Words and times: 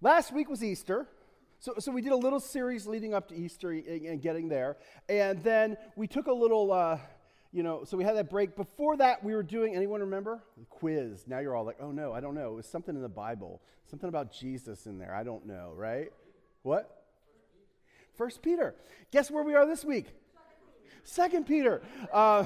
Last 0.00 0.32
week 0.32 0.48
was 0.48 0.62
Easter. 0.62 1.08
So, 1.58 1.74
so 1.80 1.90
we 1.90 2.02
did 2.02 2.12
a 2.12 2.16
little 2.16 2.38
series 2.38 2.86
leading 2.86 3.14
up 3.14 3.28
to 3.30 3.34
Easter 3.34 3.72
and 3.72 4.22
getting 4.22 4.48
there. 4.48 4.76
And 5.08 5.42
then 5.42 5.76
we 5.96 6.06
took 6.06 6.28
a 6.28 6.32
little, 6.32 6.72
uh, 6.72 6.98
you 7.50 7.64
know, 7.64 7.82
so 7.82 7.96
we 7.96 8.04
had 8.04 8.16
that 8.16 8.30
break. 8.30 8.54
Before 8.54 8.96
that, 8.98 9.24
we 9.24 9.34
were 9.34 9.42
doing, 9.42 9.74
anyone 9.74 10.00
remember? 10.00 10.40
The 10.56 10.66
quiz. 10.66 11.24
Now 11.26 11.40
you're 11.40 11.56
all 11.56 11.64
like, 11.64 11.78
oh 11.80 11.90
no, 11.90 12.12
I 12.12 12.20
don't 12.20 12.36
know. 12.36 12.52
It 12.52 12.56
was 12.56 12.66
something 12.66 12.94
in 12.94 13.02
the 13.02 13.08
Bible, 13.08 13.60
something 13.90 14.08
about 14.08 14.32
Jesus 14.32 14.86
in 14.86 14.98
there. 14.98 15.12
I 15.12 15.24
don't 15.24 15.46
know, 15.46 15.72
right? 15.74 16.12
What? 16.62 17.06
First 18.16 18.40
Peter. 18.40 18.76
Guess 19.10 19.28
where 19.32 19.42
we 19.42 19.54
are 19.56 19.66
this 19.66 19.84
week? 19.84 20.06
Second 21.02 21.44
Peter. 21.44 21.82
Uh, 22.12 22.44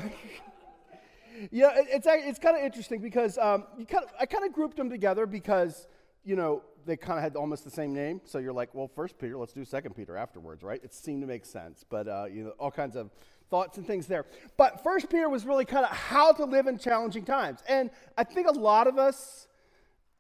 yeah, 1.51 1.79
it, 1.79 1.87
it's, 1.91 2.07
it's 2.09 2.39
kind 2.39 2.57
of 2.57 2.65
interesting 2.65 3.03
because 3.03 3.37
um, 3.37 3.65
you 3.77 3.85
kind 3.85 4.05
of, 4.05 4.11
I 4.19 4.25
kind 4.25 4.47
of 4.47 4.55
grouped 4.55 4.79
them 4.79 4.89
together 4.89 5.27
because, 5.27 5.87
you 6.25 6.37
know, 6.37 6.63
they 6.87 6.97
kind 6.97 7.19
of 7.19 7.23
had 7.23 7.37
almost 7.37 7.65
the 7.65 7.71
same 7.71 7.93
name. 7.95 8.21
So 8.25 8.39
you're 8.39 8.53
like, 8.53 8.75
well, 8.75 8.89
First 8.89 9.19
Peter, 9.19 9.37
let's 9.37 9.53
do 9.53 9.65
Second 9.65 9.95
Peter 9.95 10.17
afterwards, 10.17 10.63
right? 10.63 10.81
It 10.83 10.95
seemed 10.95 11.23
to 11.23 11.27
make 11.27 11.45
sense, 11.45 11.85
but 11.89 12.09
uh, 12.09 12.27
you 12.31 12.45
know, 12.45 12.51
all 12.59 12.71
kinds 12.71 12.97
of 12.97 13.11
thoughts 13.51 13.79
and 13.79 13.87
things 13.87 14.07
there. 14.07 14.27
But 14.57 14.83
First 14.83 15.11
Peter 15.11 15.29
was 15.29 15.45
really 15.45 15.65
kind 15.65 15.85
of 15.85 15.93
how 15.93 16.33
to 16.33 16.45
live 16.45 16.67
in 16.67 16.79
challenging 16.79 17.25
times, 17.25 17.61
and 17.69 17.91
I 18.17 18.25
think 18.25 18.49
a 18.49 18.53
lot 18.53 18.87
of 18.87 18.99
us 18.99 19.49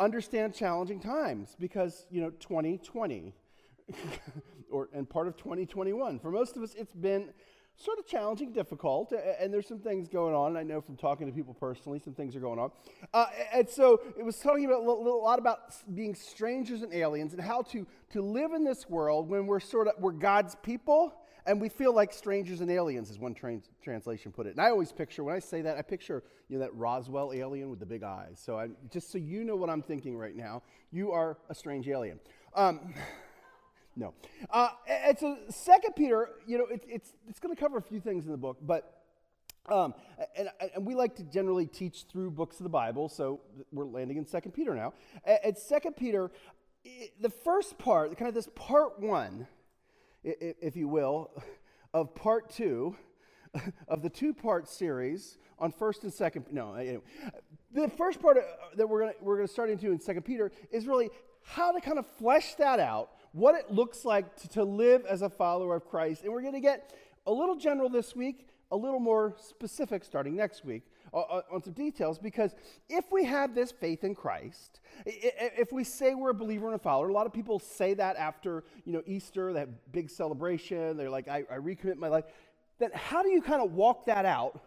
understand 0.01 0.55
challenging 0.55 1.01
times 1.01 1.57
because 1.59 2.07
you 2.11 2.21
know 2.21 2.31
2020 2.31 3.33
or 4.71 4.89
and 4.93 5.09
part 5.09 5.29
of 5.29 5.37
2021 5.37 6.19
for 6.19 6.31
most 6.31 6.57
of 6.57 6.63
us 6.63 6.75
it's 6.75 6.95
been 6.95 7.29
sort 7.77 7.99
of 7.99 8.07
challenging, 8.07 8.53
difficult, 8.53 9.13
and 9.41 9.53
there's 9.53 9.67
some 9.67 9.79
things 9.79 10.09
going 10.09 10.35
on. 10.35 10.57
I 10.57 10.63
know 10.63 10.81
from 10.81 10.97
talking 10.97 11.27
to 11.27 11.33
people 11.33 11.55
personally, 11.55 11.99
some 11.99 12.15
things 12.15 12.37
are 12.37 12.41
going 12.41 12.59
on. 12.59 12.71
Uh, 13.13 13.27
and 13.53 13.69
so 13.69 14.01
it 14.17 14.25
was 14.25 14.39
talking 14.39 14.67
about 14.67 14.81
a, 14.81 14.85
lot 14.85 15.39
about 15.39 15.75
being 15.95 16.15
strangers 16.15 16.83
and 16.83 16.93
aliens 16.93 17.33
and 17.33 17.43
how 17.43 17.63
to, 17.63 17.87
to 18.11 18.23
live 18.23 18.53
in 18.53 18.65
this 18.65 18.89
world 18.89 19.29
when 19.29 19.47
we're 19.47 19.61
sort 19.61 19.89
of 19.89 19.95
we're 19.99 20.13
God's 20.13 20.55
people 20.63 21.15
and 21.45 21.61
we 21.61 21.69
feel 21.69 21.93
like 21.93 22.13
strangers 22.13 22.61
and 22.61 22.71
aliens, 22.71 23.11
as 23.11 23.19
one 23.19 23.35
trans- 23.35 23.69
translation 23.83 24.31
put 24.31 24.47
it. 24.47 24.51
And 24.51 24.61
I 24.61 24.71
always 24.71 24.93
picture 24.93 25.25
when 25.25 25.35
I 25.35 25.41
say 25.41 25.63
that, 25.63 25.77
I 25.77 25.83
picture 25.83 26.23
you 26.49 26.59
know 26.59 26.65
that 26.65 26.75
Roswell 26.75 27.33
alien 27.33 27.71
with 27.71 27.81
the 27.81 27.87
big 27.87 28.03
eyes. 28.03 28.41
So 28.45 28.59
I, 28.59 28.69
just 28.91 29.11
so 29.11 29.19
you 29.19 29.43
know 29.45 29.57
what 29.57 29.71
I'm 29.71 29.83
thinking 29.83 30.17
right 30.17 30.37
now, 30.37 30.63
you 30.93 31.11
are 31.11 31.39
a 31.49 31.55
strange 31.55 31.89
alien. 31.89 32.21
Um, 32.55 32.95
no. 33.97 34.15
Uh, 34.51 34.69
and 34.89 35.19
so, 35.19 35.37
Second 35.49 35.95
Peter, 35.95 36.31
you 36.47 36.59
know, 36.59 36.67
it, 36.67 36.85
it's 36.89 37.13
it's 37.29 37.39
going 37.39 37.55
to 37.55 37.61
cover 37.61 37.79
a 37.79 37.83
few 37.83 38.01
things 38.01 38.25
in 38.25 38.33
the 38.33 38.39
book, 38.39 38.59
but 38.63 39.03
um, 39.71 39.95
and, 40.37 40.49
and, 40.75 40.85
we 40.85 40.97
like 40.97 41.15
to 41.17 41.23
generally 41.23 41.67
teach 41.67 42.07
through 42.11 42.33
books 42.33 42.59
of 42.59 42.65
the 42.65 42.71
Bible, 42.71 43.09
so 43.09 43.41
we're 43.71 43.85
landing 43.85 44.17
in 44.17 44.27
Second 44.27 44.53
Peter 44.53 44.75
now. 44.75 44.93
At 45.25 45.57
Second 45.57 45.97
Peter, 45.97 46.33
the 47.21 47.31
first 47.31 47.79
part, 47.79 48.17
kind 48.17 48.29
of 48.29 48.35
this 48.35 48.49
part 48.57 48.99
one, 48.99 49.47
if 50.25 50.75
you 50.75 50.89
will, 50.89 51.31
of 51.95 52.13
part 52.15 52.51
two 52.51 52.97
of 53.89 54.03
the 54.03 54.11
two-part 54.11 54.69
series 54.69 55.39
on 55.59 55.71
First 55.71 56.03
and 56.03 56.13
Second. 56.13 56.47
No, 56.51 56.75
anyway, 56.75 57.03
the 57.73 57.89
first 57.89 58.21
part 58.21 58.39
uh, 58.39 58.43
that 58.77 58.89
we're 58.89 59.03
going 59.03 59.15
we're 59.21 59.37
going 59.37 59.47
to 59.47 59.53
start 59.53 59.71
into 59.71 59.93
in 59.93 60.01
Second 60.01 60.23
Peter 60.23 60.51
is 60.71 60.87
really 60.87 61.11
how 61.45 61.73
to 61.73 61.81
kind 61.81 61.99
of 61.99 62.07
flesh 62.19 62.55
that 62.57 62.81
out 62.81 63.11
what 63.33 63.55
it 63.55 63.71
looks 63.71 64.05
like 64.05 64.37
to, 64.37 64.49
to 64.49 64.65
live 64.65 65.05
as 65.07 65.23
a 65.23 65.29
follower 65.29 65.75
of 65.75 65.89
Christ. 65.89 66.23
And 66.23 66.33
we're 66.33 66.43
going 66.43 66.55
to 66.55 66.61
get 66.61 66.93
a 67.27 67.33
little 67.33 67.57
general 67.57 67.89
this 67.89 68.15
week, 68.15 68.49
a 68.71 68.77
little 68.77 69.01
more 69.01 69.35
specific 69.39 70.05
starting 70.05 70.37
next 70.37 70.65
week 70.65 70.83
uh, 71.15 71.21
uh, 71.21 71.43
on 71.53 71.63
some 71.63 71.73
details 71.73 72.19
because 72.19 72.55
if 72.89 73.05
we 73.13 73.25
have 73.25 73.55
this 73.55 73.71
faith 73.71 74.05
in 74.05 74.15
Christ, 74.15 74.81
if 75.07 75.73
we 75.73 75.85
say 75.85 76.15
we're 76.15 76.31
a 76.31 76.35
believer 76.35 76.67
and 76.67 76.75
a 76.75 76.79
follower, 76.79 77.09
a 77.09 77.13
lot 77.13 77.27
of 77.27 77.33
people 77.33 77.59
say 77.59 77.95
that 77.95 78.17
after 78.17 78.65
you 78.85 78.93
know 78.93 79.03
Easter, 79.07 79.53
that 79.53 79.93
big 79.93 80.11
celebration. 80.11 80.97
They're 80.97 81.11
like, 81.11 81.29
I, 81.29 81.45
I 81.51 81.57
recommit 81.57 81.97
my 81.97 82.09
life. 82.09 82.25
Then 82.79 82.91
how 82.95 83.23
do 83.23 83.31
you 83.31 83.43
kind 83.43 83.63
of 83.63 83.73
walk 83.73 84.07
that 84.07 84.25
out 84.25 84.63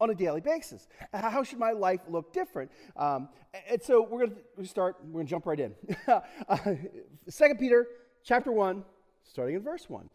on 0.00 0.10
a 0.10 0.14
daily 0.14 0.40
basis? 0.40 0.88
How 1.12 1.42
should 1.42 1.58
my 1.58 1.72
life 1.72 2.00
look 2.08 2.32
different? 2.32 2.70
Um, 2.96 3.28
and 3.68 3.82
so 3.82 4.02
we're 4.02 4.26
going 4.26 4.36
to 4.58 4.66
start. 4.66 4.96
We're 5.04 5.12
going 5.12 5.26
to 5.26 5.30
jump 5.30 5.46
right 5.46 5.60
in. 5.60 5.74
Second 7.28 7.58
Peter 7.58 7.86
chapter 8.22 8.52
1, 8.52 8.84
starting 9.24 9.56
in 9.56 9.62
verse 9.62 9.88
1. 9.88 10.08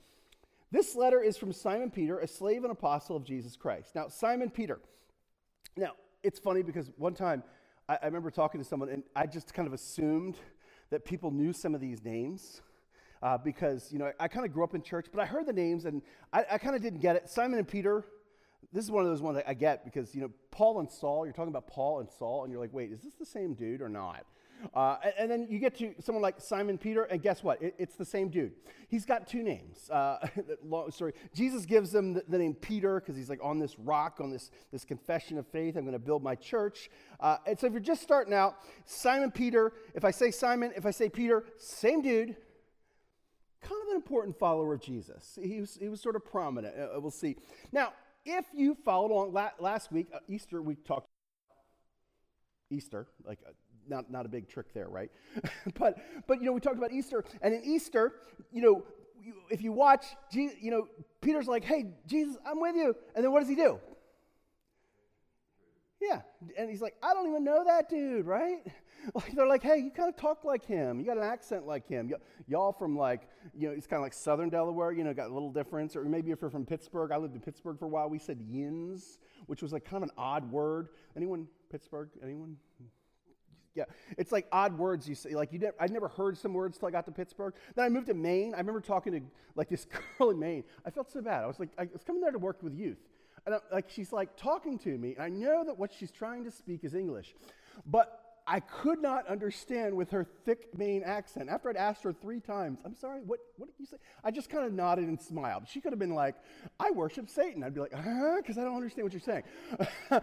This 0.71 0.95
letter 0.95 1.21
is 1.21 1.37
from 1.37 1.51
Simon 1.51 1.91
Peter, 1.91 2.19
a 2.19 2.27
slave 2.27 2.63
and 2.63 2.71
apostle 2.71 3.15
of 3.15 3.23
Jesus 3.23 3.55
Christ. 3.55 3.95
Now, 3.95 4.07
Simon 4.07 4.49
Peter. 4.49 4.79
Now, 5.75 5.91
it's 6.23 6.39
funny 6.39 6.61
because 6.61 6.91
one 6.97 7.13
time 7.13 7.43
I, 7.89 7.97
I 8.01 8.05
remember 8.05 8.31
talking 8.31 8.61
to 8.61 8.67
someone 8.67 8.89
and 8.89 9.03
I 9.15 9.25
just 9.25 9.53
kind 9.53 9.67
of 9.67 9.73
assumed 9.73 10.35
that 10.89 11.05
people 11.05 11.31
knew 11.31 11.53
some 11.53 11.75
of 11.75 11.81
these 11.81 12.03
names. 12.03 12.61
Uh, 13.23 13.37
because 13.37 13.91
you 13.91 13.99
know 13.99 14.05
I, 14.19 14.23
I 14.23 14.27
kind 14.27 14.47
of 14.47 14.51
grew 14.51 14.63
up 14.63 14.73
in 14.73 14.81
church, 14.81 15.05
but 15.13 15.21
I 15.21 15.27
heard 15.27 15.45
the 15.45 15.53
names 15.53 15.85
and 15.85 16.01
I, 16.33 16.43
I 16.53 16.57
kind 16.57 16.75
of 16.75 16.81
didn't 16.81 17.01
get 17.01 17.15
it. 17.15 17.29
Simon 17.29 17.59
and 17.59 17.67
Peter, 17.67 18.03
this 18.73 18.85
is 18.85 18.91
one 18.91 19.03
of 19.03 19.09
those 19.09 19.21
ones 19.21 19.37
that 19.37 19.49
I 19.49 19.53
get 19.53 19.83
because 19.83 20.15
you 20.15 20.21
know 20.21 20.31
Paul 20.51 20.79
and 20.79 20.89
Saul. 20.89 21.25
You're 21.25 21.33
talking 21.33 21.49
about 21.49 21.67
Paul 21.67 21.99
and 21.99 22.09
Saul, 22.09 22.43
and 22.43 22.51
you're 22.51 22.61
like, 22.61 22.73
wait, 22.73 22.91
is 22.91 23.01
this 23.01 23.13
the 23.15 23.25
same 23.25 23.53
dude 23.53 23.81
or 23.81 23.89
not? 23.89 24.25
Uh, 24.73 24.97
and, 25.03 25.13
and, 25.17 25.31
then 25.31 25.47
you 25.49 25.59
get 25.59 25.75
to 25.77 25.93
someone 25.99 26.21
like 26.21 26.39
Simon 26.39 26.77
Peter, 26.77 27.03
and 27.03 27.21
guess 27.21 27.43
what? 27.43 27.61
It, 27.61 27.75
it's 27.77 27.95
the 27.95 28.05
same 28.05 28.29
dude. 28.29 28.53
He's 28.89 29.05
got 29.05 29.27
two 29.27 29.43
names. 29.43 29.89
Uh, 29.89 30.27
long 30.63 30.91
story. 30.91 31.13
Jesus 31.33 31.65
gives 31.65 31.93
him 31.93 32.13
the, 32.13 32.23
the 32.27 32.37
name 32.37 32.53
Peter 32.53 32.99
because 32.99 33.15
he's 33.15 33.29
like 33.29 33.39
on 33.41 33.59
this 33.59 33.77
rock, 33.79 34.19
on 34.19 34.29
this, 34.29 34.51
this 34.71 34.85
confession 34.85 35.37
of 35.37 35.47
faith. 35.47 35.75
I'm 35.75 35.83
going 35.83 35.93
to 35.93 35.99
build 35.99 36.23
my 36.23 36.35
church. 36.35 36.89
Uh, 37.19 37.37
and 37.47 37.59
so 37.59 37.67
if 37.67 37.73
you're 37.73 37.81
just 37.81 38.03
starting 38.03 38.33
out, 38.33 38.57
Simon 38.85 39.31
Peter, 39.31 39.73
if 39.95 40.05
I 40.05 40.11
say 40.11 40.31
Simon, 40.31 40.71
if 40.75 40.85
I 40.85 40.91
say 40.91 41.09
Peter, 41.09 41.43
same 41.57 42.01
dude. 42.01 42.35
Kind 43.61 43.81
of 43.83 43.89
an 43.89 43.95
important 43.95 44.37
follower 44.39 44.73
of 44.73 44.81
Jesus. 44.81 45.37
He 45.41 45.59
was, 45.59 45.77
he 45.79 45.87
was 45.87 46.01
sort 46.01 46.15
of 46.15 46.25
prominent. 46.25 46.75
Uh, 46.75 46.99
we'll 46.99 47.11
see. 47.11 47.35
Now, 47.71 47.93
if 48.25 48.45
you 48.53 48.75
followed 48.85 49.11
along 49.11 49.33
la- 49.33 49.51
last 49.59 49.91
week, 49.91 50.07
uh, 50.13 50.19
Easter, 50.27 50.61
we 50.61 50.75
talked 50.75 51.07
Easter, 52.69 53.07
like 53.25 53.39
uh, 53.47 53.51
not, 53.87 54.11
not 54.11 54.25
a 54.25 54.29
big 54.29 54.47
trick 54.47 54.73
there, 54.73 54.87
right? 54.87 55.11
but, 55.79 55.97
but, 56.27 56.39
you 56.39 56.45
know, 56.45 56.53
we 56.53 56.59
talked 56.59 56.77
about 56.77 56.91
Easter, 56.91 57.23
and 57.41 57.53
in 57.53 57.63
Easter, 57.63 58.13
you 58.51 58.61
know, 58.61 58.83
if 59.49 59.61
you 59.61 59.71
watch, 59.71 60.05
you 60.31 60.71
know, 60.71 60.87
Peter's 61.21 61.47
like, 61.47 61.63
hey, 61.63 61.85
Jesus, 62.07 62.37
I'm 62.45 62.59
with 62.59 62.75
you. 62.75 62.95
And 63.15 63.23
then 63.23 63.31
what 63.31 63.41
does 63.41 63.49
he 63.49 63.55
do? 63.55 63.79
Yeah. 66.01 66.21
And 66.57 66.69
he's 66.69 66.81
like, 66.81 66.95
I 67.03 67.13
don't 67.13 67.27
even 67.27 67.43
know 67.43 67.63
that 67.65 67.89
dude, 67.89 68.25
right? 68.25 68.65
Like 69.15 69.31
they're 69.33 69.47
like, 69.47 69.63
hey, 69.63 69.79
you 69.79 69.89
kind 69.89 70.09
of 70.09 70.15
talk 70.15 70.43
like 70.43 70.63
him. 70.63 70.99
You 70.99 71.07
got 71.07 71.17
an 71.17 71.23
accent 71.23 71.65
like 71.65 71.87
him. 71.87 72.07
Y- 72.11 72.17
y'all 72.47 72.71
from 72.71 72.95
like, 72.95 73.27
you 73.57 73.67
know, 73.67 73.73
it's 73.73 73.87
kind 73.87 73.97
of 73.97 74.03
like 74.03 74.13
Southern 74.13 74.49
Delaware, 74.49 74.91
you 74.91 75.03
know, 75.03 75.11
got 75.11 75.31
a 75.31 75.33
little 75.33 75.51
difference. 75.51 75.95
Or 75.95 76.03
maybe 76.03 76.29
if 76.29 76.39
you're 76.39 76.51
from 76.51 76.67
Pittsburgh, 76.67 77.11
I 77.11 77.17
lived 77.17 77.33
in 77.33 77.41
Pittsburgh 77.41 77.79
for 77.79 77.85
a 77.85 77.87
while. 77.87 78.11
We 78.11 78.19
said 78.19 78.39
yins, 78.39 79.17
which 79.47 79.63
was 79.63 79.73
like 79.73 79.85
kind 79.85 80.03
of 80.03 80.09
an 80.09 80.15
odd 80.19 80.51
word. 80.51 80.89
Anyone 81.17 81.47
Pittsburgh? 81.71 82.09
Anyone? 82.21 82.57
Yeah, 83.73 83.85
it's 84.17 84.31
like 84.31 84.47
odd 84.51 84.77
words 84.77 85.09
you 85.09 85.15
say. 85.15 85.33
Like 85.33 85.53
you, 85.53 85.59
never, 85.59 85.75
I'd 85.79 85.91
never 85.91 86.09
heard 86.09 86.37
some 86.37 86.53
words 86.53 86.77
till 86.77 86.87
I 86.87 86.91
got 86.91 87.05
to 87.05 87.11
Pittsburgh. 87.11 87.53
Then 87.75 87.85
I 87.85 87.89
moved 87.89 88.07
to 88.07 88.13
Maine. 88.13 88.53
I 88.53 88.57
remember 88.57 88.81
talking 88.81 89.13
to 89.13 89.21
like 89.55 89.69
this 89.69 89.87
girl 90.17 90.29
in 90.29 90.39
Maine. 90.39 90.63
I 90.85 90.91
felt 90.91 91.09
so 91.09 91.21
bad. 91.21 91.43
I 91.43 91.47
was 91.47 91.59
like, 91.59 91.69
I 91.77 91.87
was 91.91 92.03
coming 92.03 92.21
there 92.21 92.31
to 92.31 92.39
work 92.39 92.61
with 92.61 92.75
youth, 92.75 92.99
and 93.45 93.55
I, 93.55 93.59
like 93.71 93.89
she's 93.89 94.11
like 94.11 94.35
talking 94.37 94.77
to 94.79 94.97
me. 94.97 95.15
And 95.15 95.23
I 95.23 95.29
know 95.29 95.63
that 95.65 95.77
what 95.77 95.91
she's 95.93 96.11
trying 96.11 96.43
to 96.45 96.51
speak 96.51 96.83
is 96.83 96.93
English, 96.93 97.35
but 97.85 98.21
I 98.47 98.59
could 98.59 99.01
not 99.01 99.27
understand 99.27 99.95
with 99.95 100.11
her 100.11 100.25
thick 100.45 100.77
Maine 100.77 101.03
accent. 101.03 101.49
After 101.49 101.69
I'd 101.69 101.77
asked 101.77 102.03
her 102.03 102.11
three 102.11 102.39
times, 102.39 102.79
I'm 102.83 102.95
sorry, 102.95 103.21
what, 103.21 103.39
what 103.57 103.67
did 103.67 103.75
you 103.79 103.85
say? 103.85 103.97
I 104.23 104.31
just 104.31 104.49
kind 104.49 104.65
of 104.65 104.73
nodded 104.73 105.07
and 105.07 105.21
smiled. 105.21 105.63
She 105.69 105.79
could 105.79 105.91
have 105.91 105.99
been 105.99 106.15
like, 106.15 106.35
I 106.79 106.91
worship 106.91 107.29
Satan. 107.29 107.63
I'd 107.63 107.73
be 107.73 107.81
like, 107.81 107.93
huh? 107.93 108.37
Because 108.37 108.57
I 108.57 108.63
don't 108.63 108.75
understand 108.75 109.05
what 109.05 109.13
you're 109.13 109.21
saying. 109.21 109.43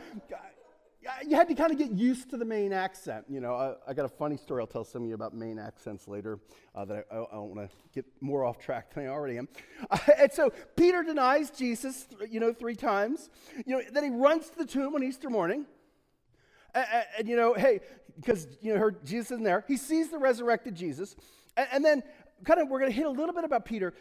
you 1.26 1.36
had 1.36 1.48
to 1.48 1.54
kind 1.54 1.70
of 1.70 1.78
get 1.78 1.90
used 1.92 2.30
to 2.30 2.36
the 2.36 2.44
Maine 2.44 2.72
accent. 2.72 3.24
You 3.28 3.40
know, 3.40 3.54
I, 3.54 3.90
I, 3.90 3.94
got 3.94 4.04
a 4.04 4.08
funny 4.08 4.36
story 4.36 4.60
I'll 4.60 4.66
tell 4.66 4.84
some 4.84 5.02
of 5.02 5.08
you 5.08 5.14
about 5.14 5.34
Maine 5.34 5.58
accents 5.58 6.08
later 6.08 6.40
uh, 6.74 6.84
that 6.86 7.06
I, 7.10 7.16
I, 7.16 7.26
don't 7.32 7.54
want 7.54 7.70
to 7.70 7.76
get 7.94 8.04
more 8.20 8.44
off 8.44 8.58
track 8.58 8.94
than 8.94 9.04
I 9.04 9.08
already 9.08 9.38
am. 9.38 9.48
Uh, 9.90 9.98
and 10.18 10.32
so 10.32 10.50
Peter 10.76 11.02
denies 11.02 11.50
Jesus, 11.50 12.06
you 12.28 12.40
know, 12.40 12.52
three 12.52 12.74
times. 12.74 13.30
You 13.64 13.76
know, 13.76 13.82
then 13.92 14.04
he 14.04 14.10
runs 14.10 14.50
to 14.50 14.58
the 14.58 14.66
tomb 14.66 14.94
on 14.94 15.02
Easter 15.02 15.30
morning. 15.30 15.66
And, 16.74 16.86
and, 16.92 17.04
and 17.18 17.28
you 17.28 17.36
know, 17.36 17.54
hey, 17.54 17.80
because, 18.16 18.48
you 18.60 18.74
know, 18.74 18.90
Jesus 19.04 19.30
in 19.30 19.42
there. 19.42 19.64
He 19.68 19.76
sees 19.76 20.10
the 20.10 20.18
resurrected 20.18 20.74
Jesus. 20.74 21.14
And, 21.56 21.68
and 21.72 21.84
then 21.84 22.02
kind 22.44 22.60
of 22.60 22.68
we're 22.68 22.80
going 22.80 22.90
to 22.90 22.96
hit 22.96 23.06
a 23.06 23.10
little 23.10 23.34
bit 23.34 23.44
about 23.44 23.64
Peter. 23.64 23.94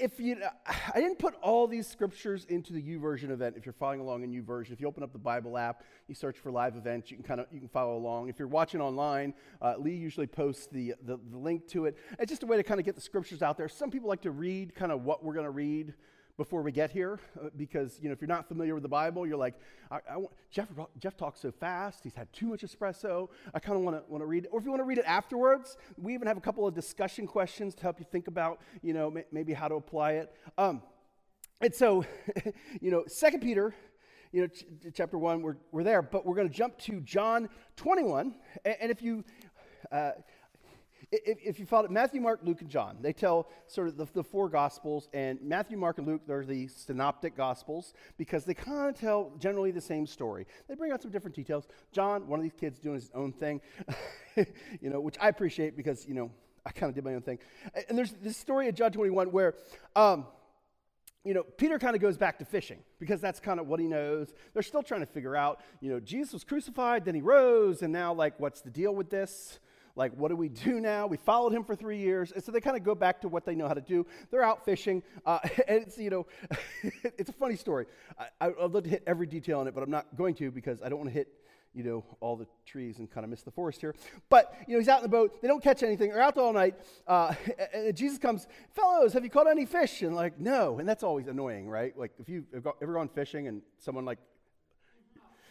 If 0.00 0.18
you, 0.18 0.36
I 0.66 1.00
didn't 1.00 1.18
put 1.18 1.34
all 1.42 1.66
these 1.66 1.86
scriptures 1.86 2.46
into 2.46 2.72
the 2.72 2.82
YouVersion 2.82 3.30
event. 3.30 3.56
If 3.58 3.66
you're 3.66 3.74
following 3.74 4.00
along 4.00 4.24
in 4.24 4.32
YouVersion, 4.32 4.72
if 4.72 4.80
you 4.80 4.86
open 4.86 5.02
up 5.02 5.12
the 5.12 5.18
Bible 5.18 5.58
app, 5.58 5.84
you 6.08 6.14
search 6.14 6.38
for 6.38 6.50
live 6.50 6.76
events, 6.76 7.10
you 7.10 7.16
can 7.16 7.24
kind 7.24 7.40
of 7.40 7.46
you 7.52 7.60
can 7.60 7.68
follow 7.68 7.96
along. 7.96 8.28
If 8.28 8.38
you're 8.38 8.48
watching 8.48 8.80
online, 8.80 9.34
uh, 9.60 9.74
Lee 9.78 9.94
usually 9.94 10.26
posts 10.26 10.66
the, 10.66 10.94
the, 11.04 11.18
the 11.30 11.36
link 11.36 11.68
to 11.68 11.84
it. 11.84 11.98
It's 12.18 12.30
just 12.30 12.42
a 12.42 12.46
way 12.46 12.56
to 12.56 12.62
kind 12.62 12.80
of 12.80 12.86
get 12.86 12.94
the 12.94 13.02
scriptures 13.02 13.42
out 13.42 13.58
there. 13.58 13.68
Some 13.68 13.90
people 13.90 14.08
like 14.08 14.22
to 14.22 14.30
read 14.30 14.74
kind 14.74 14.92
of 14.92 15.04
what 15.04 15.22
we're 15.22 15.34
going 15.34 15.44
to 15.44 15.50
read 15.50 15.94
before 16.38 16.62
we 16.62 16.72
get 16.72 16.90
here 16.90 17.20
uh, 17.40 17.48
because 17.56 17.98
you 18.00 18.08
know 18.08 18.12
if 18.12 18.20
you're 18.20 18.28
not 18.28 18.48
familiar 18.48 18.72
with 18.74 18.82
the 18.82 18.88
bible 18.88 19.26
you're 19.26 19.36
like 19.36 19.54
I, 19.90 19.98
I 20.12 20.16
want, 20.16 20.32
jeff, 20.50 20.68
jeff 20.98 21.16
talks 21.16 21.40
so 21.40 21.52
fast. 21.52 22.00
He's 22.02 22.14
had 22.14 22.32
too 22.32 22.46
much 22.46 22.62
espresso. 22.62 23.28
I 23.52 23.58
kind 23.58 23.76
of 23.76 23.84
want 23.84 23.96
to 23.96 24.10
want 24.10 24.22
to 24.22 24.26
read 24.26 24.44
it 24.44 24.50
or 24.50 24.58
if 24.58 24.64
you 24.64 24.70
want 24.70 24.80
to 24.80 24.84
read 24.84 24.98
it 24.98 25.04
afterwards 25.06 25.76
we 25.98 26.14
even 26.14 26.26
have 26.26 26.38
a 26.38 26.40
couple 26.40 26.66
of 26.66 26.74
discussion 26.74 27.26
questions 27.26 27.74
to 27.74 27.82
help 27.82 27.98
you 27.98 28.06
think 28.10 28.28
about 28.28 28.60
you 28.82 28.94
know 28.94 29.14
maybe 29.30 29.52
how 29.52 29.68
to 29.68 29.74
apply 29.74 30.12
it. 30.12 30.34
Um, 30.56 30.82
and 31.60 31.74
so 31.74 32.04
you 32.80 32.90
know 32.90 33.04
second 33.06 33.40
peter 33.40 33.74
you 34.32 34.40
know 34.40 34.46
ch- 34.46 34.64
chapter 34.94 35.18
1 35.18 35.42
we're, 35.42 35.56
we're 35.70 35.84
there 35.84 36.00
but 36.00 36.24
we're 36.24 36.34
going 36.34 36.48
to 36.48 36.54
jump 36.54 36.78
to 36.78 37.00
john 37.00 37.48
21 37.76 38.34
and, 38.64 38.76
and 38.80 38.90
if 38.90 39.02
you 39.02 39.22
uh, 39.90 40.12
if, 41.12 41.38
if 41.44 41.60
you 41.60 41.66
follow 41.66 41.88
Matthew, 41.88 42.20
Mark, 42.20 42.40
Luke, 42.42 42.62
and 42.62 42.70
John, 42.70 42.96
they 43.02 43.12
tell 43.12 43.48
sort 43.66 43.88
of 43.88 43.98
the, 43.98 44.06
the 44.14 44.24
four 44.24 44.48
gospels, 44.48 45.08
and 45.12 45.40
Matthew, 45.42 45.76
Mark, 45.76 45.98
and 45.98 46.06
Luke, 46.06 46.22
they're 46.26 46.44
the 46.44 46.68
synoptic 46.68 47.36
gospels 47.36 47.92
because 48.16 48.44
they 48.44 48.54
kind 48.54 48.88
of 48.88 48.98
tell 48.98 49.32
generally 49.38 49.70
the 49.70 49.80
same 49.80 50.06
story. 50.06 50.46
They 50.68 50.74
bring 50.74 50.90
out 50.90 51.02
some 51.02 51.10
different 51.10 51.36
details. 51.36 51.68
John, 51.92 52.26
one 52.26 52.38
of 52.38 52.42
these 52.42 52.58
kids 52.58 52.78
doing 52.78 52.94
his 52.94 53.10
own 53.14 53.32
thing, 53.32 53.60
you 54.36 54.88
know, 54.88 55.00
which 55.00 55.16
I 55.20 55.28
appreciate 55.28 55.76
because, 55.76 56.06
you 56.06 56.14
know, 56.14 56.30
I 56.64 56.70
kind 56.70 56.88
of 56.88 56.94
did 56.94 57.04
my 57.04 57.14
own 57.14 57.22
thing. 57.22 57.38
And 57.88 57.98
there's 57.98 58.12
this 58.12 58.38
story 58.38 58.68
of 58.68 58.74
John 58.74 58.90
21 58.90 59.32
where, 59.32 59.54
um, 59.94 60.26
you 61.24 61.34
know, 61.34 61.42
Peter 61.42 61.78
kind 61.78 61.94
of 61.94 62.00
goes 62.00 62.16
back 62.16 62.38
to 62.38 62.44
fishing 62.44 62.78
because 62.98 63.20
that's 63.20 63.38
kind 63.38 63.60
of 63.60 63.66
what 63.66 63.80
he 63.80 63.86
knows. 63.86 64.32
They're 64.54 64.62
still 64.62 64.82
trying 64.82 65.00
to 65.00 65.06
figure 65.06 65.36
out, 65.36 65.60
you 65.80 65.90
know, 65.90 66.00
Jesus 66.00 66.32
was 66.32 66.42
crucified, 66.44 67.04
then 67.04 67.14
he 67.14 67.20
rose, 67.20 67.82
and 67.82 67.92
now, 67.92 68.14
like, 68.14 68.40
what's 68.40 68.60
the 68.62 68.70
deal 68.70 68.94
with 68.94 69.10
this? 69.10 69.60
Like, 69.94 70.12
what 70.14 70.28
do 70.28 70.36
we 70.36 70.48
do 70.48 70.80
now? 70.80 71.06
We 71.06 71.18
followed 71.18 71.52
him 71.52 71.64
for 71.64 71.76
three 71.76 71.98
years. 71.98 72.32
And 72.32 72.42
so 72.42 72.50
they 72.50 72.60
kind 72.60 72.76
of 72.76 72.82
go 72.82 72.94
back 72.94 73.20
to 73.22 73.28
what 73.28 73.44
they 73.44 73.54
know 73.54 73.68
how 73.68 73.74
to 73.74 73.80
do. 73.80 74.06
They're 74.30 74.42
out 74.42 74.64
fishing. 74.64 75.02
Uh, 75.26 75.38
and 75.68 75.82
it's, 75.82 75.98
you 75.98 76.10
know, 76.10 76.26
it's 77.18 77.28
a 77.28 77.34
funny 77.34 77.56
story. 77.56 77.86
I, 78.18 78.46
I'd 78.46 78.70
love 78.70 78.84
to 78.84 78.90
hit 78.90 79.02
every 79.06 79.26
detail 79.26 79.60
on 79.60 79.68
it, 79.68 79.74
but 79.74 79.82
I'm 79.82 79.90
not 79.90 80.16
going 80.16 80.34
to 80.36 80.50
because 80.50 80.80
I 80.82 80.88
don't 80.88 80.98
want 80.98 81.10
to 81.10 81.14
hit, 81.14 81.28
you 81.74 81.82
know, 81.82 82.04
all 82.20 82.36
the 82.36 82.46
trees 82.64 83.00
and 83.00 83.10
kind 83.10 83.24
of 83.24 83.30
miss 83.30 83.42
the 83.42 83.50
forest 83.50 83.82
here. 83.82 83.94
But, 84.30 84.54
you 84.66 84.74
know, 84.74 84.78
he's 84.78 84.88
out 84.88 84.98
in 84.98 85.02
the 85.02 85.10
boat. 85.10 85.42
They 85.42 85.48
don't 85.48 85.62
catch 85.62 85.82
anything. 85.82 86.10
They're 86.10 86.22
out 86.22 86.38
all 86.38 86.54
night. 86.54 86.76
Uh, 87.06 87.34
and 87.74 87.94
Jesus 87.94 88.18
comes, 88.18 88.46
fellows, 88.74 89.12
have 89.12 89.24
you 89.24 89.30
caught 89.30 89.46
any 89.46 89.66
fish? 89.66 90.00
And 90.00 90.14
like, 90.14 90.40
no. 90.40 90.78
And 90.78 90.88
that's 90.88 91.02
always 91.02 91.26
annoying, 91.26 91.68
right? 91.68 91.96
Like, 91.98 92.12
if 92.18 92.30
you've 92.30 92.46
ever 92.54 92.94
gone 92.94 93.08
fishing 93.08 93.46
and 93.46 93.60
someone 93.78 94.06
like, 94.06 94.18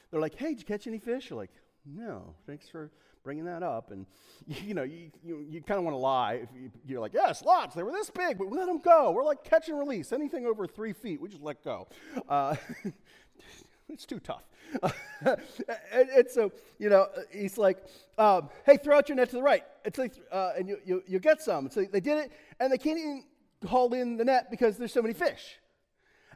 they're 0.10 0.20
like, 0.20 0.36
hey, 0.36 0.50
did 0.50 0.60
you 0.60 0.66
catch 0.66 0.88
any 0.88 1.00
fish? 1.00 1.30
You're 1.30 1.40
like, 1.40 1.52
no, 1.86 2.36
thanks 2.46 2.68
for 2.68 2.92
bringing 3.24 3.46
that 3.46 3.64
up. 3.64 3.92
And, 3.92 4.06
you 4.48 4.74
know, 4.74 4.84
you, 4.84 5.12
you, 5.24 5.46
you 5.50 5.62
kind 5.62 5.78
of 5.78 5.84
want 5.84 5.94
to 5.94 6.00
lie. 6.00 6.48
You, 6.86 6.98
are 6.98 7.02
like, 7.02 7.14
yes, 7.14 7.44
lots, 7.44 7.76
they 7.76 7.84
were 7.84 7.92
this 7.92 8.10
big, 8.10 8.38
but 8.38 8.50
we 8.50 8.58
let 8.58 8.68
them 8.68 8.80
go. 8.80 9.12
We're 9.12 9.24
like 9.24 9.44
catch 9.44 9.70
and 9.70 9.80
release. 9.80 10.12
Anything 10.12 10.46
over 10.46 10.68
three 10.68 10.94
feet, 10.94 11.22
we 11.22 11.30
just 11.30 11.42
let 11.42 11.64
go. 11.64 11.88
Uh, 12.28 12.56
it's 13.90 14.06
too 14.06 14.20
tough. 14.20 14.44
and, 15.22 16.10
and, 16.10 16.30
so, 16.30 16.52
you 16.80 16.90
know, 16.90 17.08
he's 17.32 17.58
like, 17.58 17.78
um, 18.18 18.50
hey, 18.66 18.78
throw 18.78 18.98
out 18.98 19.10
your 19.10 19.16
net 19.16 19.30
to 19.30 19.36
the 19.36 19.42
right. 19.42 19.64
It's 19.84 19.98
like, 19.98 20.14
uh, 20.32 20.52
and 20.58 20.68
you, 20.68 20.78
you, 20.86 21.04
you 21.08 21.20
get 21.20 21.42
some. 21.42 21.70
So 21.70 21.84
they 21.84 22.00
did 22.00 22.18
it, 22.18 22.32
and 22.60 22.72
they 22.72 22.78
can't 22.78 22.98
even 22.98 23.24
haul 23.68 23.94
in 23.94 24.18
the 24.18 24.26
net 24.26 24.50
because 24.50 24.78
there's 24.78 24.94
so 24.94 25.02
many 25.02 25.14
fish. 25.14 25.60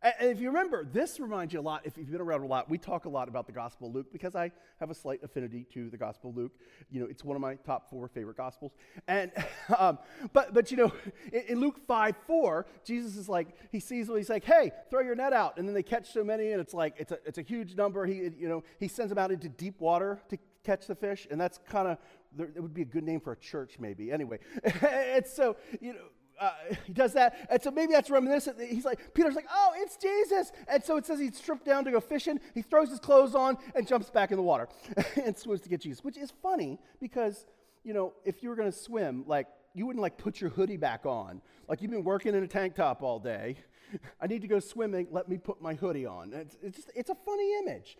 And 0.06 0.30
if 0.30 0.40
you 0.40 0.50
remember, 0.50 0.86
this 0.86 1.20
reminds 1.20 1.52
you 1.52 1.60
a 1.60 1.62
lot, 1.62 1.82
if 1.84 1.98
you've 1.98 2.12
been 2.12 2.22
around 2.22 2.42
a 2.42 2.46
lot, 2.46 2.70
we 2.70 2.78
talk 2.78 3.06
a 3.06 3.10
lot 3.10 3.28
about 3.28 3.48
the 3.48 3.52
Gospel 3.52 3.88
of 3.88 3.96
Luke 3.96 4.08
because 4.12 4.36
I 4.36 4.52
have 4.80 4.92
a 4.92 4.94
slight 4.94 5.24
affinity 5.24 5.66
to 5.74 5.90
the 5.90 5.98
Gospel 5.98 6.30
of 6.30 6.38
Luke. 6.38 6.52
You 6.92 7.00
know, 7.00 7.08
it's 7.08 7.24
one 7.24 7.36
of 7.36 7.42
my 7.42 7.56
top 7.56 7.90
four 7.90 8.08
favorite 8.08 8.38
Gospels. 8.38 8.74
And, 9.08 9.32
um, 9.80 9.98
but, 10.32 10.54
but, 10.54 10.70
you 10.70 10.78
know, 10.78 10.92
in, 11.34 11.42
in, 11.48 11.60
Luke 11.60 11.80
5 11.88 12.16
4, 12.28 12.68
Jesus 12.86 13.18
is 13.18 13.28
like, 13.28 13.48
he 13.72 13.80
sees 13.80 14.08
he's 14.08 14.30
like, 14.30 14.44
hey, 14.44 14.72
throw 14.92 15.02
your 15.02 15.16
net 15.16 15.34
out. 15.34 15.58
And 15.58 15.68
then 15.68 15.74
they 15.74 15.84
catch 15.84 16.14
so 16.14 16.24
many, 16.24 16.52
and 16.52 16.62
it's 16.62 16.76
like, 16.76 16.94
it's 17.00 17.12
a, 17.12 17.18
it's 17.26 17.40
a 17.40 17.44
huge 17.44 17.76
number. 17.76 18.06
He, 18.06 18.16
you 18.38 18.48
know, 18.48 18.64
he 18.80 18.88
sends 18.88 19.10
them 19.10 19.18
out 19.18 19.32
into 19.32 19.50
deep 19.50 19.82
water 19.82 20.22
to 20.30 20.38
catch 20.64 20.86
the 20.86 20.96
fish. 20.96 21.28
And 21.32 21.42
that's 21.42 21.60
kind 21.70 21.88
of, 21.88 21.98
it 22.38 22.62
would 22.62 22.74
be 22.74 22.82
a 22.82 22.86
good 22.86 23.04
name 23.04 23.22
for 23.22 23.32
a 23.32 23.38
church, 23.38 23.78
maybe. 23.80 24.12
Anyway, 24.12 24.40
it's 24.64 25.34
so, 25.34 25.56
you 25.82 25.94
know, 25.94 26.00
uh, 26.40 26.52
he 26.86 26.94
does 26.94 27.14
that. 27.14 27.48
And 27.50 27.62
so 27.62 27.72
maybe 27.72 27.94
that's 27.94 28.10
reminiscent. 28.10 28.60
He's 28.60 28.86
like, 28.86 29.14
Peter's 29.14 29.36
like, 29.36 29.48
oh, 29.52 29.72
it's 29.78 29.98
Jesus. 29.98 30.52
And 30.68 30.84
so 30.84 30.98
it 30.98 31.06
says 31.06 31.20
he 31.20 31.32
stripped 31.32 31.66
down 31.66 31.86
to 31.86 31.92
go 31.92 32.00
fishing. 32.00 32.40
He 32.54 32.62
throws 32.62 32.90
his 32.90 33.00
clothes 33.00 33.36
on 33.36 33.58
and 33.76 33.88
jumps 33.88 34.10
back 34.10 34.32
in 34.32 34.38
the 34.38 34.44
water 34.44 34.68
and 35.24 35.38
swims 35.38 35.62
to 35.62 35.70
get 35.70 35.82
Jesus, 35.82 36.04
which 36.04 36.18
is 36.18 36.32
funny 36.42 36.80
because, 37.00 37.46
you 37.84 37.94
know, 37.94 38.14
if 38.24 38.44
you 38.44 38.50
were 38.50 38.56
going 38.56 38.72
to 38.72 38.78
swim, 38.78 39.24
like, 39.28 39.48
you 39.74 39.86
wouldn't 39.86 40.02
like 40.02 40.18
put 40.18 40.40
your 40.40 40.50
hoodie 40.50 40.78
back 40.78 41.06
on. 41.06 41.42
Like, 41.68 41.82
you've 41.82 41.92
been 41.92 42.04
working 42.04 42.34
in 42.34 42.44
a 42.44 42.48
tank 42.48 42.76
top 42.76 43.04
all 43.04 43.20
day. 43.20 43.58
I 44.22 44.28
need 44.28 44.42
to 44.42 44.48
go 44.48 44.60
swimming. 44.60 45.08
Let 45.12 45.28
me 45.28 45.38
put 45.38 45.62
my 45.62 45.74
hoodie 45.74 46.06
on. 46.06 46.32
It's, 46.34 46.58
it's, 46.64 46.78
just, 46.78 46.92
it's 46.96 47.10
a 47.10 47.16
funny 47.26 47.60
image. 47.60 47.98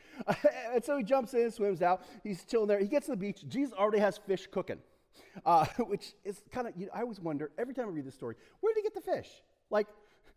and 0.74 0.84
so 0.84 0.98
he 0.98 1.04
jumps 1.04 1.34
in, 1.34 1.52
swims 1.52 1.82
out. 1.82 2.02
He's 2.24 2.46
chilling 2.46 2.68
there. 2.68 2.80
He 2.80 2.88
gets 2.88 3.08
to 3.08 3.12
the 3.12 3.18
beach. 3.18 3.44
Jesus 3.48 3.74
already 3.74 4.00
has 4.00 4.18
fish 4.18 4.48
cooking 4.50 4.80
uh, 5.46 5.66
which 5.80 6.14
is 6.24 6.42
kind 6.52 6.68
of, 6.68 6.74
you 6.78 6.88
know, 6.88 6.92
I 6.94 7.02
always 7.02 7.20
wonder 7.20 7.52
every 7.58 7.74
time 7.74 7.86
I 7.86 7.90
read 7.90 8.06
this 8.06 8.16
story, 8.16 8.36
where 8.62 8.74
did 8.74 8.82
he 8.82 8.84
get 8.84 8.94
the 8.94 9.12
fish? 9.12 9.30
Like, 9.70 9.88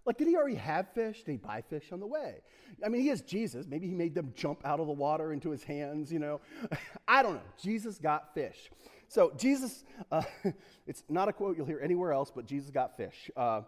like, 0.09 0.17
did 0.17 0.27
he 0.27 0.37
already 0.37 0.55
have 0.55 0.89
fish? 0.95 1.23
Did 1.23 1.33
he 1.33 1.37
buy 1.37 1.63
fish 1.69 1.93
on 1.93 2.01
the 2.01 2.07
way? 2.07 2.37
I 2.83 2.89
mean, 2.89 3.03
he 3.03 3.11
is 3.11 3.21
Jesus. 3.21 3.67
Maybe 3.67 3.87
he 3.87 3.95
made 3.95 4.15
them 4.15 4.33
jump 4.35 4.65
out 4.65 4.81
of 4.81 4.87
the 4.87 4.93
water 4.95 5.35
into 5.35 5.51
his 5.51 5.63
hands, 5.63 6.11
you 6.11 6.19
know. 6.19 6.41
I 7.09 7.23
don't 7.23 7.35
know. 7.35 7.43
Jesus 7.63 7.99
got 7.99 8.33
fish. 8.33 8.71
So, 9.09 9.33
Jesus, 9.37 9.85
uh, 10.11 10.23
it's 10.87 11.05
not 11.11 11.29
a 11.29 11.33
quote 11.35 11.59
you'll 11.59 11.67
hear 11.67 11.81
anywhere 11.83 12.15
else, 12.15 12.33
but 12.35 12.47
Jesus 12.47 12.71
got 12.71 12.97
fish. 12.97 13.31
Uh, 13.37 13.63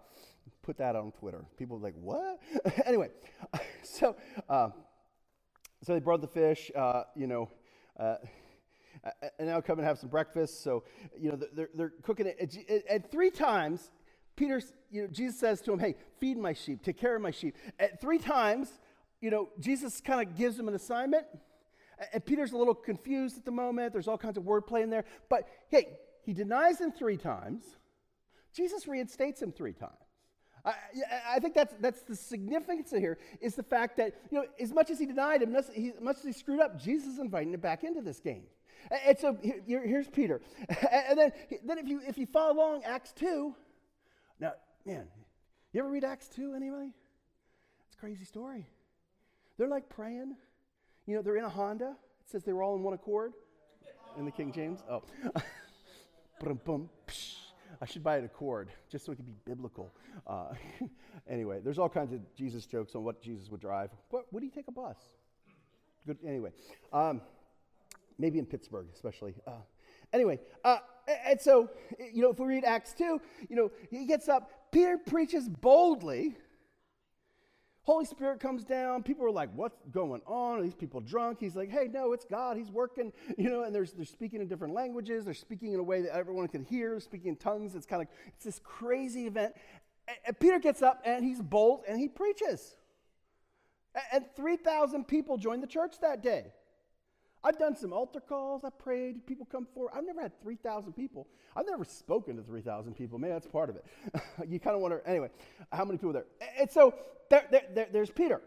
put 0.62 0.78
that 0.78 0.96
on 0.96 1.12
Twitter. 1.12 1.44
People 1.58 1.76
are 1.76 1.80
like, 1.80 1.94
what? 2.00 2.40
anyway, 2.86 3.10
so, 3.82 4.16
uh, 4.48 4.70
so 5.82 5.92
they 5.92 6.00
brought 6.00 6.22
the 6.22 6.26
fish, 6.26 6.70
uh, 6.74 7.02
you 7.14 7.26
know. 7.26 7.50
And 9.38 9.48
now 9.48 9.60
come 9.60 9.78
and 9.78 9.86
have 9.86 9.98
some 9.98 10.10
breakfast. 10.10 10.62
So, 10.62 10.84
you 11.18 11.30
know, 11.30 11.38
they're, 11.54 11.70
they're 11.74 11.92
cooking 12.02 12.26
it. 12.26 12.84
And 12.88 13.10
three 13.10 13.30
times, 13.30 13.90
Peter, 14.36 14.60
you 14.90 15.02
know, 15.02 15.08
Jesus 15.08 15.38
says 15.38 15.60
to 15.62 15.72
him, 15.72 15.78
hey, 15.78 15.94
feed 16.18 16.36
my 16.38 16.52
sheep, 16.52 16.82
take 16.82 16.98
care 16.98 17.16
of 17.16 17.22
my 17.22 17.30
sheep. 17.30 17.56
At 17.78 18.00
three 18.00 18.18
times, 18.18 18.68
you 19.20 19.30
know, 19.30 19.48
Jesus 19.58 20.00
kind 20.00 20.26
of 20.26 20.36
gives 20.36 20.58
him 20.58 20.68
an 20.68 20.74
assignment. 20.74 21.26
And 22.12 22.24
Peter's 22.24 22.52
a 22.52 22.56
little 22.56 22.74
confused 22.74 23.36
at 23.36 23.44
the 23.44 23.50
moment. 23.50 23.92
There's 23.92 24.08
all 24.08 24.18
kinds 24.18 24.38
of 24.38 24.44
wordplay 24.44 24.82
in 24.82 24.90
there. 24.90 25.04
But 25.28 25.48
hey, 25.68 25.98
he 26.22 26.32
denies 26.32 26.80
him 26.80 26.92
three 26.92 27.16
times. 27.16 27.64
Jesus 28.52 28.88
reinstates 28.88 29.40
him 29.40 29.52
three 29.52 29.72
times. 29.72 29.94
I, 30.64 30.74
I, 31.36 31.38
think 31.38 31.54
that's, 31.54 31.74
that's 31.80 32.02
the 32.02 32.16
significance 32.16 32.92
of 32.92 33.00
here 33.00 33.18
is 33.40 33.54
the 33.54 33.62
fact 33.62 33.96
that, 33.96 34.14
you 34.30 34.38
know, 34.38 34.44
as 34.60 34.72
much 34.72 34.90
as 34.90 34.98
he 34.98 35.06
denied 35.06 35.42
him, 35.42 35.54
as 35.54 35.70
much 36.00 36.18
as 36.18 36.24
he 36.24 36.32
screwed 36.32 36.60
up, 36.60 36.78
Jesus 36.78 37.14
is 37.14 37.18
inviting 37.18 37.54
him 37.54 37.60
back 37.60 37.84
into 37.84 38.00
this 38.02 38.20
game. 38.20 38.44
And 39.06 39.18
so 39.18 39.36
here, 39.42 39.86
here's 39.86 40.08
Peter. 40.08 40.40
And 40.92 41.18
then, 41.18 41.32
then 41.64 41.78
if, 41.78 41.88
you, 41.88 42.00
if 42.06 42.18
you 42.18 42.26
follow 42.26 42.54
along 42.54 42.84
Acts 42.84 43.12
2, 43.12 43.54
now, 44.38 44.52
man, 44.86 45.06
you 45.72 45.80
ever 45.80 45.90
read 45.90 46.04
Acts 46.04 46.28
2, 46.28 46.54
anybody? 46.54 46.92
It's 47.86 47.96
a 47.96 47.98
crazy 47.98 48.24
story. 48.24 48.66
They're 49.58 49.68
like 49.68 49.88
praying. 49.88 50.36
You 51.06 51.16
know, 51.16 51.22
they're 51.22 51.36
in 51.36 51.44
a 51.44 51.50
Honda. 51.50 51.96
It 52.24 52.30
says 52.30 52.44
they 52.44 52.52
were 52.52 52.62
all 52.62 52.76
in 52.76 52.82
one 52.82 52.94
accord 52.94 53.32
in 54.18 54.24
the 54.24 54.30
King 54.30 54.52
James. 54.52 54.80
Oh. 54.88 55.02
I 57.80 57.86
should 57.86 58.04
buy 58.04 58.18
an 58.18 58.24
Accord 58.24 58.68
just 58.90 59.06
so 59.06 59.12
it 59.12 59.16
could 59.16 59.26
be 59.26 59.36
biblical. 59.44 59.94
Uh, 60.26 60.52
anyway, 61.28 61.60
there's 61.64 61.78
all 61.78 61.88
kinds 61.88 62.12
of 62.12 62.20
Jesus 62.34 62.66
jokes 62.66 62.94
on 62.94 63.04
what 63.04 63.22
Jesus 63.22 63.50
would 63.50 63.60
drive. 63.60 63.90
What, 64.10 64.30
would 64.32 64.42
he 64.42 64.50
take 64.50 64.68
a 64.68 64.72
bus? 64.72 64.96
Good. 66.06 66.18
Anyway, 66.26 66.50
um, 66.92 67.22
maybe 68.18 68.38
in 68.38 68.46
Pittsburgh, 68.46 68.86
especially. 68.94 69.34
Uh, 69.46 69.52
anyway, 70.12 70.38
uh, 70.64 70.78
and 71.26 71.40
so, 71.40 71.70
you 72.12 72.22
know, 72.22 72.30
if 72.30 72.38
we 72.38 72.46
read 72.46 72.64
Acts 72.64 72.92
2, 72.94 73.20
you 73.48 73.56
know, 73.56 73.70
he 73.90 74.04
gets 74.04 74.28
up, 74.28 74.50
Peter 74.72 74.98
preaches 74.98 75.48
boldly. 75.48 76.36
Holy 77.82 78.04
Spirit 78.04 78.40
comes 78.40 78.62
down. 78.62 79.02
People 79.02 79.24
are 79.24 79.30
like, 79.30 79.48
what's 79.54 79.78
going 79.90 80.20
on? 80.26 80.58
Are 80.58 80.62
these 80.62 80.74
people 80.74 81.00
drunk? 81.00 81.38
He's 81.40 81.56
like, 81.56 81.70
hey, 81.70 81.88
no, 81.90 82.12
it's 82.12 82.24
God. 82.24 82.56
He's 82.56 82.70
working, 82.70 83.12
you 83.38 83.48
know, 83.48 83.64
and 83.64 83.74
there's, 83.74 83.92
they're 83.92 84.04
speaking 84.04 84.40
in 84.40 84.48
different 84.48 84.74
languages. 84.74 85.24
They're 85.24 85.34
speaking 85.34 85.72
in 85.72 85.80
a 85.80 85.82
way 85.82 86.02
that 86.02 86.14
everyone 86.14 86.48
can 86.48 86.62
hear, 86.62 87.00
speaking 87.00 87.28
in 87.30 87.36
tongues. 87.36 87.74
It's 87.74 87.86
kind 87.86 88.02
of, 88.02 88.08
it's 88.28 88.44
this 88.44 88.60
crazy 88.62 89.26
event. 89.26 89.54
And, 90.26 90.38
Peter 90.38 90.58
gets 90.58 90.82
up 90.82 91.00
and 91.04 91.24
he's 91.24 91.40
bold 91.40 91.82
and 91.88 91.98
he 91.98 92.08
preaches. 92.08 92.76
And, 93.94 94.24
and 94.24 94.24
3,000 94.36 95.08
people 95.08 95.38
join 95.38 95.60
the 95.60 95.66
church 95.66 96.00
that 96.02 96.22
day. 96.22 96.52
I've 97.42 97.58
done 97.58 97.74
some 97.74 97.92
altar 97.92 98.20
calls. 98.20 98.64
I 98.64 98.70
prayed. 98.70 99.26
People 99.26 99.46
come 99.50 99.66
forward. 99.74 99.92
I've 99.94 100.04
never 100.04 100.20
had 100.20 100.40
3,000 100.42 100.92
people. 100.92 101.26
I've 101.56 101.66
never 101.66 101.84
spoken 101.84 102.36
to 102.36 102.42
3,000 102.42 102.94
people. 102.94 103.18
Man, 103.18 103.30
that's 103.30 103.46
part 103.46 103.70
of 103.70 103.76
it. 103.76 103.84
you 104.48 104.60
kind 104.60 104.76
of 104.76 104.82
wonder, 104.82 105.02
anyway, 105.06 105.30
how 105.72 105.84
many 105.84 105.98
people 105.98 106.12
there? 106.12 106.26
And 106.58 106.70
so 106.70 106.94
there, 107.30 107.44
there, 107.50 107.62
there, 107.74 107.86
there's 107.92 108.10
Peter. 108.10 108.42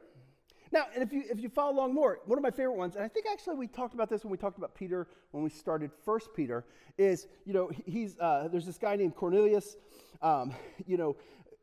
Now, 0.72 0.88
and 0.94 1.04
if 1.04 1.14
you, 1.14 1.24
if 1.30 1.40
you 1.40 1.50
follow 1.50 1.72
along 1.72 1.94
more, 1.94 2.20
one 2.26 2.38
of 2.38 2.44
my 2.44 2.50
favorite 2.50 2.78
ones, 2.78 2.96
and 2.96 3.04
I 3.04 3.08
think 3.08 3.28
actually 3.32 3.56
we 3.56 3.68
talked 3.68 3.94
about 3.94 4.10
this 4.10 4.24
when 4.24 4.32
we 4.32 4.38
talked 4.38 4.58
about 4.58 4.74
Peter 4.74 5.08
when 5.32 5.44
we 5.44 5.50
started 5.50 5.92
First 6.04 6.30
Peter, 6.36 6.66
is, 6.98 7.28
you 7.46 7.54
know, 7.54 7.70
he's, 7.86 8.18
uh, 8.20 8.48
there's 8.52 8.66
this 8.66 8.78
guy 8.78 8.96
named 8.96 9.16
Cornelius. 9.16 9.78
Um, 10.22 10.54
you 10.88 10.98
know, 10.98 11.16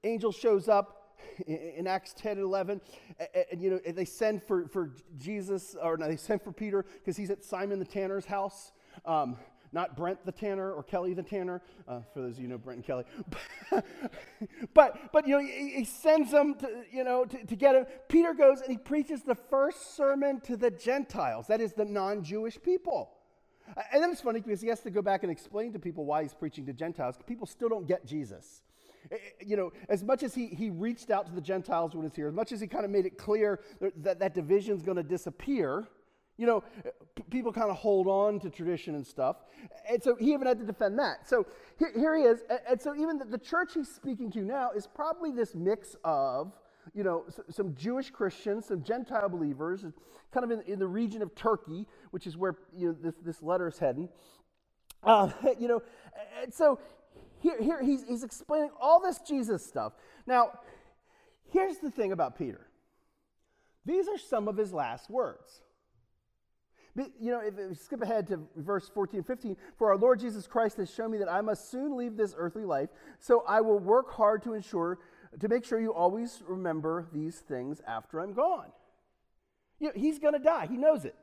angel 0.05 0.33
shows 0.33 0.69
up 0.69 1.00
in, 1.47 1.87
Acts 1.87 2.15
10 2.15 2.33
and 2.33 2.41
11, 2.41 2.81
and, 3.19 3.29
and, 3.53 3.63
you 3.63 3.71
know, 3.71 3.81
they 3.93 4.05
send 4.05 4.43
for, 4.43 4.69
for 4.69 4.93
Jesus, 5.19 5.77
or 5.81 5.97
no, 5.97 6.09
they 6.09 6.17
send 6.17 6.43
for 6.43 6.53
Peter 6.53 6.85
because 6.99 7.17
he's 7.17 7.31
at 7.31 7.45
Simon 7.45 7.79
the 7.79 7.85
Tanner's 7.85 8.27
house. 8.27 8.73
Um, 9.05 9.37
not 9.73 9.97
Brent 9.97 10.25
the 10.25 10.33
Tanner 10.33 10.73
or 10.73 10.83
Kelly 10.83 11.15
the 11.15 11.23
Tanner, 11.23 11.63
uh, 11.87 12.01
for 12.13 12.21
those 12.23 12.33
of 12.33 12.39
you 12.39 12.45
who 12.45 12.55
know 12.55 12.59
Brent 12.59 12.79
and 12.79 12.87
Kelly. 12.87 13.05
but, 14.75 15.13
but 15.13 15.29
you 15.29 15.35
know, 15.37 15.41
he, 15.41 15.71
he 15.77 15.85
sends 15.85 16.33
them 16.33 16.55
to, 16.57 16.85
you 16.91 17.05
know, 17.05 17.25
to, 17.25 17.47
to 17.47 17.57
get 17.57 17.77
him. 17.77 17.87
Peter 18.09 18.35
goes 18.35 18.61
and 18.61 18.71
he 18.71 18.79
preaches 18.79 19.23
the 19.23 19.35
first 19.35 19.97
sermon 19.97 20.41
to 20.41 20.57
the 20.57 20.71
Gentiles, 20.71 21.47
that 21.47 21.61
is, 21.61 21.73
the 21.73 21.85
non 21.85 22.25
Jewish 22.25 22.61
people. 22.61 23.13
And 23.93 24.03
then 24.03 24.11
it's 24.11 24.21
funny 24.21 24.41
because 24.41 24.61
he 24.61 24.69
has 24.69 24.81
to 24.81 24.91
go 24.91 25.03
back 25.03 25.23
and 25.23 25.31
explain 25.31 25.73
to 25.75 25.79
people 25.79 26.05
why 26.05 26.23
he's 26.23 26.35
preaching 26.35 26.67
to 26.67 26.73
Gentiles. 26.73 27.17
People 27.27 27.47
still 27.47 27.69
don't 27.69 27.87
get 27.87 28.05
Jesus. 28.05 28.63
Eh, 29.11 29.15
eh, 29.15 29.19
you 29.45 29.57
know, 29.57 29.73
as 29.89 30.05
much 30.05 30.23
as 30.23 30.35
he, 30.35 30.47
he 30.47 30.71
reached 30.71 31.11
out 31.11 31.27
to 31.27 31.33
the 31.33 31.41
Gentiles 31.41 31.95
when 31.95 32.05
he's 32.05 32.15
here, 32.15 32.29
as 32.29 32.35
much 32.35 32.53
as 32.53 32.61
he 32.61 32.67
kind 32.67 32.85
of 32.85 32.91
made 32.91 33.07
it 33.07 33.17
clear 33.17 33.61
that 33.97 34.19
that 34.19 34.35
division's 34.35 34.83
going 34.83 34.97
to 34.97 35.03
disappear, 35.03 35.89
you 36.37 36.47
know, 36.47 36.63
p- 37.15 37.23
people 37.31 37.53
kind 37.53 37.71
of 37.71 37.77
hold 37.77 38.07
on 38.07 38.41
to 38.41 38.51
tradition 38.51 38.95
and 38.95 39.07
stuff. 39.07 39.37
And 39.89 40.03
so 40.03 40.17
he 40.17 40.33
even 40.33 40.47
had 40.47 40.59
to 40.59 40.65
defend 40.65 40.99
that. 40.99 41.29
So 41.29 41.47
here, 41.79 41.93
here 41.95 42.17
he 42.17 42.25
is. 42.25 42.41
And, 42.49 42.61
and 42.71 42.81
so 42.81 42.95
even 42.95 43.19
the, 43.19 43.27
the, 43.27 43.39
church 43.39 43.75
he's 43.75 43.89
speaking 43.89 44.31
to 44.33 44.41
now 44.41 44.71
is 44.71 44.87
probably 44.87 45.33
this 45.33 45.55
mix 45.55 45.97
of, 46.05 46.53
you 46.95 47.05
know, 47.05 47.27
some 47.51 47.75
Jewish 47.75 48.11
Christians, 48.11 48.67
some 48.67 48.83
Gentile 48.83 49.29
believers, 49.29 49.85
kind 50.33 50.45
of 50.45 50.51
in, 50.51 50.63
in 50.73 50.79
the 50.79 50.87
region 50.87 51.21
of 51.21 51.35
Turkey, 51.35 51.87
which 52.11 52.27
is 52.27 52.37
where 52.37 52.57
you 52.75 52.89
know, 52.89 52.97
this, 53.01 53.15
this 53.23 53.43
letter 53.43 53.69
is 53.69 53.79
heading. 53.79 54.09
Uh, 55.03 55.31
you 55.59 55.69
know, 55.69 55.83
and 56.43 56.53
so 56.53 56.79
here, 57.41 57.61
here 57.61 57.83
he's, 57.83 58.05
he's 58.05 58.23
explaining 58.23 58.71
all 58.81 59.01
this 59.01 59.19
Jesus 59.27 59.65
stuff. 59.65 59.95
Now, 60.27 60.53
here's 61.53 61.79
the 61.79 61.91
thing 61.91 62.13
about 62.13 62.39
Peter 62.39 62.67
these 63.85 64.09
are 64.09 64.19
some 64.19 64.47
of 64.47 64.57
his 64.57 64.73
last 64.73 65.11
words. 65.11 65.63
You 67.19 67.31
know, 67.31 67.41
if 67.41 67.55
we 67.57 67.75
skip 67.75 68.03
ahead 68.03 68.27
to 68.29 68.41
verse 68.57 68.91
14 68.93 69.23
15, 69.23 69.57
for 69.79 69.91
our 69.91 69.97
Lord 69.97 70.21
Jesus 70.21 70.47
Christ 70.47 70.77
has 70.77 70.93
shown 70.93 71.11
me 71.11 71.19
that 71.19 71.31
I 71.31 71.41
must 71.41 71.71
soon 71.71 71.97
leave 71.97 72.17
this 72.17 72.35
earthly 72.37 72.65
life, 72.65 72.91
so 73.19 73.43
I 73.49 73.61
will 73.63 73.79
work 73.79 74.13
hard 74.13 74.43
to 74.43 74.53
ensure, 74.53 74.99
to 75.39 75.49
make 75.49 75.65
sure 75.65 75.81
you 75.81 75.95
always 75.95 76.43
remember 76.47 77.07
these 77.13 77.37
things 77.37 77.81
after 77.87 78.21
I'm 78.21 78.35
gone. 78.35 78.71
You 79.79 79.89
know, 79.89 79.93
he's 79.97 80.19
going 80.19 80.35
to 80.35 80.41
die. 80.41 80.67
He 80.67 80.77
knows 80.77 81.05
it. 81.05 81.15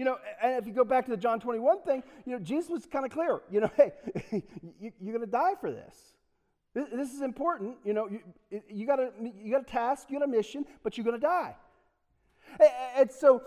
You 0.00 0.06
know, 0.06 0.16
and 0.42 0.56
if 0.56 0.66
you 0.66 0.72
go 0.72 0.82
back 0.82 1.04
to 1.04 1.10
the 1.10 1.16
John 1.18 1.40
21 1.40 1.82
thing, 1.82 2.02
you 2.24 2.32
know, 2.32 2.38
Jesus 2.38 2.70
was 2.70 2.86
kind 2.86 3.04
of 3.04 3.12
clear. 3.12 3.42
You 3.50 3.60
know, 3.60 3.70
hey, 3.76 3.92
you, 4.80 4.92
are 5.08 5.12
going 5.12 5.20
to 5.20 5.26
die 5.26 5.52
for 5.60 5.70
this. 5.70 6.14
this. 6.72 7.12
is 7.12 7.20
important. 7.20 7.76
You 7.84 7.92
know, 7.92 8.08
you, 8.08 8.62
you, 8.70 8.86
got 8.86 8.98
a, 8.98 9.10
you 9.20 9.52
got 9.52 9.60
a 9.60 9.70
task, 9.70 10.06
you 10.08 10.18
got 10.18 10.26
a 10.26 10.30
mission, 10.30 10.64
but 10.82 10.96
you're 10.96 11.04
going 11.04 11.20
to 11.20 11.26
die. 11.26 11.54
And 12.96 13.12
so, 13.12 13.42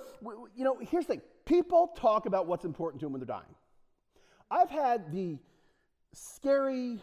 you 0.55 0.63
know, 0.63 0.77
here's 0.79 1.07
the 1.07 1.13
thing 1.13 1.21
people 1.43 1.91
talk 1.97 2.27
about 2.27 2.45
what's 2.45 2.65
important 2.65 2.99
to 2.99 3.07
them 3.07 3.13
when 3.13 3.19
they're 3.19 3.25
dying. 3.25 3.55
I've 4.51 4.69
had 4.69 5.11
the 5.11 5.39
scary, 6.13 6.99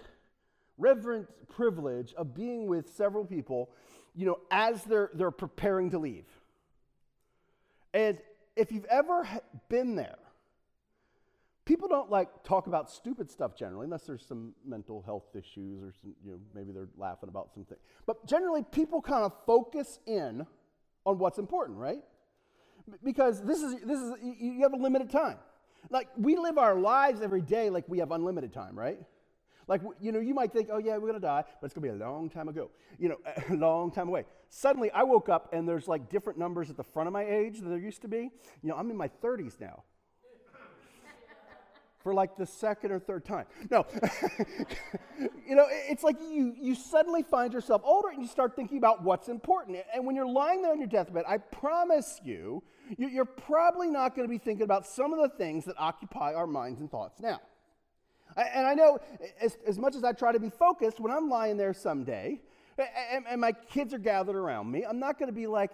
reverent 0.79 1.27
privilege 1.49 2.15
of 2.15 2.37
being 2.37 2.69
with 2.69 2.89
several 2.89 3.25
people, 3.25 3.71
you 4.15 4.27
know, 4.27 4.39
as 4.53 4.85
they're, 4.85 5.11
they're 5.13 5.33
preparing 5.33 5.91
to 5.91 5.99
leave. 5.99 6.27
And 7.93 8.19
if 8.57 8.73
you've 8.73 8.87
ever 8.87 9.27
been 9.69 9.95
there, 9.95 10.19
people 11.65 11.89
don't 11.89 12.11
like 12.11 12.43
talk 12.43 12.67
about 12.67 12.91
stupid 12.91 13.31
stuff 13.31 13.57
generally, 13.57 13.85
unless 13.85 14.03
there's 14.03 14.27
some 14.27 14.55
mental 14.67 15.03
health 15.03 15.37
issues 15.37 15.83
or 15.83 15.93
some, 16.01 16.15
you 16.25 16.33
know, 16.33 16.39
maybe 16.55 16.73
they're 16.73 16.89
laughing 16.97 17.29
about 17.29 17.53
something. 17.55 17.77
But 18.07 18.27
generally, 18.27 18.63
people 18.63 19.01
kind 19.01 19.25
of 19.25 19.33
focus 19.47 20.01
in 20.07 20.47
on 21.07 21.19
what's 21.19 21.39
important, 21.39 21.79
right? 21.79 22.03
Because 23.05 23.43
this 23.43 23.63
is 23.63 23.81
this 23.83 24.01
is 24.01 24.15
you 24.23 24.63
have 24.63 24.73
a 24.73 24.77
limited 24.77 25.11
time. 25.11 25.39
Like 25.91 26.09
we 26.17 26.37
live 26.37 26.59
our 26.59 26.75
lives 26.75 27.21
every 27.23 27.41
day 27.41 27.71
like 27.71 27.85
we 27.89 27.99
have 27.99 28.11
unlimited 28.11 28.53
time, 28.53 28.79
right? 28.79 28.99
Like, 29.71 29.83
you 30.01 30.11
know, 30.11 30.19
you 30.19 30.35
might 30.35 30.53
think, 30.53 30.69
oh, 30.73 30.79
yeah, 30.79 30.95
we're 30.95 31.03
going 31.03 31.15
to 31.15 31.21
die, 31.21 31.45
but 31.61 31.67
it's 31.67 31.75
going 31.75 31.89
to 31.89 31.95
be 31.95 32.03
a 32.03 32.05
long 32.05 32.29
time 32.29 32.49
ago, 32.49 32.71
you 32.99 33.09
know, 33.09 33.19
a 33.51 33.55
long 33.55 33.93
time 33.93 34.09
away. 34.09 34.25
Suddenly, 34.49 34.91
I 34.91 35.05
woke 35.05 35.29
up 35.29 35.51
and 35.53 35.67
there's 35.67 35.87
like 35.87 36.11
different 36.11 36.41
numbers 36.41 36.71
at 36.71 36.77
the 36.77 36.83
front 36.83 37.07
of 37.07 37.13
my 37.13 37.25
age 37.25 37.61
than 37.61 37.71
there 37.71 37.79
used 37.79 38.03
to 38.03 38.09
be. 38.09 38.33
You 38.63 38.69
know, 38.69 38.75
I'm 38.75 38.91
in 38.91 38.97
my 38.97 39.07
30s 39.23 39.61
now. 39.61 39.85
For 42.03 42.13
like 42.13 42.37
the 42.37 42.47
second 42.47 42.91
or 42.91 42.99
third 42.99 43.25
time. 43.25 43.47
No. 43.71 43.87
you 45.47 45.55
know, 45.55 45.67
it's 45.71 46.03
like 46.03 46.17
you, 46.21 46.53
you 46.61 46.75
suddenly 46.75 47.23
find 47.23 47.53
yourself 47.53 47.83
older 47.85 48.09
and 48.09 48.21
you 48.21 48.27
start 48.27 48.57
thinking 48.57 48.77
about 48.77 49.05
what's 49.05 49.29
important. 49.29 49.79
And 49.95 50.05
when 50.05 50.17
you're 50.17 50.27
lying 50.27 50.63
there 50.63 50.73
on 50.73 50.79
your 50.79 50.89
deathbed, 50.89 51.23
I 51.29 51.39
promise 51.39 52.21
you, 52.25 52.65
you're 52.99 53.25
probably 53.25 53.89
not 53.89 54.17
going 54.17 54.27
to 54.27 54.31
be 54.31 54.39
thinking 54.39 54.65
about 54.65 54.85
some 54.85 55.13
of 55.13 55.21
the 55.21 55.37
things 55.37 55.65
that 55.67 55.77
occupy 55.79 56.35
our 56.35 56.49
minds 56.49 56.81
and 56.81 56.91
thoughts 56.91 57.21
now. 57.21 57.41
And 58.37 58.67
I 58.67 58.75
know 58.75 58.99
as, 59.41 59.59
as 59.67 59.79
much 59.79 59.97
as 59.97 60.05
I 60.05 60.13
try 60.13 60.33
to 60.33 60.41
be 60.41 60.51
focused, 60.51 61.01
when 61.01 61.13
I'm 61.13 61.29
lying 61.29 61.57
there 61.57 61.75
someday 61.75 62.41
and, 62.79 63.25
and 63.29 63.41
my 63.41 63.53
kids 63.53 63.93
are 63.93 63.99
gathered 63.99 64.37
around 64.37 64.71
me, 64.71 64.85
I'm 64.85 64.99
not 64.99 65.19
going 65.19 65.29
to 65.29 65.35
be 65.35 65.47
like, 65.47 65.71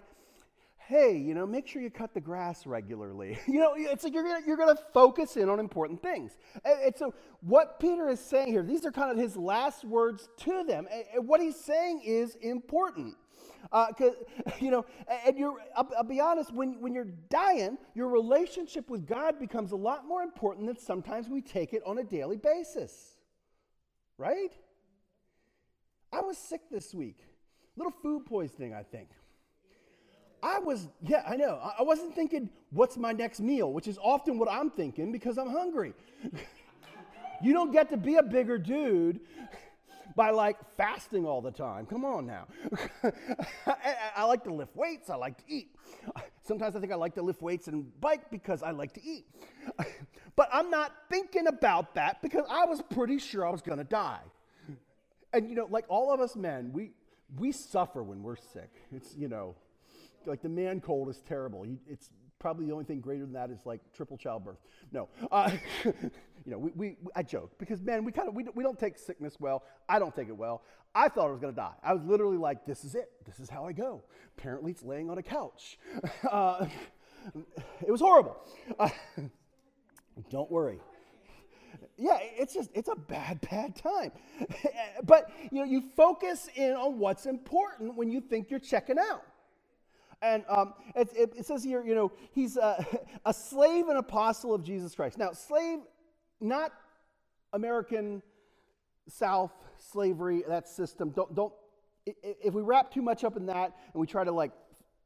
hey, 0.87 1.17
you 1.17 1.35
know, 1.35 1.47
make 1.47 1.67
sure 1.67 1.83
you 1.83 1.91
cut 1.91 2.15
the 2.15 2.21
grass 2.21 2.65
regularly. 2.65 3.39
you 3.47 3.59
know, 3.59 3.73
it's 3.77 4.05
like 4.05 4.15
you're 4.15 4.23
gonna, 4.23 4.45
you're 4.47 4.57
going 4.57 4.75
to 4.75 4.83
focus 4.95 5.37
in 5.37 5.49
on 5.49 5.59
important 5.59 6.01
things. 6.01 6.37
And, 6.65 6.81
and, 6.85 6.97
so, 6.97 7.13
what 7.41 7.81
Peter 7.81 8.09
is 8.09 8.21
saying 8.21 8.49
here, 8.49 8.63
these 8.63 8.87
are 8.87 8.93
kind 8.93 9.11
of 9.11 9.19
his 9.19 9.37
last 9.37 9.85
words 9.85 10.29
to 10.39 10.65
them. 10.65 10.87
And, 10.93 11.27
what 11.27 11.41
he's 11.41 11.57
saying 11.57 12.03
is 12.05 12.37
important. 12.37 13.17
Uh, 13.73 13.87
you 14.61 14.71
know, 14.71 14.85
and 15.27 15.39
you're, 15.39 15.57
I'll, 15.77 15.89
I'll, 15.97 16.05
be 16.05 16.21
honest, 16.21 16.53
when, 16.53 16.81
when 16.81 16.95
you're 16.95 17.09
dying, 17.29 17.79
your 17.95 18.09
relationship 18.09 18.89
with 18.91 19.07
God 19.07 19.39
becomes 19.39 19.73
a 19.73 19.77
lot 19.77 20.07
more 20.07 20.23
important 20.23 20.67
than 20.67 20.79
sometimes 20.79 21.29
we 21.29 21.41
take 21.41 21.73
it 21.73 21.83
on 21.87 21.99
a 21.99 22.05
daily 22.05 22.37
basis. 22.37 23.17
Right? 24.19 24.53
I 26.13 26.21
was 26.21 26.39
sick 26.39 26.63
this 26.71 26.95
week. 26.95 27.19
Little 27.77 27.93
food 28.03 28.25
poisoning, 28.25 28.75
I 28.75 28.83
think. 28.83 29.09
I 30.43 30.59
was, 30.59 30.89
yeah, 31.03 31.23
I 31.27 31.37
know. 31.37 31.59
I 31.79 31.83
wasn't 31.83 32.15
thinking, 32.15 32.51
what's 32.71 32.97
my 32.97 33.13
next 33.13 33.41
meal, 33.41 33.73
which 33.73 33.89
is 33.89 33.99
often 34.01 34.39
what 34.39 34.51
I'm 34.51 34.71
thinking 34.71 35.13
because 35.13 35.39
I'm 35.39 35.51
hungry. 35.51 35.93
you 37.43 37.53
don't 37.53 37.73
get 37.73 37.89
to 37.91 37.97
be 37.97 38.17
a 38.17 38.23
bigger 38.23 38.59
dude 38.59 39.21
by 40.17 40.31
like 40.31 40.57
fasting 40.77 41.27
all 41.27 41.43
the 41.43 41.51
time. 41.51 41.85
Come 41.87 42.05
on 42.05 42.27
now. 42.27 42.47
I, 43.67 43.95
I, 44.17 44.25
like 44.25 44.43
to 44.45 44.53
lift 44.53 44.75
weights, 44.75 45.11
I 45.11 45.17
like 45.17 45.37
to 45.39 45.45
eat. 45.47 45.77
Sometimes 46.43 46.75
I 46.75 46.81
think 46.81 46.91
I 46.91 46.97
like 46.97 47.15
to 47.17 47.23
lift 47.23 47.43
weights 47.43 47.69
and 47.69 47.89
bike 48.01 48.31
because 48.31 48.63
I 48.63 48.71
like 48.71 48.95
to 48.95 49.05
eat. 49.05 49.27
but 50.37 50.49
I'm 50.53 50.71
not 50.71 50.93
thinking 51.11 51.47
about 51.47 51.95
that 51.95 52.23
because 52.23 52.47
I 52.51 52.65
was 52.65 52.83
pretty 52.91 53.19
sure 53.19 53.47
I 53.47 53.51
was 53.51 53.61
going 53.61 53.79
to 53.79 53.85
die. 53.85 54.23
And 55.35 55.51
you 55.51 55.55
know, 55.55 55.67
like 55.71 55.85
all 55.89 56.13
of 56.13 56.21
us 56.21 56.35
men, 56.35 56.73
we 56.73 56.93
we 57.39 57.53
suffer 57.53 58.03
when 58.03 58.23
we're 58.23 58.37
sick. 58.37 58.71
It's, 58.93 59.15
you 59.17 59.29
know, 59.29 59.55
like 60.25 60.41
the 60.41 60.49
man 60.49 60.81
cold 60.81 61.09
is 61.09 61.21
terrible. 61.29 61.67
It's 61.87 62.11
probably 62.39 62.67
the 62.67 62.73
only 62.73 62.85
thing 62.85 63.01
greater 63.01 63.25
than 63.25 63.33
that 63.33 63.51
is 63.51 63.65
like 63.65 63.81
triple 63.93 64.17
childbirth. 64.17 64.59
No, 64.93 65.09
uh, 65.31 65.51
you 65.85 65.93
know, 66.47 66.59
we, 66.59 66.71
we, 66.75 66.97
I 67.15 67.23
joke 67.23 67.53
because 67.59 67.83
man, 67.83 68.05
we 68.05 68.13
kind 68.13 68.29
of 68.29 68.35
we, 68.35 68.45
we 68.55 68.63
don't 68.63 68.79
take 68.79 68.99
sickness 68.99 69.37
well. 69.41 69.65
I 69.89 69.99
don't 69.99 70.15
take 70.15 70.29
it 70.29 70.37
well. 70.37 70.63
I 70.95 71.09
thought 71.09 71.27
I 71.27 71.31
was 71.31 71.41
going 71.41 71.53
to 71.53 71.61
die. 71.61 71.75
I 71.83 71.93
was 71.93 72.03
literally 72.05 72.39
like, 72.39 72.65
this 72.65 72.83
is 72.83 72.95
it. 72.95 73.11
This 73.27 73.39
is 73.39 73.51
how 73.51 73.67
I 73.67 73.73
go. 73.73 74.03
Apparently, 74.39 74.73
it's 74.73 74.83
laying 74.83 75.11
on 75.11 75.19
a 75.19 75.23
couch. 75.23 75.79
Uh, 76.31 76.67
it 77.81 77.91
was 77.91 78.01
horrible. 78.01 78.37
Uh, 78.79 78.89
don't 80.31 80.49
worry. 80.51 80.79
Yeah, 81.99 82.19
it's 82.21 82.55
just 82.55 82.71
it's 82.73 82.89
a 82.89 82.95
bad, 82.95 83.41
bad 83.51 83.75
time. 83.75 84.13
but 85.03 85.31
you 85.51 85.59
know, 85.59 85.65
you 85.65 85.83
focus 85.97 86.49
in 86.55 86.73
on 86.73 86.99
what's 87.01 87.27
important 87.27 87.97
when 87.97 88.11
you 88.11 88.21
think 88.21 88.49
you're 88.51 88.61
checking 88.61 88.99
out. 88.99 89.23
And 90.23 90.45
um, 90.49 90.75
it, 90.95 91.09
it, 91.15 91.33
it, 91.37 91.47
says 91.47 91.63
here, 91.63 91.85
you 91.85 91.95
know, 91.95 92.11
he's 92.33 92.57
a, 92.57 92.85
a 93.27 93.35
slave 93.35 93.89
and 93.89 93.99
apostle 93.99 94.55
of 94.55 94.63
Jesus 94.63 94.95
Christ. 94.95 95.19
Now, 95.19 95.33
slave, 95.33 95.81
not 96.41 96.73
American 97.53 98.23
South 99.09 99.53
slavery, 99.79 100.43
that 100.49 100.69
system. 100.69 101.11
Don't, 101.11 101.35
don't, 101.35 101.53
if 102.07 102.55
we 102.55 102.63
wrap 102.63 102.93
too 102.93 103.03
much 103.03 103.25
up 103.25 103.37
in 103.37 103.47
that 103.47 103.77
and 103.93 104.01
we 104.01 104.07
try 104.07 104.25
to 104.25 104.33
like 104.33 104.53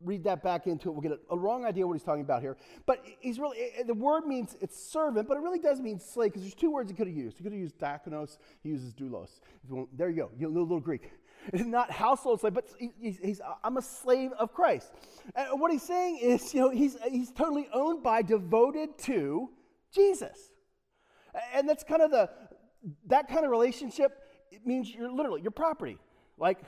read 0.02 0.24
that 0.24 0.42
back 0.42 0.66
into 0.66 0.88
it, 0.88 0.92
we'll 0.92 1.02
get 1.02 1.12
a, 1.12 1.34
a 1.34 1.38
wrong 1.38 1.64
idea 1.64 1.86
what 1.86 1.94
he's 1.94 2.02
talking 2.02 2.22
about 2.22 2.40
here. 2.40 2.56
But 2.86 3.04
he's 3.20 3.38
really, 3.38 3.58
the 3.86 3.94
word 3.94 4.26
means 4.26 4.56
it's 4.60 4.78
servant, 4.78 5.28
but 5.28 5.36
it 5.36 5.40
really 5.40 5.58
does 5.58 5.80
mean 5.80 5.98
slave 5.98 6.30
because 6.30 6.42
there's 6.42 6.54
two 6.54 6.70
words 6.70 6.90
he 6.90 6.96
could 6.96 7.06
have 7.06 7.16
used. 7.16 7.36
He 7.36 7.42
could 7.42 7.52
have 7.52 7.60
used 7.60 7.78
diakonos, 7.78 8.38
he 8.62 8.70
uses 8.70 8.94
doulos. 8.94 9.40
There 9.92 10.08
you 10.08 10.16
go, 10.16 10.30
you 10.38 10.48
know, 10.48 10.60
little 10.60 10.80
Greek. 10.80 11.10
It's 11.52 11.64
not 11.64 11.90
household 11.90 12.40
slave, 12.40 12.54
but 12.54 12.68
he's, 12.78 13.18
he's, 13.18 13.40
I'm 13.64 13.76
a 13.76 13.82
slave 13.82 14.32
of 14.38 14.52
Christ. 14.52 14.92
And 15.34 15.60
what 15.60 15.72
he's 15.72 15.82
saying 15.82 16.18
is, 16.18 16.52
you 16.54 16.60
know, 16.60 16.70
he's, 16.70 16.96
he's 17.08 17.30
totally 17.30 17.68
owned 17.72 18.02
by, 18.02 18.22
devoted 18.22 18.98
to 18.98 19.50
Jesus. 19.94 20.50
And 21.54 21.68
that's 21.68 21.84
kind 21.84 22.02
of 22.02 22.10
the, 22.10 22.30
that 23.06 23.28
kind 23.28 23.44
of 23.44 23.50
relationship, 23.50 24.18
it 24.50 24.66
means 24.66 24.92
you're 24.92 25.10
literally 25.10 25.42
your 25.42 25.50
property. 25.50 25.98
Like, 26.38 26.58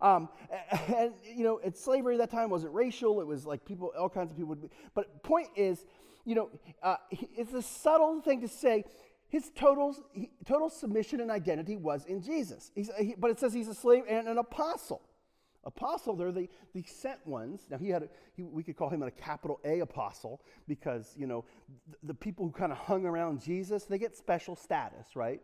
Um, 0.00 0.28
and, 0.96 1.12
you 1.24 1.44
know, 1.44 1.60
and 1.62 1.76
slavery 1.76 2.14
at 2.14 2.18
that 2.18 2.30
time 2.30 2.50
wasn't 2.50 2.74
racial. 2.74 3.20
It 3.20 3.26
was 3.26 3.46
like 3.46 3.64
people, 3.64 3.92
all 3.98 4.08
kinds 4.08 4.30
of 4.30 4.36
people 4.36 4.50
would 4.50 4.62
be. 4.62 4.70
But 4.94 5.22
point 5.22 5.48
is, 5.56 5.84
you 6.24 6.34
know, 6.34 6.50
uh, 6.82 6.96
it's 7.10 7.52
a 7.52 7.62
subtle 7.62 8.20
thing 8.20 8.40
to 8.42 8.48
say 8.48 8.84
his 9.30 9.50
total, 9.54 9.96
total 10.44 10.68
submission 10.68 11.20
and 11.20 11.30
identity 11.30 11.76
was 11.76 12.04
in 12.04 12.20
Jesus. 12.20 12.72
He, 12.74 13.14
but 13.16 13.30
it 13.30 13.38
says 13.38 13.54
he's 13.54 13.68
a 13.68 13.74
slave 13.74 14.02
and 14.08 14.28
an 14.28 14.38
apostle. 14.38 15.02
Apostle, 15.64 16.16
they're 16.16 16.32
the, 16.32 16.48
the 16.74 16.82
sent 16.82 17.24
ones. 17.26 17.66
Now, 17.70 17.78
he 17.78 17.90
had, 17.90 18.02
a, 18.02 18.08
he, 18.34 18.42
we 18.42 18.62
could 18.62 18.76
call 18.76 18.88
him 18.88 19.02
a 19.02 19.10
capital 19.10 19.60
A 19.64 19.80
apostle 19.80 20.40
because, 20.66 21.14
you 21.16 21.26
know, 21.26 21.44
the, 21.90 22.08
the 22.08 22.14
people 22.14 22.44
who 22.46 22.50
kind 22.50 22.72
of 22.72 22.78
hung 22.78 23.04
around 23.06 23.40
Jesus, 23.40 23.84
they 23.84 23.98
get 23.98 24.16
special 24.16 24.56
status, 24.56 25.14
right? 25.14 25.40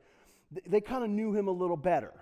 They, 0.51 0.63
they 0.67 0.81
kind 0.81 1.05
of 1.05 1.11
knew 1.11 1.33
him 1.33 1.47
a 1.47 1.53
little 1.53 1.77
better. 1.77 2.13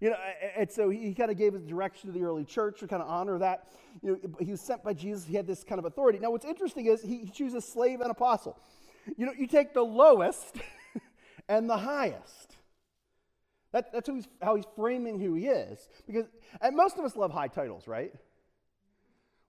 You 0.00 0.10
know, 0.10 0.16
and 0.56 0.70
so 0.70 0.90
he, 0.90 1.14
kind 1.14 1.30
of 1.30 1.38
gave 1.38 1.54
his 1.54 1.62
direction 1.62 2.12
to 2.12 2.18
the 2.18 2.24
early 2.24 2.44
church 2.44 2.80
to 2.80 2.88
kind 2.88 3.02
of 3.02 3.08
honor 3.08 3.38
that. 3.38 3.68
You 4.02 4.12
know, 4.22 4.30
he 4.40 4.50
was 4.50 4.60
sent 4.60 4.82
by 4.82 4.92
Jesus. 4.92 5.26
He 5.26 5.36
had 5.36 5.46
this 5.46 5.64
kind 5.64 5.78
of 5.78 5.84
authority. 5.84 6.18
Now, 6.18 6.30
what's 6.30 6.44
interesting 6.44 6.86
is 6.86 7.02
he, 7.02 7.18
he 7.18 7.30
chooses 7.30 7.64
slave 7.64 8.00
and 8.00 8.10
apostle. 8.10 8.58
You 9.16 9.26
know, 9.26 9.32
you 9.36 9.46
take 9.46 9.74
the 9.74 9.84
lowest 9.84 10.56
and 11.48 11.68
the 11.68 11.76
highest. 11.76 12.56
That, 13.72 13.92
that's 13.92 14.08
he's, 14.08 14.26
how 14.40 14.56
he's 14.56 14.64
framing 14.74 15.20
who 15.20 15.34
he 15.34 15.46
is. 15.46 15.88
Because, 16.06 16.26
and 16.60 16.74
most 16.76 16.98
of 16.98 17.04
us 17.04 17.16
love 17.16 17.30
high 17.30 17.48
titles, 17.48 17.86
right? 17.86 18.12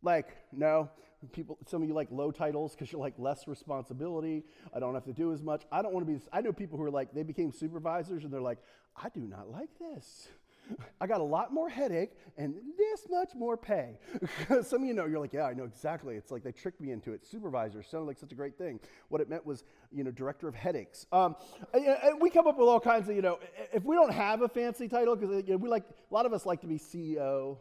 Like, 0.02 0.36
no, 0.52 0.90
people, 1.32 1.58
some 1.68 1.82
of 1.82 1.88
you 1.88 1.94
like 1.94 2.10
low 2.12 2.32
titles 2.32 2.74
because 2.74 2.92
you're 2.92 3.02
like 3.02 3.14
less 3.18 3.48
responsibility. 3.48 4.44
I 4.74 4.80
don't 4.80 4.94
have 4.94 5.06
to 5.06 5.14
do 5.14 5.34
as 5.34 5.42
much. 5.42 5.64
I 5.72 5.82
don't 5.82 5.94
want 5.94 6.06
to 6.06 6.14
be, 6.14 6.20
I 6.32 6.42
know 6.42 6.52
people 6.52 6.78
who 6.78 6.84
are 6.84 6.92
like, 6.92 7.14
they 7.14 7.24
became 7.24 7.52
supervisors 7.52 8.24
and 8.24 8.34
they're 8.34 8.42
like, 8.42 8.60
I 8.96 9.10
do 9.10 9.22
not 9.22 9.50
like 9.50 9.70
this. 9.80 10.28
I 11.02 11.08
got 11.08 11.22
a 11.22 11.24
lot 11.24 11.54
more 11.54 11.70
headache 11.70 12.12
and 12.38 12.56
this 12.78 13.08
much 13.10 13.32
more 13.36 13.58
pay. 13.58 13.98
Some 14.62 14.82
of 14.82 14.88
you 14.88 14.94
know, 14.94 15.06
you're 15.06 15.20
like, 15.20 15.34
yeah, 15.34 15.46
I 15.46 15.54
know 15.54 15.64
exactly. 15.64 16.16
It's 16.16 16.32
like 16.32 16.44
they 16.44 16.52
tricked 16.52 16.82
me 16.82 16.92
into 16.92 17.12
it. 17.14 17.26
Supervisor 17.26 17.84
sounded 17.84 18.06
like 18.08 18.18
such 18.18 18.32
a 18.32 18.36
great 18.36 18.58
thing. 18.58 18.80
What 19.10 19.22
it 19.22 19.30
meant 19.30 19.46
was, 19.46 19.64
you 19.92 20.04
know, 20.04 20.12
director 20.12 20.48
of 20.48 20.56
headaches. 20.56 21.06
Um, 21.12 21.36
and, 21.74 21.86
and 21.86 22.22
we 22.22 22.30
come 22.30 22.48
up 22.48 22.58
with 22.58 22.68
all 22.68 22.80
kinds 22.80 23.10
of, 23.10 23.16
you 23.16 23.22
know, 23.22 23.40
if 23.74 23.84
we 23.84 23.96
don't 23.96 24.14
have 24.14 24.42
a 24.42 24.50
fancy 24.50 24.88
title, 24.88 25.16
because 25.16 25.44
you 25.48 25.54
know, 25.54 25.58
we 25.58 25.70
like, 25.70 25.84
a 25.84 26.14
lot 26.14 26.26
of 26.26 26.34
us 26.34 26.46
like 26.46 26.62
to 26.62 26.68
be 26.68 26.78
CEO, 26.78 27.58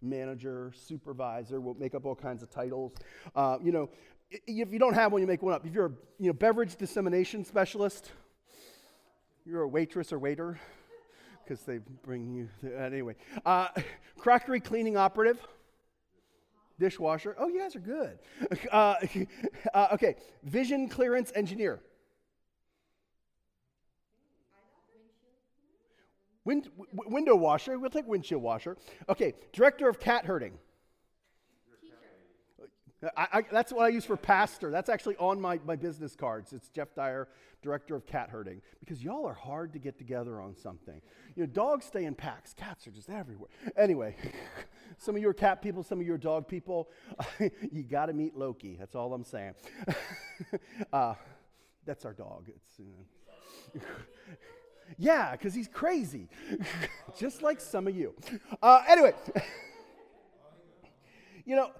manager, 0.00 0.72
supervisor. 0.74 1.60
We'll 1.60 1.74
make 1.74 1.94
up 1.94 2.04
all 2.04 2.14
kinds 2.14 2.42
of 2.42 2.50
titles. 2.50 2.92
Uh, 3.34 3.58
you 3.62 3.72
know, 3.72 3.90
if 4.30 4.72
you 4.72 4.78
don't 4.78 4.94
have 4.94 5.12
one, 5.12 5.20
you 5.20 5.26
make 5.26 5.42
one 5.42 5.54
up. 5.54 5.66
If 5.66 5.72
you're 5.72 5.86
a 5.86 5.92
you 6.18 6.26
know, 6.28 6.32
beverage 6.32 6.76
dissemination 6.76 7.44
specialist, 7.44 8.12
you're 9.44 9.62
a 9.62 9.68
waitress 9.68 10.12
or 10.12 10.18
waiter 10.18 10.58
because 11.48 11.62
they 11.62 11.78
bring 12.02 12.34
you. 12.34 12.48
To, 12.60 12.76
uh, 12.76 12.84
anyway, 12.84 13.14
uh, 13.46 13.68
crockery 14.18 14.60
cleaning 14.60 14.96
operative, 14.96 15.38
dishwasher. 16.78 17.34
Oh, 17.38 17.48
you 17.48 17.60
guys 17.60 17.74
are 17.74 17.80
good. 17.80 18.18
Uh, 18.70 18.96
uh, 19.74 19.88
okay, 19.92 20.16
vision 20.42 20.88
clearance 20.88 21.32
engineer. 21.34 21.80
Wind, 26.44 26.68
w- 26.94 27.14
window 27.14 27.34
washer. 27.34 27.78
We'll 27.78 27.90
take 27.90 28.06
windshield 28.06 28.42
washer. 28.42 28.76
Okay, 29.08 29.34
director 29.52 29.88
of 29.88 29.98
cat 29.98 30.24
herding. 30.24 30.58
I, 33.16 33.28
I, 33.32 33.42
that's 33.42 33.72
what 33.72 33.84
I 33.84 33.88
use 33.88 34.04
for 34.04 34.16
pastor. 34.16 34.70
That's 34.70 34.88
actually 34.88 35.16
on 35.16 35.40
my, 35.40 35.60
my 35.64 35.76
business 35.76 36.16
cards. 36.16 36.52
It's 36.52 36.68
Jeff 36.68 36.94
Dyer, 36.94 37.28
director 37.62 37.94
of 37.94 38.06
cat 38.06 38.28
herding, 38.30 38.60
because 38.80 39.04
y'all 39.04 39.24
are 39.24 39.34
hard 39.34 39.72
to 39.74 39.78
get 39.78 39.98
together 39.98 40.40
on 40.40 40.56
something. 40.56 41.00
You 41.36 41.44
know, 41.44 41.46
dogs 41.46 41.86
stay 41.86 42.06
in 42.06 42.14
packs, 42.16 42.54
cats 42.54 42.88
are 42.88 42.90
just 42.90 43.08
everywhere. 43.08 43.50
Anyway, 43.76 44.16
some 44.98 45.14
of 45.14 45.22
you 45.22 45.28
are 45.28 45.34
cat 45.34 45.62
people, 45.62 45.84
some 45.84 46.00
of 46.00 46.06
you 46.06 46.14
are 46.14 46.18
dog 46.18 46.48
people. 46.48 46.88
you 47.70 47.84
got 47.84 48.06
to 48.06 48.12
meet 48.12 48.36
Loki. 48.36 48.76
That's 48.76 48.96
all 48.96 49.14
I'm 49.14 49.24
saying. 49.24 49.54
uh, 50.92 51.14
that's 51.86 52.04
our 52.04 52.14
dog. 52.14 52.48
It's, 52.48 52.80
know. 52.80 53.80
yeah, 54.98 55.32
because 55.32 55.54
he's 55.54 55.68
crazy, 55.68 56.28
just 57.16 57.42
like 57.42 57.60
some 57.60 57.86
of 57.86 57.94
you. 57.94 58.12
Uh, 58.60 58.82
anyway, 58.88 59.14
you 61.44 61.54
know, 61.54 61.70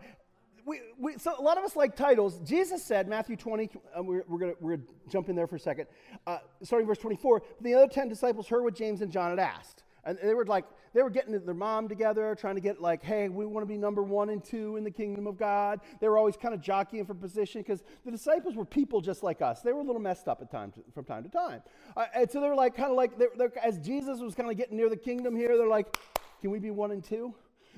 we, 0.68 0.80
we, 0.98 1.18
so 1.18 1.34
a 1.38 1.42
lot 1.42 1.56
of 1.56 1.64
us 1.64 1.74
like 1.74 1.96
titles. 1.96 2.38
Jesus 2.44 2.84
said, 2.84 3.08
Matthew 3.08 3.36
20, 3.36 3.70
uh, 3.96 4.02
we're, 4.02 4.22
we're 4.28 4.38
going 4.38 4.54
we're 4.60 4.76
to 4.76 4.82
jump 5.08 5.30
in 5.30 5.34
there 5.34 5.46
for 5.46 5.56
a 5.56 5.60
second, 5.60 5.86
uh, 6.26 6.38
starting 6.62 6.86
verse 6.86 6.98
24. 6.98 7.42
The 7.62 7.74
other 7.74 7.88
10 7.88 8.08
disciples 8.08 8.46
heard 8.48 8.62
what 8.62 8.74
James 8.74 9.00
and 9.00 9.10
John 9.10 9.30
had 9.30 9.38
asked. 9.38 9.84
And 10.04 10.18
they 10.22 10.34
were 10.34 10.44
like, 10.44 10.64
they 10.94 11.02
were 11.02 11.10
getting 11.10 11.38
their 11.44 11.54
mom 11.54 11.88
together, 11.88 12.34
trying 12.38 12.54
to 12.54 12.60
get 12.60 12.80
like, 12.80 13.02
hey, 13.02 13.28
we 13.28 13.46
want 13.46 13.66
to 13.66 13.68
be 13.68 13.76
number 13.78 14.02
one 14.02 14.30
and 14.30 14.44
two 14.44 14.76
in 14.76 14.84
the 14.84 14.90
kingdom 14.90 15.26
of 15.26 15.38
God. 15.38 15.80
They 16.00 16.08
were 16.08 16.18
always 16.18 16.36
kind 16.36 16.54
of 16.54 16.60
jockeying 16.60 17.06
for 17.06 17.14
position 17.14 17.62
because 17.62 17.82
the 18.04 18.10
disciples 18.10 18.54
were 18.54 18.64
people 18.64 19.00
just 19.00 19.22
like 19.22 19.42
us. 19.42 19.60
They 19.60 19.72
were 19.72 19.80
a 19.80 19.84
little 19.84 20.00
messed 20.00 20.28
up 20.28 20.40
at 20.40 20.50
times 20.50 20.74
from 20.94 21.04
time 21.04 21.24
to 21.24 21.28
time. 21.28 21.62
Uh, 21.96 22.06
and 22.14 22.30
so 22.30 22.40
they 22.40 22.48
were 22.48 22.54
like, 22.54 22.74
kind 22.74 22.90
of 22.90 22.96
like, 22.96 23.18
they're, 23.18 23.30
they're, 23.36 23.52
as 23.62 23.78
Jesus 23.78 24.20
was 24.20 24.34
kind 24.34 24.50
of 24.50 24.56
getting 24.56 24.76
near 24.76 24.88
the 24.88 24.96
kingdom 24.96 25.34
here, 25.34 25.56
they're 25.56 25.66
like, 25.66 25.98
can 26.40 26.50
we 26.50 26.58
be 26.58 26.70
one 26.70 26.90
and 26.90 27.02
two? 27.02 27.34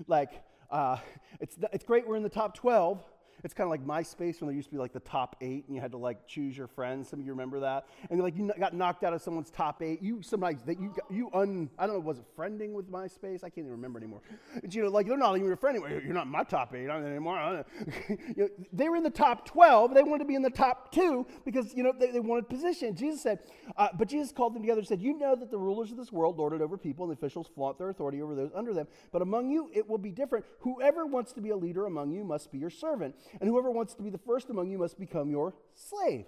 Like, 0.07 0.42
uh, 0.70 0.96
it's, 1.40 1.56
it's 1.72 1.85
great 1.85 2.06
we're 2.06 2.16
in 2.16 2.22
the 2.22 2.28
top 2.28 2.54
12, 2.54 3.02
it's 3.44 3.55
kind 3.55 3.66
of 3.66 3.70
like 3.70 3.85
MySpace 3.85 4.40
when 4.40 4.48
there 4.48 4.57
used 4.57 4.68
to 4.68 4.74
be 4.74 4.79
like 4.79 4.92
the 4.92 5.00
top 5.00 5.37
eight 5.40 5.64
and 5.66 5.74
you 5.74 5.81
had 5.81 5.92
to 5.92 5.98
like 5.98 6.26
choose 6.26 6.57
your 6.57 6.66
friends. 6.66 7.09
Some 7.09 7.20
of 7.20 7.26
you 7.26 7.33
remember 7.33 7.61
that. 7.61 7.87
And 8.11 8.20
like 8.20 8.37
you 8.37 8.50
got 8.59 8.74
knocked 8.74 9.05
out 9.05 9.12
of 9.12 9.22
someone's 9.22 9.50
top 9.50 9.83
eight. 9.83 10.03
You 10.03 10.22
somebody 10.22 10.57
that 10.66 10.81
you 10.81 10.94
you 11.11 11.31
un 11.33 11.70
I 11.79 11.87
don't 11.87 11.96
know 11.96 12.00
was 12.00 12.18
it 12.18 12.24
friending 12.37 12.72
with 12.72 12.90
MySpace? 12.90 13.38
I 13.38 13.48
can't 13.48 13.59
even 13.59 13.72
remember 13.72 13.98
anymore. 13.98 14.20
But, 14.61 14.74
you 14.74 14.83
know 14.83 14.88
like 14.88 15.07
they're 15.07 15.16
not 15.16 15.37
even 15.37 15.46
your 15.46 15.57
friend 15.57 15.76
anymore. 15.76 16.00
You're 16.03 16.14
not 16.14 16.26
my 16.26 16.44
top 16.44 16.74
eight 16.74 16.88
anymore. 16.88 17.64
you 18.09 18.35
know, 18.37 18.48
they 18.72 18.88
were 18.88 18.96
in 18.96 19.03
the 19.03 19.11
top 19.11 19.46
twelve. 19.46 19.94
They 19.94 20.03
wanted 20.03 20.24
to 20.24 20.29
be 20.29 20.35
in 20.35 20.42
the 20.42 20.50
top 20.50 20.92
two 20.92 21.26
because 21.44 21.74
you 21.74 21.83
know 21.83 21.92
they, 21.98 22.11
they 22.11 22.20
wanted 22.20 22.48
position. 22.48 22.94
Jesus 22.94 23.22
said, 23.22 23.40
uh, 23.76 23.88
but 23.96 24.09
Jesus 24.09 24.33
called 24.33 24.55
them 24.55 24.62
together 24.62 24.81
and 24.81 24.88
said, 24.88 25.00
"You 25.00 25.18
know 25.18 25.35
that 25.37 25.50
the 25.50 25.59
rulers 25.59 25.90
of 25.90 25.96
this 25.96 26.12
world 26.12 26.38
lord 26.38 26.53
it 26.53 26.61
over 26.61 26.76
people, 26.76 27.05
and 27.05 27.12
the 27.12 27.18
officials 27.18 27.48
flaunt 27.55 27.79
their 27.79 27.90
authority 27.90 28.22
over 28.22 28.35
those 28.35 28.50
under 28.55 28.74
them. 28.74 28.87
But 29.12 29.22
among 29.22 29.50
you 29.50 29.70
it 29.72 29.88
will 29.88 29.98
be 29.98 30.11
different. 30.11 30.44
Whoever 30.61 31.07
wants 31.07 31.33
to 31.33 31.40
be 31.40 31.50
a 31.50 31.57
leader 31.57 31.87
among 31.87 32.12
you 32.12 32.24
must 32.24 32.53
be 32.53 32.59
your 32.59 32.70
servant, 32.70 33.14
and 33.40 33.49
whoever 33.49 33.71
wants 33.71 33.95
to 33.95 34.03
be 34.03 34.11
the 34.11 34.19
first 34.19 34.51
among 34.51 34.71
you 34.71 34.79
must 34.79 34.99
become 34.99 35.31
your 35.31 35.55
slave. 35.75 36.27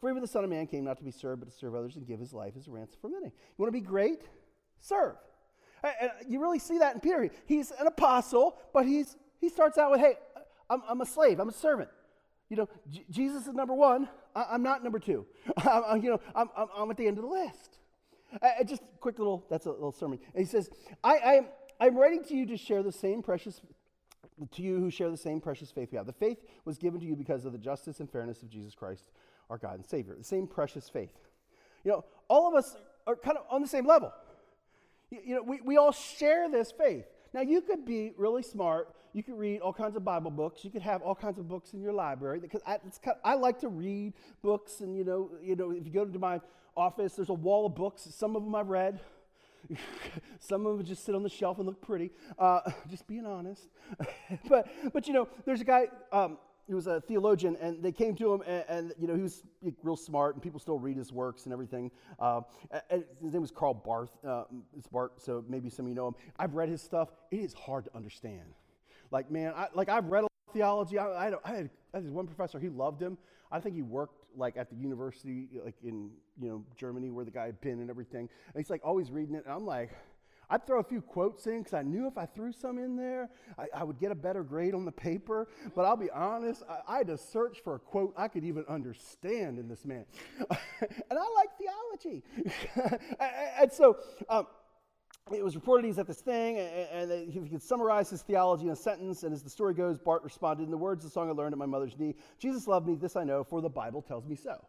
For 0.00 0.08
even 0.08 0.22
the 0.22 0.28
Son 0.28 0.44
of 0.44 0.50
Man 0.50 0.66
came 0.66 0.84
not 0.84 0.96
to 0.98 1.04
be 1.04 1.10
served, 1.10 1.40
but 1.40 1.50
to 1.50 1.56
serve 1.56 1.74
others 1.74 1.96
and 1.96 2.06
give 2.06 2.18
his 2.18 2.32
life 2.32 2.54
as 2.56 2.66
a 2.66 2.70
ransom 2.70 2.98
for 3.00 3.08
many. 3.08 3.26
You 3.26 3.54
want 3.58 3.72
to 3.72 3.78
be 3.78 3.84
great? 3.84 4.22
Serve. 4.78 5.16
And 5.82 6.10
you 6.26 6.40
really 6.40 6.58
see 6.58 6.78
that 6.78 6.94
in 6.94 7.00
Peter. 7.00 7.30
He's 7.46 7.70
an 7.70 7.86
apostle, 7.86 8.56
but 8.72 8.86
he's, 8.86 9.16
he 9.40 9.48
starts 9.48 9.78
out 9.78 9.90
with, 9.90 10.00
hey, 10.00 10.14
I'm, 10.68 10.82
I'm 10.88 11.00
a 11.00 11.06
slave, 11.06 11.38
I'm 11.38 11.48
a 11.48 11.52
servant. 11.52 11.90
You 12.48 12.56
know, 12.56 12.68
J- 12.88 13.04
Jesus 13.10 13.46
is 13.46 13.54
number 13.54 13.74
one. 13.74 14.08
I, 14.34 14.54
am 14.54 14.62
not 14.62 14.82
number 14.82 14.98
two. 14.98 15.26
I'm, 15.56 16.02
you 16.02 16.10
know, 16.10 16.20
I'm, 16.34 16.48
I'm, 16.56 16.66
I'm, 16.76 16.90
at 16.90 16.96
the 16.96 17.06
end 17.06 17.18
of 17.18 17.24
the 17.24 17.30
list. 17.30 17.78
Uh, 18.40 18.64
just 18.64 18.82
quick 19.00 19.18
little, 19.18 19.44
that's 19.50 19.66
a 19.66 19.70
little 19.70 19.92
sermon. 19.92 20.18
And 20.34 20.44
he 20.44 20.50
says, 20.50 20.70
I, 21.02 21.16
I 21.16 21.32
am, 21.34 21.46
I'm 21.80 21.96
writing 21.96 22.22
to 22.24 22.34
you 22.34 22.46
to 22.46 22.56
share 22.56 22.82
the 22.82 22.92
same 22.92 23.22
precious 23.22 23.60
to 24.52 24.62
you 24.62 24.78
who 24.78 24.90
share 24.90 25.10
the 25.10 25.16
same 25.16 25.40
precious 25.40 25.70
faith 25.70 25.90
we 25.92 25.96
have. 25.96 26.06
The 26.06 26.12
faith 26.12 26.38
was 26.64 26.78
given 26.78 27.00
to 27.00 27.06
you 27.06 27.16
because 27.16 27.44
of 27.44 27.52
the 27.52 27.58
justice 27.58 28.00
and 28.00 28.10
fairness 28.10 28.42
of 28.42 28.48
Jesus 28.48 28.74
Christ, 28.74 29.10
our 29.48 29.58
God 29.58 29.74
and 29.74 29.86
Savior. 29.86 30.14
The 30.16 30.24
same 30.24 30.46
precious 30.46 30.88
faith. 30.88 31.12
You 31.84 31.92
know, 31.92 32.04
all 32.28 32.48
of 32.48 32.54
us 32.54 32.76
are 33.06 33.16
kind 33.16 33.36
of 33.36 33.44
on 33.50 33.62
the 33.62 33.68
same 33.68 33.86
level. 33.86 34.12
You, 35.10 35.18
you 35.24 35.34
know, 35.34 35.42
we, 35.42 35.60
we 35.60 35.76
all 35.76 35.92
share 35.92 36.48
this 36.50 36.72
faith. 36.72 37.04
Now, 37.32 37.42
you 37.42 37.60
could 37.60 37.84
be 37.84 38.12
really 38.16 38.42
smart. 38.42 38.94
You 39.12 39.22
could 39.22 39.38
read 39.38 39.60
all 39.60 39.72
kinds 39.72 39.96
of 39.96 40.04
Bible 40.04 40.30
books. 40.30 40.64
You 40.64 40.70
could 40.70 40.82
have 40.82 41.02
all 41.02 41.14
kinds 41.14 41.38
of 41.38 41.48
books 41.48 41.72
in 41.72 41.80
your 41.80 41.92
library. 41.92 42.40
Because 42.40 42.60
I, 42.66 42.78
kind 42.78 42.92
of, 43.06 43.16
I 43.24 43.34
like 43.34 43.60
to 43.60 43.68
read 43.68 44.14
books, 44.42 44.80
and 44.80 44.96
you 44.96 45.04
know, 45.04 45.30
you 45.42 45.56
know, 45.56 45.70
if 45.70 45.86
you 45.86 45.92
go 45.92 46.04
to 46.04 46.18
my 46.18 46.40
office, 46.76 47.14
there's 47.14 47.28
a 47.28 47.34
wall 47.34 47.66
of 47.66 47.74
books. 47.74 48.06
Some 48.10 48.36
of 48.36 48.44
them 48.44 48.54
I've 48.54 48.68
read. 48.68 49.00
Some 50.38 50.66
of 50.66 50.76
them 50.76 50.86
just 50.86 51.04
sit 51.04 51.14
on 51.14 51.22
the 51.22 51.28
shelf 51.28 51.58
and 51.58 51.66
look 51.66 51.80
pretty. 51.80 52.10
Uh, 52.38 52.60
just 52.90 53.06
being 53.06 53.26
honest. 53.26 53.68
but, 54.48 54.68
but, 54.92 55.06
you 55.06 55.12
know, 55.12 55.28
there's 55.44 55.60
a 55.60 55.64
guy, 55.64 55.88
um, 56.12 56.38
he 56.66 56.74
was 56.74 56.86
a 56.86 57.00
theologian, 57.00 57.56
and 57.60 57.82
they 57.82 57.92
came 57.92 58.14
to 58.16 58.32
him, 58.32 58.42
and, 58.46 58.64
and, 58.68 58.92
you 58.98 59.08
know, 59.08 59.14
he 59.16 59.22
was 59.22 59.42
real 59.82 59.96
smart, 59.96 60.34
and 60.34 60.42
people 60.42 60.60
still 60.60 60.78
read 60.78 60.96
his 60.96 61.12
works 61.12 61.44
and 61.44 61.52
everything. 61.52 61.90
Uh, 62.18 62.42
and 62.90 63.04
his 63.22 63.32
name 63.32 63.42
was 63.42 63.50
Karl 63.50 63.74
Barth. 63.74 64.16
Uh, 64.24 64.44
it's 64.78 64.86
Barth, 64.86 65.12
so 65.18 65.44
maybe 65.48 65.68
some 65.68 65.86
of 65.86 65.88
you 65.88 65.94
know 65.94 66.08
him. 66.08 66.14
I've 66.38 66.54
read 66.54 66.68
his 66.68 66.80
stuff. 66.80 67.08
It 67.30 67.40
is 67.40 67.54
hard 67.54 67.84
to 67.86 67.96
understand. 67.96 68.54
Like, 69.10 69.30
man, 69.30 69.52
I, 69.56 69.66
like 69.74 69.88
I've 69.88 70.06
read 70.06 70.20
a 70.20 70.22
lot 70.22 70.32
of 70.46 70.54
theology. 70.54 70.98
I, 70.98 71.06
I, 71.06 71.32
I, 71.44 71.56
had, 71.56 71.70
I 71.92 71.96
had 71.96 72.10
one 72.10 72.26
professor, 72.26 72.60
he 72.60 72.68
loved 72.68 73.02
him. 73.02 73.18
I 73.50 73.58
think 73.58 73.74
he 73.74 73.82
worked 73.82 74.19
like 74.36 74.56
at 74.56 74.70
the 74.70 74.76
university, 74.76 75.48
like 75.64 75.76
in 75.82 76.10
you 76.40 76.48
know 76.48 76.64
Germany, 76.76 77.10
where 77.10 77.24
the 77.24 77.30
guy 77.30 77.46
had 77.46 77.60
been 77.60 77.80
and 77.80 77.90
everything. 77.90 78.28
And 78.52 78.56
he's 78.56 78.70
like 78.70 78.82
always 78.84 79.10
reading 79.10 79.34
it. 79.34 79.44
And 79.44 79.54
I'm 79.54 79.66
like, 79.66 79.90
I'd 80.50 80.66
throw 80.66 80.80
a 80.80 80.84
few 80.84 81.00
quotes 81.00 81.46
in 81.46 81.58
because 81.58 81.74
I 81.74 81.82
knew 81.82 82.08
if 82.08 82.18
I 82.18 82.26
threw 82.26 82.52
some 82.52 82.78
in 82.78 82.96
there, 82.96 83.30
I, 83.56 83.66
I, 83.80 83.84
would 83.84 84.00
get 84.00 84.10
a 84.10 84.16
better 84.16 84.42
grade 84.42 84.74
on 84.74 84.84
the 84.84 84.92
paper. 84.92 85.46
But 85.76 85.84
I'll 85.84 85.96
be 85.96 86.10
honest, 86.10 86.64
I, 86.68 86.94
I 86.94 86.98
had 86.98 87.06
to 87.06 87.16
search 87.16 87.60
for 87.62 87.76
a 87.76 87.78
quote 87.78 88.12
I 88.16 88.26
could 88.26 88.44
even 88.44 88.64
understand 88.68 89.60
in 89.60 89.68
this 89.68 89.84
man. 89.84 90.04
and 90.80 91.18
I 91.18 91.24
like 91.36 91.50
theology. 91.56 92.24
and 93.60 93.72
so, 93.72 93.98
um, 94.28 94.46
it 95.32 95.44
was 95.44 95.54
reported 95.54 95.86
he's 95.86 95.98
at 95.98 96.06
this 96.06 96.20
thing, 96.20 96.58
and, 96.58 97.32
he 97.32 97.48
could 97.48 97.62
summarize 97.62 98.10
his 98.10 98.22
theology 98.22 98.64
in 98.64 98.70
a 98.70 98.76
sentence. 98.76 99.22
And 99.22 99.32
as 99.32 99.42
the 99.42 99.50
story 99.50 99.74
goes, 99.74 99.98
Barth 99.98 100.24
responded, 100.24 100.64
In 100.64 100.70
the 100.70 100.76
words 100.76 101.04
of 101.04 101.10
the 101.10 101.14
song 101.14 101.28
I 101.28 101.32
learned 101.32 101.52
at 101.52 101.58
my 101.58 101.66
mother's 101.66 101.96
knee, 101.98 102.14
Jesus 102.38 102.66
loved 102.66 102.86
me, 102.86 102.94
this 102.96 103.16
I 103.16 103.24
know, 103.24 103.44
for 103.44 103.60
the 103.60 103.68
Bible 103.68 104.02
tells 104.02 104.26
me 104.26 104.34
so. 104.34 104.64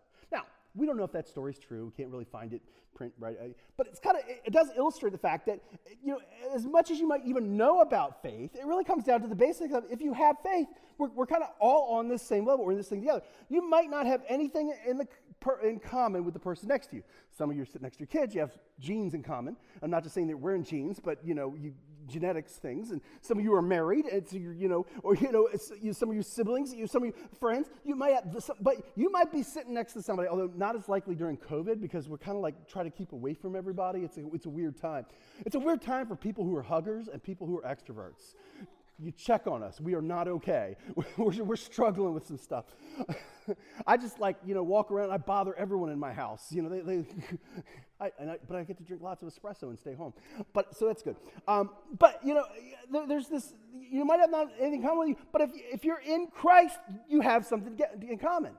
We 0.76 0.86
don't 0.86 0.98
know 0.98 1.04
if 1.04 1.12
that 1.12 1.28
story's 1.28 1.60
true. 1.60 1.86
We 1.86 1.92
can't 1.92 2.10
really 2.10 2.26
find 2.26 2.54
it 2.54 2.62
print 2.94 3.14
right, 3.20 3.38
uh, 3.42 3.48
but 3.78 3.88
it's 3.88 4.00
kind 4.00 4.18
of 4.18 4.24
it 4.28 4.52
does 4.52 4.70
illustrate 4.76 5.12
the 5.12 5.18
fact 5.18 5.46
that 5.48 5.60
you 6.04 6.14
know 6.14 6.20
as 6.54 6.66
much 6.66 6.92
as 6.92 7.00
you 7.00 7.08
might 7.08 7.26
even 7.26 7.58
know 7.58 7.82
about 7.82 8.22
faith, 8.22 8.56
it 8.56 8.66
really 8.66 8.84
comes 8.84 9.04
down 9.04 9.22
to 9.22 9.28
the 9.28 9.36
basics 9.36 9.74
of 9.74 9.84
if 9.90 10.02
you 10.02 10.14
have 10.14 10.38
faith, 10.44 10.68
we're, 10.98 11.10
we're 11.10 11.26
kind 11.26 11.44
of 11.44 11.50
all 11.60 11.98
on 11.98 12.08
this 12.08 12.22
same 12.22 12.46
level. 12.46 12.66
We're 12.66 12.72
in 12.72 12.78
this 12.78 12.90
thing 12.90 13.02
together. 13.02 13.22
You 13.50 13.68
might 13.68 13.90
not 13.90 14.06
have 14.06 14.22
anything 14.28 14.74
in 14.88 14.98
the 14.98 15.08
in 15.64 15.80
common 15.80 16.24
with 16.24 16.34
the 16.34 16.40
person 16.40 16.68
next 16.68 16.88
to 16.92 16.98
you. 16.98 17.04
Some 17.32 17.50
of 17.50 17.56
you 17.56 17.64
are 17.64 17.66
sitting 17.66 17.82
next 17.82 17.98
to 17.98 18.02
your 18.02 18.08
kids, 18.08 18.36
you 18.36 18.42
have 18.42 18.52
genes 18.80 19.14
in 19.14 19.24
common. 19.24 19.56
I'm 19.82 19.90
not 19.90 20.04
just 20.04 20.14
saying 20.14 20.28
that 20.28 20.38
we're 20.38 20.56
in 20.56 20.64
genes, 20.64 21.00
but 21.00 21.20
you 21.26 21.34
know, 21.34 21.56
you, 21.60 21.74
genetics 22.12 22.54
things. 22.54 22.91
And 22.91 23.02
some 23.21 23.38
of 23.38 23.43
you 23.43 23.54
are 23.54 23.62
married, 23.62 24.06
and 24.06 24.28
so 24.28 24.38
you're, 24.38 24.54
you 24.54 24.67
know, 24.67 24.86
or 25.04 25.15
you 25.15 25.32
know, 25.32 25.47
you, 25.82 25.93
some 25.93 26.10
of 26.10 26.15
your 26.15 26.24
siblings, 26.24 26.74
you, 26.74 26.88
some 26.88 27.04
of 27.04 27.08
your 27.08 27.15
friends, 27.39 27.69
you 27.84 27.95
might 27.95 28.13
have, 28.13 28.36
but 28.60 28.78
you 28.95 29.12
might 29.12 29.32
be 29.32 29.43
sitting 29.43 29.74
next 29.74 29.93
to 29.93 30.02
somebody, 30.02 30.28
although 30.28 30.52
not 30.56 30.76
as 30.76 30.88
likely 30.89 31.15
during 31.15 31.38
COVID 31.38 31.82
because 31.82 32.08
we're 32.10 32.17
kind 32.17 32.38
of 32.38 32.43
like 32.43 32.67
trying 32.67 32.86
to 32.86 32.91
keep 32.91 33.13
away 33.13 33.34
from 33.34 33.56
everybody. 33.56 34.02
It's 34.02 34.17
a, 34.17 34.26
it's 34.34 34.45
a 34.45 34.50
weird 34.50 34.78
time. 34.78 35.06
It's 35.45 35.56
a 35.56 35.60
weird 35.60 35.82
time 35.82 36.08
for 36.08 36.15
people 36.15 36.43
who 36.43 36.56
are 36.56 36.63
huggers 36.63 37.08
and 37.08 37.21
people 37.21 37.47
who 37.47 37.58
are 37.58 37.63
extroverts 37.63 38.36
you 39.02 39.12
check 39.12 39.47
on 39.47 39.63
us. 39.63 39.82
We 39.82 39.95
are 39.95 40.02
not 40.02 40.28
okay. 40.28 40.76
We're, 41.17 41.43
we're 41.43 41.56
struggling 41.56 42.13
with 42.13 42.28
some 42.28 42.38
stuff. 42.38 42.65
I 43.88 43.97
just 43.97 44.19
like, 44.19 44.38
you 44.45 44.54
know, 44.54 44.63
walk 44.63 44.91
around. 44.91 45.12
I 45.12 45.17
bother 45.17 45.56
everyone 45.56 45.89
in 45.89 46.00
my 46.00 46.13
house. 46.13 46.52
You 46.52 46.62
know, 46.62 46.69
they, 46.69 46.82
they 46.82 47.06
I, 48.02 48.06
I, 48.06 48.38
but 48.48 48.58
I 48.58 48.64
get 48.64 48.78
to 48.78 48.84
drink 48.84 49.04
lots 49.04 49.22
of 49.22 49.30
espresso 49.30 49.64
and 49.64 49.78
stay 49.78 49.94
home. 49.94 50.14
But 50.54 50.76
so 50.76 50.88
that's 50.88 51.04
good. 51.04 51.16
Um, 51.48 51.70
but 52.00 52.20
you 52.26 52.34
know, 52.34 52.46
there, 52.92 53.08
there's 53.08 53.28
this. 53.28 53.54
You 53.80 54.04
might 54.06 54.20
have 54.20 54.32
not 54.32 54.48
anything 54.60 54.82
in 54.82 54.88
common 54.88 55.00
with 55.00 55.10
you, 55.10 55.18
but 55.32 55.42
if 55.42 55.52
if 55.54 55.86
you're 55.86 56.02
in 56.06 56.28
Christ, 56.28 56.80
you 57.08 57.22
have 57.22 57.46
something 57.46 57.80
in 58.02 58.18
common. 58.18 58.54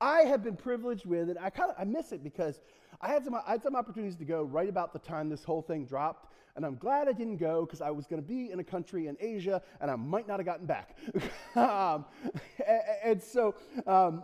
I 0.00 0.20
have 0.20 0.42
been 0.42 0.56
privileged 0.56 1.06
with, 1.06 1.30
and 1.30 1.38
I 1.38 1.50
kind 1.50 1.70
of 1.70 1.76
I 1.78 1.84
miss 1.84 2.12
it 2.12 2.24
because 2.24 2.60
I 3.00 3.08
had 3.08 3.24
some 3.24 3.34
I 3.34 3.42
had 3.46 3.62
some 3.62 3.76
opportunities 3.76 4.16
to 4.16 4.24
go 4.24 4.42
right 4.42 4.68
about 4.68 4.92
the 4.92 4.98
time 4.98 5.28
this 5.28 5.44
whole 5.44 5.62
thing 5.62 5.84
dropped, 5.84 6.32
and 6.56 6.66
I'm 6.66 6.76
glad 6.76 7.08
I 7.08 7.12
didn't 7.12 7.36
go 7.36 7.64
because 7.64 7.80
I 7.80 7.90
was 7.90 8.06
going 8.06 8.20
to 8.20 8.26
be 8.26 8.50
in 8.50 8.58
a 8.58 8.64
country 8.64 9.06
in 9.06 9.16
Asia, 9.20 9.62
and 9.80 9.88
I 9.90 9.96
might 9.96 10.26
not 10.26 10.40
have 10.40 10.46
gotten 10.46 10.66
back. 10.66 10.96
um, 11.54 12.04
and, 12.66 12.82
and, 13.04 13.22
so. 13.22 13.54
Um, 13.86 14.22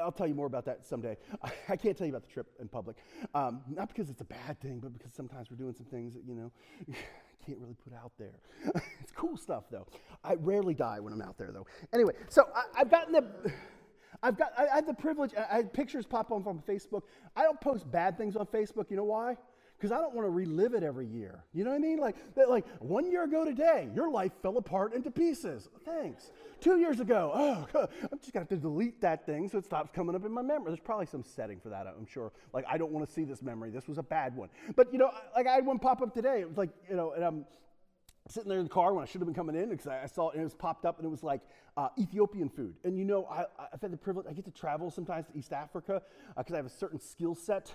I'll 0.00 0.12
tell 0.12 0.26
you 0.26 0.34
more 0.34 0.46
about 0.46 0.64
that 0.66 0.86
someday. 0.86 1.16
I 1.68 1.76
can't 1.76 1.96
tell 1.96 2.06
you 2.06 2.12
about 2.12 2.26
the 2.26 2.32
trip 2.32 2.46
in 2.60 2.68
public, 2.68 2.96
um, 3.34 3.62
not 3.68 3.88
because 3.88 4.10
it's 4.10 4.20
a 4.20 4.24
bad 4.24 4.60
thing, 4.60 4.78
but 4.80 4.92
because 4.92 5.12
sometimes 5.12 5.50
we're 5.50 5.56
doing 5.56 5.74
some 5.74 5.86
things 5.86 6.14
that 6.14 6.24
you 6.26 6.34
know 6.34 6.52
I 6.90 7.44
can't 7.44 7.58
really 7.58 7.76
put 7.84 7.92
out 7.94 8.12
there. 8.18 8.40
it's 9.00 9.12
cool 9.12 9.36
stuff 9.36 9.64
though. 9.70 9.86
I 10.24 10.34
rarely 10.34 10.74
die 10.74 11.00
when 11.00 11.12
I'm 11.12 11.22
out 11.22 11.38
there 11.38 11.50
though. 11.52 11.66
Anyway, 11.92 12.12
so 12.28 12.48
I, 12.54 12.80
I've 12.80 12.90
gotten 12.90 13.12
the. 13.12 13.52
I've 14.20 14.36
got, 14.36 14.52
I, 14.58 14.66
I 14.66 14.74
have 14.76 14.86
the 14.86 14.94
privilege, 14.94 15.30
I, 15.36 15.58
I 15.58 15.62
pictures 15.62 16.04
pop 16.04 16.32
up 16.32 16.46
on 16.48 16.60
Facebook. 16.66 17.02
I 17.36 17.44
don't 17.44 17.60
post 17.60 17.88
bad 17.88 18.18
things 18.18 18.34
on 18.34 18.46
Facebook. 18.46 18.90
You 18.90 18.96
know 18.96 19.04
why? 19.04 19.36
Because 19.78 19.92
I 19.92 20.00
don't 20.00 20.12
want 20.12 20.26
to 20.26 20.30
relive 20.30 20.74
it 20.74 20.82
every 20.82 21.06
year. 21.06 21.44
You 21.52 21.62
know 21.62 21.70
what 21.70 21.76
I 21.76 21.78
mean? 21.78 21.98
Like, 21.98 22.16
like 22.48 22.66
one 22.80 23.08
year 23.08 23.22
ago 23.22 23.44
today, 23.44 23.88
your 23.94 24.10
life 24.10 24.32
fell 24.42 24.56
apart 24.56 24.92
into 24.92 25.08
pieces. 25.08 25.68
Thanks. 25.84 26.32
Two 26.60 26.78
years 26.78 26.98
ago, 26.98 27.30
oh, 27.32 27.66
I'm 28.10 28.18
just 28.18 28.32
going 28.32 28.44
to 28.44 28.48
have 28.48 28.48
to 28.48 28.56
delete 28.56 29.00
that 29.02 29.24
thing 29.24 29.48
so 29.48 29.58
it 29.58 29.64
stops 29.64 29.92
coming 29.94 30.16
up 30.16 30.24
in 30.24 30.32
my 30.32 30.42
memory. 30.42 30.70
There's 30.70 30.80
probably 30.80 31.06
some 31.06 31.22
setting 31.22 31.60
for 31.60 31.68
that, 31.68 31.86
I'm 31.86 32.06
sure. 32.06 32.32
Like, 32.52 32.64
I 32.68 32.76
don't 32.76 32.90
want 32.90 33.06
to 33.06 33.12
see 33.12 33.22
this 33.22 33.40
memory. 33.40 33.70
This 33.70 33.86
was 33.86 33.98
a 33.98 34.02
bad 34.02 34.34
one. 34.34 34.48
But, 34.74 34.92
you 34.92 34.98
know, 34.98 35.12
like 35.36 35.46
I 35.46 35.54
had 35.54 35.64
one 35.64 35.78
pop 35.78 36.02
up 36.02 36.12
today. 36.12 36.40
It 36.40 36.48
was 36.48 36.58
like, 36.58 36.70
you 36.90 36.96
know, 36.96 37.12
and 37.12 37.24
I'm 37.24 37.44
sitting 38.28 38.48
there 38.48 38.58
in 38.58 38.64
the 38.64 38.70
car 38.70 38.92
when 38.92 39.02
I 39.02 39.06
should 39.06 39.20
have 39.20 39.26
been 39.26 39.34
coming 39.34 39.56
in 39.56 39.70
because 39.70 39.86
I, 39.86 40.06
saw 40.06 40.30
it 40.30 40.34
and 40.34 40.40
it 40.40 40.44
was 40.44 40.54
popped 40.54 40.84
up 40.84 40.98
and 40.98 41.06
it 41.06 41.10
was 41.10 41.22
like 41.22 41.40
uh, 41.76 41.88
Ethiopian 41.98 42.48
food. 42.48 42.74
And 42.84 42.98
you 42.98 43.04
know, 43.04 43.26
I, 43.26 43.44
have 43.70 43.80
had 43.80 43.92
the 43.92 43.96
privilege, 43.96 44.26
I 44.28 44.32
get 44.32 44.44
to 44.44 44.50
travel 44.50 44.90
sometimes 44.90 45.26
to 45.26 45.38
East 45.38 45.52
Africa 45.52 46.02
because 46.36 46.52
uh, 46.52 46.54
I 46.54 46.58
have 46.58 46.66
a 46.66 46.70
certain 46.70 47.00
skill 47.00 47.34
set. 47.34 47.72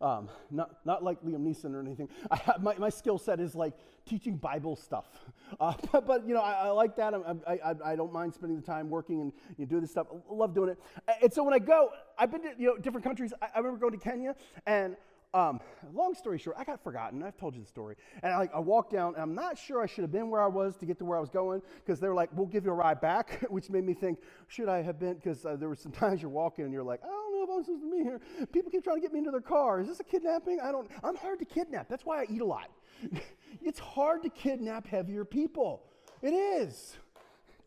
Um, 0.00 0.28
not, 0.50 0.84
not 0.84 1.02
like 1.02 1.22
Liam 1.22 1.44
Neeson 1.46 1.74
or 1.74 1.80
anything. 1.80 2.08
Have, 2.30 2.62
my 2.62 2.76
my 2.78 2.88
skill 2.88 3.18
set 3.18 3.40
is 3.40 3.54
like 3.54 3.74
teaching 4.06 4.36
Bible 4.36 4.76
stuff. 4.76 5.06
Uh, 5.58 5.74
but, 5.90 6.06
but, 6.06 6.28
you 6.28 6.32
know, 6.32 6.40
I, 6.40 6.52
I 6.52 6.68
like 6.68 6.94
that. 6.94 7.12
I, 7.12 7.52
I, 7.52 7.74
I, 7.84 7.96
don't 7.96 8.12
mind 8.12 8.32
spending 8.32 8.56
the 8.56 8.64
time 8.64 8.88
working 8.88 9.20
and 9.20 9.32
you 9.58 9.64
know, 9.64 9.68
doing 9.68 9.82
this 9.82 9.90
stuff. 9.90 10.06
I 10.12 10.32
love 10.32 10.54
doing 10.54 10.70
it. 10.70 10.78
And 11.20 11.32
so 11.32 11.42
when 11.42 11.52
I 11.52 11.58
go, 11.58 11.90
I've 12.16 12.30
been 12.30 12.42
to 12.42 12.52
you 12.56 12.68
know, 12.68 12.76
different 12.76 13.02
countries. 13.02 13.32
I, 13.42 13.48
I 13.56 13.58
remember 13.58 13.80
going 13.80 13.98
to 13.98 13.98
Kenya 13.98 14.36
and 14.64 14.96
um, 15.32 15.60
long 15.92 16.14
story 16.14 16.38
short, 16.38 16.56
I 16.58 16.64
got 16.64 16.82
forgotten. 16.82 17.22
I've 17.22 17.36
told 17.36 17.54
you 17.54 17.62
the 17.62 17.68
story. 17.68 17.96
And 18.22 18.32
I, 18.32 18.38
like, 18.38 18.54
I 18.54 18.58
walked 18.58 18.92
down, 18.92 19.14
and 19.14 19.22
I'm 19.22 19.34
not 19.34 19.56
sure 19.58 19.82
I 19.82 19.86
should 19.86 20.02
have 20.02 20.10
been 20.10 20.28
where 20.28 20.42
I 20.42 20.48
was 20.48 20.76
to 20.78 20.86
get 20.86 20.98
to 20.98 21.04
where 21.04 21.16
I 21.16 21.20
was 21.20 21.30
going 21.30 21.62
because 21.84 22.00
they 22.00 22.08
were 22.08 22.14
like, 22.14 22.30
we'll 22.32 22.46
give 22.46 22.64
you 22.64 22.72
a 22.72 22.74
ride 22.74 23.00
back, 23.00 23.44
which 23.48 23.70
made 23.70 23.84
me 23.84 23.94
think, 23.94 24.18
should 24.48 24.68
I 24.68 24.82
have 24.82 24.98
been? 24.98 25.14
Because 25.14 25.44
uh, 25.44 25.56
there 25.56 25.68
were 25.68 25.76
some 25.76 25.92
times 25.92 26.20
you're 26.20 26.30
walking 26.30 26.64
and 26.64 26.72
you're 26.72 26.82
like, 26.82 27.00
don't 27.02 27.29
know 27.40 27.54
if 27.54 27.58
I'm 27.58 27.64
supposed 27.64 27.82
to 27.82 27.90
be 27.90 28.02
here. 28.02 28.20
People 28.52 28.70
keep 28.70 28.84
trying 28.84 28.96
to 28.96 29.02
get 29.02 29.12
me 29.12 29.18
into 29.18 29.30
their 29.30 29.40
car. 29.40 29.80
Is 29.80 29.88
this 29.88 30.00
a 30.00 30.04
kidnapping? 30.04 30.60
I 30.60 30.72
don't, 30.72 30.90
I'm 31.02 31.16
hard 31.16 31.38
to 31.40 31.44
kidnap. 31.44 31.88
That's 31.88 32.04
why 32.04 32.22
I 32.22 32.26
eat 32.30 32.40
a 32.40 32.46
lot. 32.46 32.70
it's 33.62 33.78
hard 33.78 34.22
to 34.22 34.30
kidnap 34.30 34.86
heavier 34.86 35.24
people. 35.24 35.82
It 36.22 36.32
is 36.32 36.96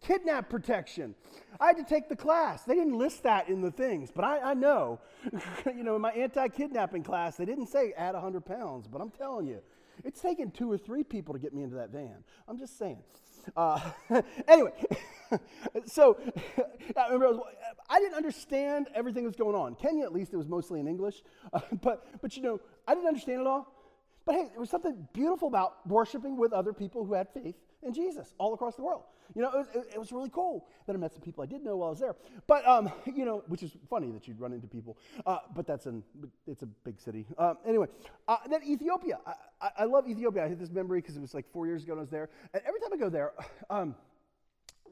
kidnap 0.04 0.50
protection. 0.50 1.16
I 1.60 1.68
had 1.68 1.78
to 1.78 1.84
take 1.84 2.10
the 2.10 2.16
class. 2.16 2.64
They 2.64 2.76
didn't 2.76 2.98
list 2.98 3.24
that 3.24 3.50
in 3.50 3.62
the 3.62 3.72
things, 3.72 4.12
but 4.14 4.24
I, 4.24 4.52
I 4.52 4.54
know. 4.54 5.00
you 5.66 5.84
know, 5.84 5.96
in 5.96 6.02
my 6.02 6.12
anti 6.12 6.48
kidnapping 6.50 7.04
class, 7.04 7.38
they 7.38 7.46
didn't 7.46 7.68
say 7.68 7.94
add 7.98 8.14
100 8.14 8.42
pounds, 8.42 8.88
but 8.88 9.02
I'm 9.02 9.12
telling 9.12 9.48
you, 9.48 9.60
it's 10.04 10.22
taken 10.22 10.52
two 10.52 10.72
or 10.72 10.78
three 10.78 11.04
people 11.04 11.34
to 11.34 11.40
get 11.40 11.54
me 11.54 11.64
into 11.64 11.76
that 11.78 11.92
van. 11.92 12.24
I'm 12.48 12.58
just 12.58 12.78
saying. 12.78 13.04
Uh, 13.56 13.80
anyway, 14.48 14.72
so 15.86 16.18
I, 16.98 17.12
remember, 17.12 17.40
I 17.90 18.00
didn't 18.00 18.16
understand 18.16 18.88
everything 18.94 19.24
that 19.24 19.30
was 19.30 19.36
going 19.36 19.56
on. 19.56 19.76
Kenya, 19.76 20.04
at 20.04 20.14
least, 20.14 20.34
it 20.34 20.38
was 20.38 20.48
mostly 20.48 20.80
in 20.80 20.88
English. 20.88 21.24
Uh, 21.52 21.60
but, 21.82 22.06
but, 22.22 22.36
you 22.36 22.44
know, 22.44 22.60
I 22.88 22.94
didn't 22.94 23.08
understand 23.08 23.42
it 23.42 23.48
all. 23.48 23.68
But 24.26 24.36
hey, 24.36 24.48
there 24.52 24.60
was 24.60 24.70
something 24.70 25.08
beautiful 25.14 25.48
about 25.50 25.86
worshiping 25.88 26.38
with 26.38 26.54
other 26.54 26.72
people 26.72 27.04
who 27.06 27.14
had 27.14 27.28
faith 27.34 27.56
in 27.86 27.94
Jesus 27.94 28.34
all 28.38 28.54
across 28.54 28.76
the 28.76 28.84
world. 28.84 29.04
You 29.36 29.42
know, 29.42 29.50
it 29.50 29.58
was, 29.58 29.86
it, 29.94 29.98
was, 29.98 30.12
really 30.12 30.30
cool. 30.30 30.68
Then 30.86 30.96
I 30.96 31.00
met 31.00 31.14
some 31.14 31.22
people 31.22 31.44
I 31.44 31.48
did 31.48 31.64
know 31.64 31.78
while 31.78 31.88
I 31.88 31.92
was 31.92 32.00
there. 32.00 32.16
But, 32.46 32.68
um, 32.68 32.92
you 33.06 33.26
know, 33.26 33.44
which 33.48 33.64
is 33.64 33.72
funny 33.90 34.12
that 34.12 34.28
you'd 34.28 34.40
run 34.40 34.54
into 34.54 34.68
people. 34.68 34.98
Uh, 35.26 35.40
but 35.56 35.66
that's 35.66 35.86
in, 35.86 36.04
it's 36.46 36.62
a 36.62 36.68
big 36.68 37.00
city. 37.00 37.26
Um, 37.38 37.58
anyway, 37.66 37.88
uh, 38.28 38.38
then 38.50 38.62
Ethiopia. 38.64 39.20
I, 39.26 39.34
I, 39.62 39.70
I, 39.80 39.84
love 39.86 40.08
Ethiopia. 40.08 40.46
I 40.46 40.50
had 40.50 40.60
this 40.60 40.72
memory 40.72 41.02
because 41.02 41.16
it 41.16 41.22
was 41.22 41.34
like 41.34 41.52
four 41.52 41.66
years 41.66 41.84
ago 41.84 41.94
when 41.94 42.00
I 42.00 42.02
was 42.02 42.10
there. 42.10 42.30
And 42.54 42.62
every 42.66 42.80
time 42.80 42.90
I 42.94 42.98
go 42.98 43.10
there, 43.10 43.34
um, 43.70 43.96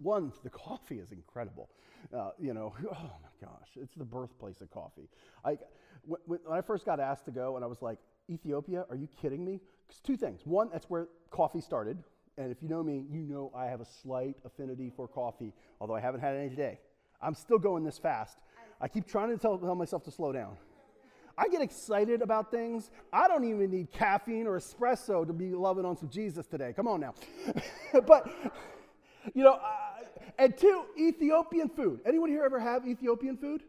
one, 0.01 0.31
the 0.43 0.49
coffee 0.49 0.99
is 0.99 1.11
incredible. 1.11 1.69
Uh, 2.15 2.31
you 2.39 2.53
know, 2.53 2.73
oh 2.91 3.11
my 3.21 3.47
gosh, 3.47 3.69
it's 3.75 3.93
the 3.95 4.05
birthplace 4.05 4.61
of 4.61 4.71
coffee. 4.71 5.09
I, 5.45 5.57
when, 6.03 6.39
when 6.45 6.57
I 6.57 6.61
first 6.61 6.85
got 6.85 6.99
asked 6.99 7.25
to 7.25 7.31
go, 7.31 7.55
and 7.55 7.65
I 7.65 7.67
was 7.67 7.81
like, 7.81 7.99
Ethiopia, 8.29 8.85
are 8.89 8.95
you 8.95 9.07
kidding 9.21 9.43
me? 9.43 9.59
Because 9.87 10.01
two 10.01 10.17
things. 10.17 10.41
One, 10.45 10.69
that's 10.71 10.89
where 10.89 11.07
coffee 11.29 11.61
started. 11.61 11.97
And 12.37 12.51
if 12.51 12.61
you 12.61 12.69
know 12.69 12.83
me, 12.83 13.05
you 13.11 13.21
know 13.21 13.51
I 13.55 13.65
have 13.65 13.81
a 13.81 13.85
slight 13.85 14.35
affinity 14.45 14.91
for 14.95 15.07
coffee, 15.07 15.53
although 15.79 15.95
I 15.95 15.99
haven't 15.99 16.21
had 16.21 16.35
any 16.35 16.49
today. 16.49 16.79
I'm 17.21 17.35
still 17.35 17.59
going 17.59 17.83
this 17.83 17.97
fast. 17.97 18.37
I 18.79 18.87
keep 18.87 19.07
trying 19.07 19.29
to 19.29 19.37
tell, 19.37 19.57
tell 19.57 19.75
myself 19.75 20.03
to 20.05 20.11
slow 20.11 20.31
down. 20.31 20.57
I 21.37 21.47
get 21.47 21.61
excited 21.61 22.21
about 22.21 22.51
things. 22.51 22.91
I 23.11 23.27
don't 23.27 23.43
even 23.45 23.71
need 23.71 23.91
caffeine 23.91 24.47
or 24.47 24.59
espresso 24.59 25.25
to 25.25 25.33
be 25.33 25.51
loving 25.51 25.85
on 25.85 25.97
some 25.97 26.09
Jesus 26.09 26.45
today. 26.45 26.73
Come 26.75 26.87
on 26.87 26.99
now. 26.99 27.13
but, 28.07 28.29
you 29.33 29.43
know, 29.43 29.53
uh, 29.53 30.03
and 30.37 30.57
two, 30.57 30.83
Ethiopian 30.99 31.69
food. 31.69 32.01
Anyone 32.05 32.29
here 32.29 32.43
ever 32.43 32.59
have 32.59 32.87
Ethiopian 32.87 33.37
food? 33.37 33.63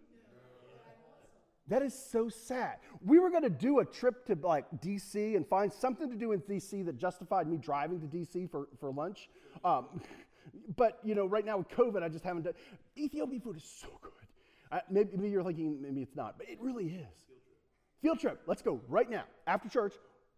That 1.69 1.83
is 1.83 1.95
so 1.95 2.29
sad. 2.29 2.79
We 3.05 3.19
were 3.19 3.31
going 3.31 3.45
to 3.45 3.51
do 3.51 3.79
a 3.79 3.85
trip 3.85 4.27
to 4.27 4.35
like 4.43 4.67
DC 4.81 5.37
and 5.37 5.47
find 5.47 5.73
something 5.73 6.11
to 6.11 6.17
do 6.17 6.33
in 6.33 6.41
DC 6.41 6.85
that 6.87 6.99
justified 6.99 7.47
me 7.47 7.57
driving 7.57 8.01
to 8.01 8.07
DC 8.07 8.51
for, 8.51 8.69
for 8.81 8.91
lunch. 8.91 9.29
Um, 9.65 9.87
but 10.77 10.99
you 11.05 11.15
know, 11.15 11.27
right 11.27 11.45
now 11.45 11.59
with 11.59 11.69
COVID, 11.69 12.03
I 12.03 12.09
just 12.09 12.25
haven't 12.25 12.43
done. 12.43 12.55
Ethiopian 12.99 13.41
food 13.41 13.57
is 13.57 13.65
so 13.65 13.89
good. 14.01 14.13
Maybe, 14.91 15.11
maybe 15.17 15.31
you're 15.31 15.45
thinking 15.45 15.81
maybe 15.83 16.01
it's 16.01 16.17
not, 16.17 16.39
but 16.39 16.49
it 16.49 16.59
really 16.61 16.87
is. 16.87 17.27
Field 18.01 18.19
trip. 18.19 18.41
Let's 18.47 18.63
go 18.63 18.81
right 18.89 19.09
now 19.09 19.25
after 19.47 19.69
church. 19.69 19.93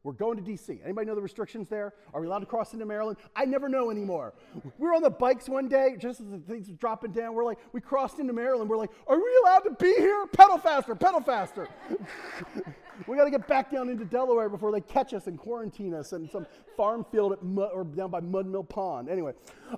We're 0.04 0.12
going 0.12 0.36
to 0.36 0.42
DC. 0.42 0.80
Anybody 0.84 1.06
know 1.06 1.14
the 1.14 1.22
restrictions 1.22 1.70
there? 1.70 1.94
Are 2.12 2.20
we 2.20 2.26
allowed 2.26 2.40
to 2.40 2.46
cross 2.46 2.74
into 2.74 2.84
Maryland? 2.84 3.16
I 3.34 3.46
never 3.46 3.70
know 3.70 3.90
anymore. 3.90 4.34
We 4.62 4.86
were 4.86 4.94
on 4.94 5.02
the 5.02 5.08
bikes 5.08 5.48
one 5.48 5.66
day, 5.66 5.96
just 5.98 6.20
as 6.20 6.26
the 6.28 6.38
things 6.38 6.68
were 6.68 6.76
dropping 6.76 7.12
down. 7.12 7.32
We're 7.32 7.46
like, 7.46 7.58
we 7.72 7.80
crossed 7.80 8.18
into 8.18 8.34
Maryland. 8.34 8.68
We're 8.68 8.76
like, 8.76 8.90
are 9.06 9.16
we 9.16 9.40
allowed 9.42 9.60
to 9.60 9.70
be 9.70 9.94
here? 9.94 10.26
Pedal 10.26 10.58
faster, 10.58 10.94
pedal 10.94 11.22
faster. 11.22 11.70
we 13.06 13.16
got 13.16 13.24
to 13.24 13.30
get 13.30 13.48
back 13.48 13.70
down 13.70 13.88
into 13.88 14.04
Delaware 14.04 14.50
before 14.50 14.70
they 14.70 14.82
catch 14.82 15.14
us 15.14 15.26
and 15.26 15.38
quarantine 15.38 15.94
us 15.94 16.12
in 16.12 16.28
some 16.28 16.46
farm 16.76 17.06
field 17.10 17.32
at 17.32 17.42
Mud, 17.42 17.70
or 17.72 17.84
down 17.84 18.10
by 18.10 18.20
Mud 18.20 18.46
Mill 18.46 18.64
Pond. 18.64 19.08
Anyway, 19.08 19.32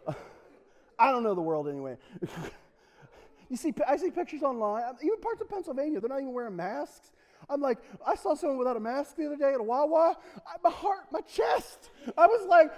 uh, 0.08 0.12
I 0.98 1.12
don't 1.12 1.22
know 1.22 1.36
the 1.36 1.40
world 1.40 1.68
anyway. 1.68 1.98
you 3.48 3.56
see, 3.56 3.72
I 3.86 3.96
see 3.96 4.10
pictures 4.10 4.42
online, 4.42 4.82
even 5.04 5.20
parts 5.20 5.40
of 5.40 5.48
Pennsylvania, 5.48 6.00
they're 6.00 6.08
not 6.08 6.20
even 6.20 6.32
wearing 6.32 6.56
masks. 6.56 7.12
I'm 7.48 7.60
like, 7.60 7.78
I 8.04 8.16
saw 8.16 8.34
someone 8.34 8.58
without 8.58 8.76
a 8.76 8.80
mask 8.80 9.16
the 9.16 9.26
other 9.26 9.36
day 9.36 9.52
at 9.54 9.60
a 9.60 9.62
Wawa. 9.62 10.16
I, 10.46 10.56
my 10.64 10.70
heart, 10.70 11.06
my 11.12 11.20
chest. 11.20 11.90
I 12.18 12.26
was 12.26 12.46
like, 12.48 12.72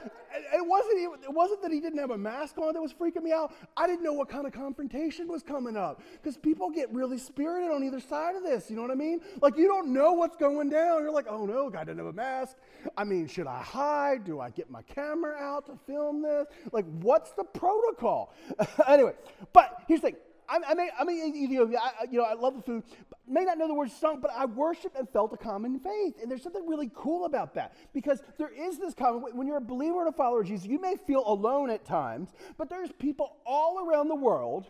it 0.54 0.66
wasn't 0.66 0.98
even, 0.98 1.22
it 1.22 1.32
wasn't 1.32 1.62
that 1.62 1.72
he 1.72 1.80
didn't 1.80 1.98
have 1.98 2.10
a 2.10 2.18
mask 2.18 2.58
on 2.58 2.74
that 2.74 2.82
was 2.82 2.92
freaking 2.92 3.22
me 3.22 3.32
out. 3.32 3.52
I 3.76 3.86
didn't 3.86 4.02
know 4.02 4.12
what 4.12 4.28
kind 4.28 4.46
of 4.46 4.52
confrontation 4.52 5.26
was 5.28 5.42
coming 5.42 5.76
up 5.76 6.02
because 6.12 6.36
people 6.36 6.70
get 6.70 6.92
really 6.92 7.18
spirited 7.18 7.70
on 7.70 7.82
either 7.82 8.00
side 8.00 8.36
of 8.36 8.42
this. 8.42 8.68
You 8.68 8.76
know 8.76 8.82
what 8.82 8.90
I 8.90 8.94
mean? 8.94 9.20
Like 9.40 9.56
you 9.56 9.66
don't 9.66 9.92
know 9.92 10.12
what's 10.12 10.36
going 10.36 10.68
down. 10.68 11.02
You're 11.02 11.12
like, 11.12 11.26
oh 11.28 11.46
no, 11.46 11.70
guy 11.70 11.84
didn't 11.84 11.98
have 11.98 12.06
a 12.06 12.12
mask. 12.12 12.56
I 12.96 13.04
mean, 13.04 13.26
should 13.26 13.46
I 13.46 13.62
hide? 13.62 14.24
Do 14.24 14.40
I 14.40 14.50
get 14.50 14.70
my 14.70 14.82
camera 14.82 15.34
out 15.36 15.66
to 15.66 15.78
film 15.86 16.22
this? 16.22 16.46
Like, 16.72 16.84
what's 17.00 17.32
the 17.32 17.44
protocol? 17.44 18.34
anyway, 18.86 19.14
but 19.52 19.82
here's 19.88 20.00
the 20.00 20.08
thing. 20.08 20.16
I, 20.48 20.58
I, 20.68 20.74
may, 20.74 20.88
I 20.98 21.04
mean, 21.04 21.36
Ethiopia, 21.36 21.78
I, 21.78 22.04
you 22.10 22.18
know, 22.18 22.24
I 22.24 22.34
love 22.34 22.56
the 22.56 22.62
food. 22.62 22.82
May 23.26 23.44
not 23.44 23.58
know 23.58 23.68
the 23.68 23.74
word 23.74 23.90
sung, 23.90 24.20
but 24.20 24.30
I 24.34 24.46
worshiped 24.46 24.96
and 24.96 25.08
felt 25.08 25.32
a 25.32 25.36
common 25.36 25.78
faith. 25.78 26.14
And 26.20 26.30
there's 26.30 26.42
something 26.42 26.66
really 26.66 26.90
cool 26.94 27.26
about 27.26 27.54
that 27.54 27.74
because 27.92 28.22
there 28.38 28.50
is 28.50 28.78
this 28.78 28.94
common, 28.94 29.22
when 29.36 29.46
you're 29.46 29.58
a 29.58 29.60
believer 29.60 30.00
and 30.00 30.08
a 30.08 30.16
follower 30.16 30.40
of 30.40 30.46
Jesus, 30.46 30.66
you 30.66 30.80
may 30.80 30.96
feel 30.96 31.22
alone 31.26 31.70
at 31.70 31.84
times, 31.84 32.30
but 32.56 32.70
there's 32.70 32.90
people 32.92 33.36
all 33.44 33.86
around 33.86 34.08
the 34.08 34.14
world 34.14 34.66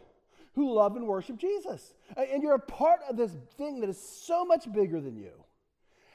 who 0.55 0.73
love 0.73 0.97
and 0.97 1.07
worship 1.07 1.39
Jesus. 1.39 1.95
And 2.17 2.43
you're 2.43 2.55
a 2.55 2.59
part 2.59 3.01
of 3.09 3.17
this 3.17 3.31
thing 3.57 3.81
that 3.81 3.89
is 3.89 4.01
so 4.01 4.45
much 4.45 4.71
bigger 4.73 5.01
than 5.01 5.17
you. 5.17 5.33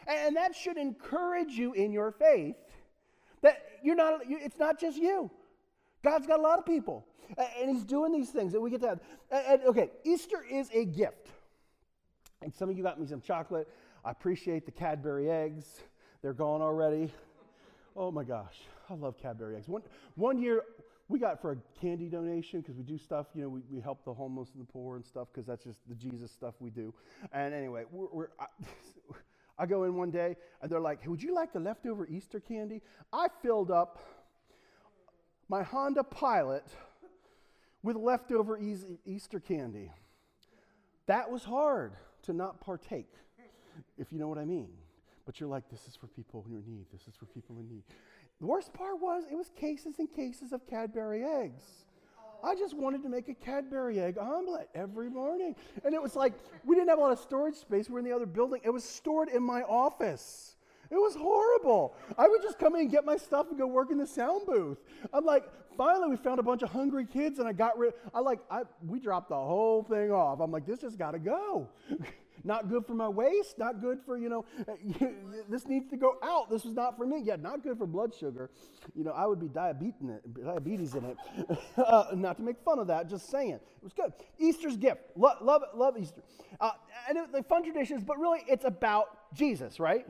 And 0.05 0.35
that 0.35 0.53
should 0.53 0.77
encourage 0.77 1.51
you 1.51 1.71
in 1.71 1.93
your 1.93 2.11
faith 2.11 2.57
that 3.41 3.63
you're 3.81 3.95
not, 3.95 4.21
it's 4.27 4.59
not 4.59 4.79
just 4.79 4.97
you. 4.97 5.31
God's 6.03 6.27
got 6.27 6.39
a 6.39 6.41
lot 6.41 6.59
of 6.59 6.65
people. 6.65 7.05
And 7.37 7.69
he's 7.69 7.83
doing 7.83 8.11
these 8.11 8.29
things, 8.29 8.53
and 8.53 8.61
we 8.61 8.69
get 8.69 8.81
to 8.81 8.89
have. 8.89 8.99
And, 9.31 9.61
okay, 9.63 9.89
Easter 10.03 10.43
is 10.49 10.69
a 10.73 10.85
gift. 10.85 11.29
And 12.41 12.53
some 12.53 12.69
of 12.69 12.77
you 12.77 12.83
got 12.83 12.99
me 12.99 13.07
some 13.07 13.21
chocolate. 13.21 13.67
I 14.03 14.11
appreciate 14.11 14.65
the 14.65 14.71
Cadbury 14.71 15.31
eggs. 15.31 15.65
They're 16.21 16.33
gone 16.33 16.61
already. 16.61 17.11
Oh 17.95 18.11
my 18.11 18.23
gosh, 18.23 18.59
I 18.89 18.95
love 18.95 19.17
Cadbury 19.17 19.55
eggs. 19.55 19.67
One, 19.67 19.81
one 20.15 20.37
year, 20.37 20.63
we 21.07 21.19
got 21.19 21.41
for 21.41 21.51
a 21.51 21.57
candy 21.79 22.09
donation 22.09 22.61
because 22.61 22.75
we 22.75 22.83
do 22.83 22.97
stuff, 22.97 23.27
you 23.33 23.43
know, 23.43 23.49
we, 23.49 23.61
we 23.69 23.79
help 23.79 24.03
the 24.03 24.13
homeless 24.13 24.49
and 24.53 24.61
the 24.61 24.71
poor 24.71 24.95
and 24.95 25.05
stuff 25.05 25.27
because 25.31 25.45
that's 25.45 25.63
just 25.63 25.79
the 25.87 25.95
Jesus 25.95 26.31
stuff 26.31 26.55
we 26.59 26.69
do. 26.69 26.93
And 27.31 27.53
anyway, 27.53 27.83
we're, 27.91 28.07
we're 28.11 28.27
I, 28.39 28.45
I 29.59 29.65
go 29.65 29.83
in 29.83 29.95
one 29.95 30.11
day 30.11 30.35
and 30.61 30.71
they're 30.71 30.79
like, 30.79 31.01
hey, 31.01 31.09
Would 31.09 31.21
you 31.21 31.33
like 31.35 31.53
the 31.53 31.59
leftover 31.59 32.07
Easter 32.07 32.39
candy? 32.39 32.81
I 33.11 33.27
filled 33.41 33.69
up 33.69 33.99
my 35.53 35.61
Honda 35.61 36.03
Pilot 36.03 36.65
with 37.83 37.95
leftover 37.95 38.57
Easter 39.05 39.39
candy. 39.39 39.91
That 41.05 41.29
was 41.29 41.43
hard 41.43 41.93
to 42.23 42.33
not 42.33 42.59
partake, 42.59 43.13
if 43.99 44.11
you 44.11 44.17
know 44.17 44.27
what 44.27 44.39
I 44.39 44.45
mean. 44.45 44.69
But 45.27 45.39
you're 45.39 45.47
like, 45.47 45.69
this 45.69 45.87
is 45.87 45.95
for 45.95 46.07
people 46.07 46.43
in 46.47 46.63
need. 46.65 46.87
This 46.91 47.01
is 47.07 47.15
for 47.15 47.25
people 47.25 47.59
in 47.59 47.69
need. 47.69 47.83
The 48.39 48.47
worst 48.47 48.73
part 48.73 48.99
was 48.99 49.25
it 49.31 49.35
was 49.35 49.51
cases 49.55 49.99
and 49.99 50.11
cases 50.11 50.53
of 50.53 50.65
Cadbury 50.65 51.23
eggs. 51.23 51.61
I 52.43 52.55
just 52.55 52.75
wanted 52.75 53.03
to 53.03 53.09
make 53.09 53.29
a 53.29 53.35
Cadbury 53.35 53.99
egg 53.99 54.17
omelet 54.17 54.69
every 54.73 55.11
morning. 55.11 55.55
And 55.85 55.93
it 55.93 56.01
was 56.01 56.15
like, 56.15 56.33
we 56.65 56.75
didn't 56.75 56.89
have 56.89 56.97
a 56.97 57.01
lot 57.01 57.11
of 57.11 57.19
storage 57.19 57.57
space. 57.57 57.89
We 57.89 57.93
were 57.93 57.99
in 57.99 58.05
the 58.05 58.11
other 58.11 58.25
building. 58.25 58.61
It 58.63 58.71
was 58.71 58.83
stored 58.83 59.29
in 59.29 59.43
my 59.43 59.61
office. 59.61 60.52
It 60.93 60.97
was 60.97 61.15
horrible. 61.15 61.95
I 62.19 62.27
would 62.27 62.43
just 62.43 62.59
come 62.59 62.75
in 62.75 62.81
and 62.81 62.91
get 62.91 63.03
my 63.03 63.17
stuff 63.17 63.47
and 63.49 63.57
go 63.57 63.65
work 63.65 63.89
in 63.89 63.97
the 63.97 64.05
sound 64.05 64.45
booth. 64.45 64.77
I'm 65.11 65.25
like, 65.25 65.43
finally, 65.75 66.07
we 66.07 66.17
found 66.17 66.39
a 66.39 66.43
bunch 66.43 66.61
of 66.61 66.69
hungry 66.69 67.07
kids, 67.07 67.39
and 67.39 67.47
I 67.47 67.51
got 67.51 67.79
rid. 67.79 67.95
I 68.13 68.19
like, 68.19 68.41
I 68.51 68.61
we 68.85 68.99
dropped 68.99 69.29
the 69.29 69.35
whole 69.35 69.81
thing 69.81 70.11
off. 70.11 70.39
I'm 70.39 70.51
like, 70.51 70.67
this 70.67 70.81
just 70.81 70.99
got 70.99 71.11
to 71.11 71.19
go. 71.19 71.67
not 72.43 72.69
good 72.69 72.85
for 72.85 72.93
my 72.93 73.07
waist. 73.07 73.57
Not 73.57 73.81
good 73.81 74.01
for 74.05 74.19
you 74.19 74.29
know. 74.29 74.45
this 75.49 75.65
needs 75.65 75.89
to 75.89 75.97
go 75.97 76.17
out. 76.21 76.51
This 76.51 76.63
was 76.63 76.75
not 76.75 76.95
for 76.95 77.07
me. 77.07 77.21
Yeah, 77.23 77.37
not 77.37 77.63
good 77.63 77.79
for 77.79 77.87
blood 77.87 78.13
sugar. 78.13 78.51
You 78.93 79.03
know, 79.03 79.13
I 79.13 79.25
would 79.25 79.39
be 79.39 79.47
diabetes 79.47 79.99
in 79.99 80.11
it. 80.11 80.45
Diabetes 80.45 80.93
in 80.93 81.05
it. 81.05 81.17
uh, 81.77 82.05
not 82.13 82.37
to 82.37 82.43
make 82.43 82.57
fun 82.63 82.77
of 82.77 82.85
that. 82.85 83.09
Just 83.09 83.31
saying, 83.31 83.53
it 83.53 83.61
was 83.81 83.93
good. 83.93 84.13
Easter's 84.37 84.77
gift. 84.77 85.01
Lo- 85.15 85.37
love, 85.41 85.63
love 85.73 85.97
Easter. 85.97 86.21
Uh, 86.61 86.69
and 87.09 87.17
it, 87.17 87.31
the 87.31 87.41
fun 87.41 87.63
traditions, 87.63 88.03
but 88.03 88.19
really, 88.19 88.43
it's 88.47 88.65
about 88.65 89.33
Jesus, 89.33 89.79
right? 89.79 90.05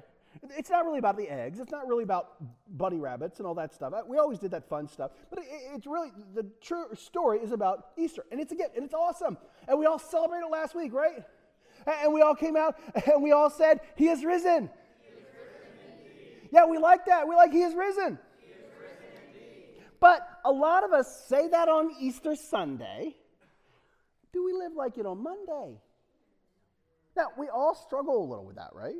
It's 0.58 0.69
not 0.69 0.86
really 0.86 0.99
about 0.99 1.17
the 1.17 1.29
eggs. 1.29 1.60
It's 1.60 1.71
not 1.71 1.88
really 1.88 2.03
about 2.03 2.36
bunny 2.67 2.99
rabbits 2.99 3.39
and 3.39 3.47
all 3.47 3.56
that 3.56 3.73
stuff. 3.73 3.93
We 4.08 4.17
always 4.17 4.39
did 4.39 4.51
that 4.51 4.67
fun 4.67 4.88
stuff. 4.88 5.12
But 5.29 5.39
it, 5.39 5.45
it's 5.73 5.88
really, 5.88 6.12
the 6.36 6.45
true 6.62 6.86
story 6.95 7.39
is 7.39 7.51
about 7.51 7.88
Easter. 7.97 8.25
And 8.32 8.41
it's 8.41 8.51
a 8.51 8.56
gift, 8.56 8.75
and 8.75 8.84
it's 8.84 8.93
awesome. 8.93 9.38
And 9.67 9.79
we 9.79 9.86
all 9.86 9.99
celebrated 9.99 10.47
last 10.49 10.75
week, 10.75 10.93
right? 10.93 11.23
And 12.01 12.13
we 12.13 12.21
all 12.21 12.36
came 12.36 12.56
out 12.56 12.77
and 13.12 13.23
we 13.23 13.32
all 13.32 13.49
said, 13.49 13.79
He 13.95 14.08
is 14.08 14.23
risen. 14.23 14.69
He 15.01 15.10
is 15.10 15.25
risen 15.34 16.49
yeah, 16.51 16.65
we 16.65 16.77
like 16.77 17.06
that. 17.06 17.27
We 17.27 17.36
like 17.36 17.51
He 17.51 17.62
is 17.62 17.73
risen. 17.75 18.19
He 18.39 18.51
is 18.51 18.60
risen 18.79 19.86
but 19.99 20.27
a 20.45 20.51
lot 20.51 20.84
of 20.84 20.91
us 20.93 21.25
say 21.27 21.47
that 21.49 21.69
on 21.69 21.91
Easter 21.99 22.36
Sunday. 22.36 23.15
Do 24.34 24.43
we 24.43 24.53
live 24.53 24.73
like 24.75 24.97
it 24.97 25.06
on 25.06 25.21
Monday? 25.21 25.79
Now, 27.15 27.27
we 27.38 27.47
all 27.47 27.75
struggle 27.75 28.23
a 28.23 28.25
little 28.27 28.45
with 28.45 28.56
that, 28.56 28.71
right? 28.73 28.95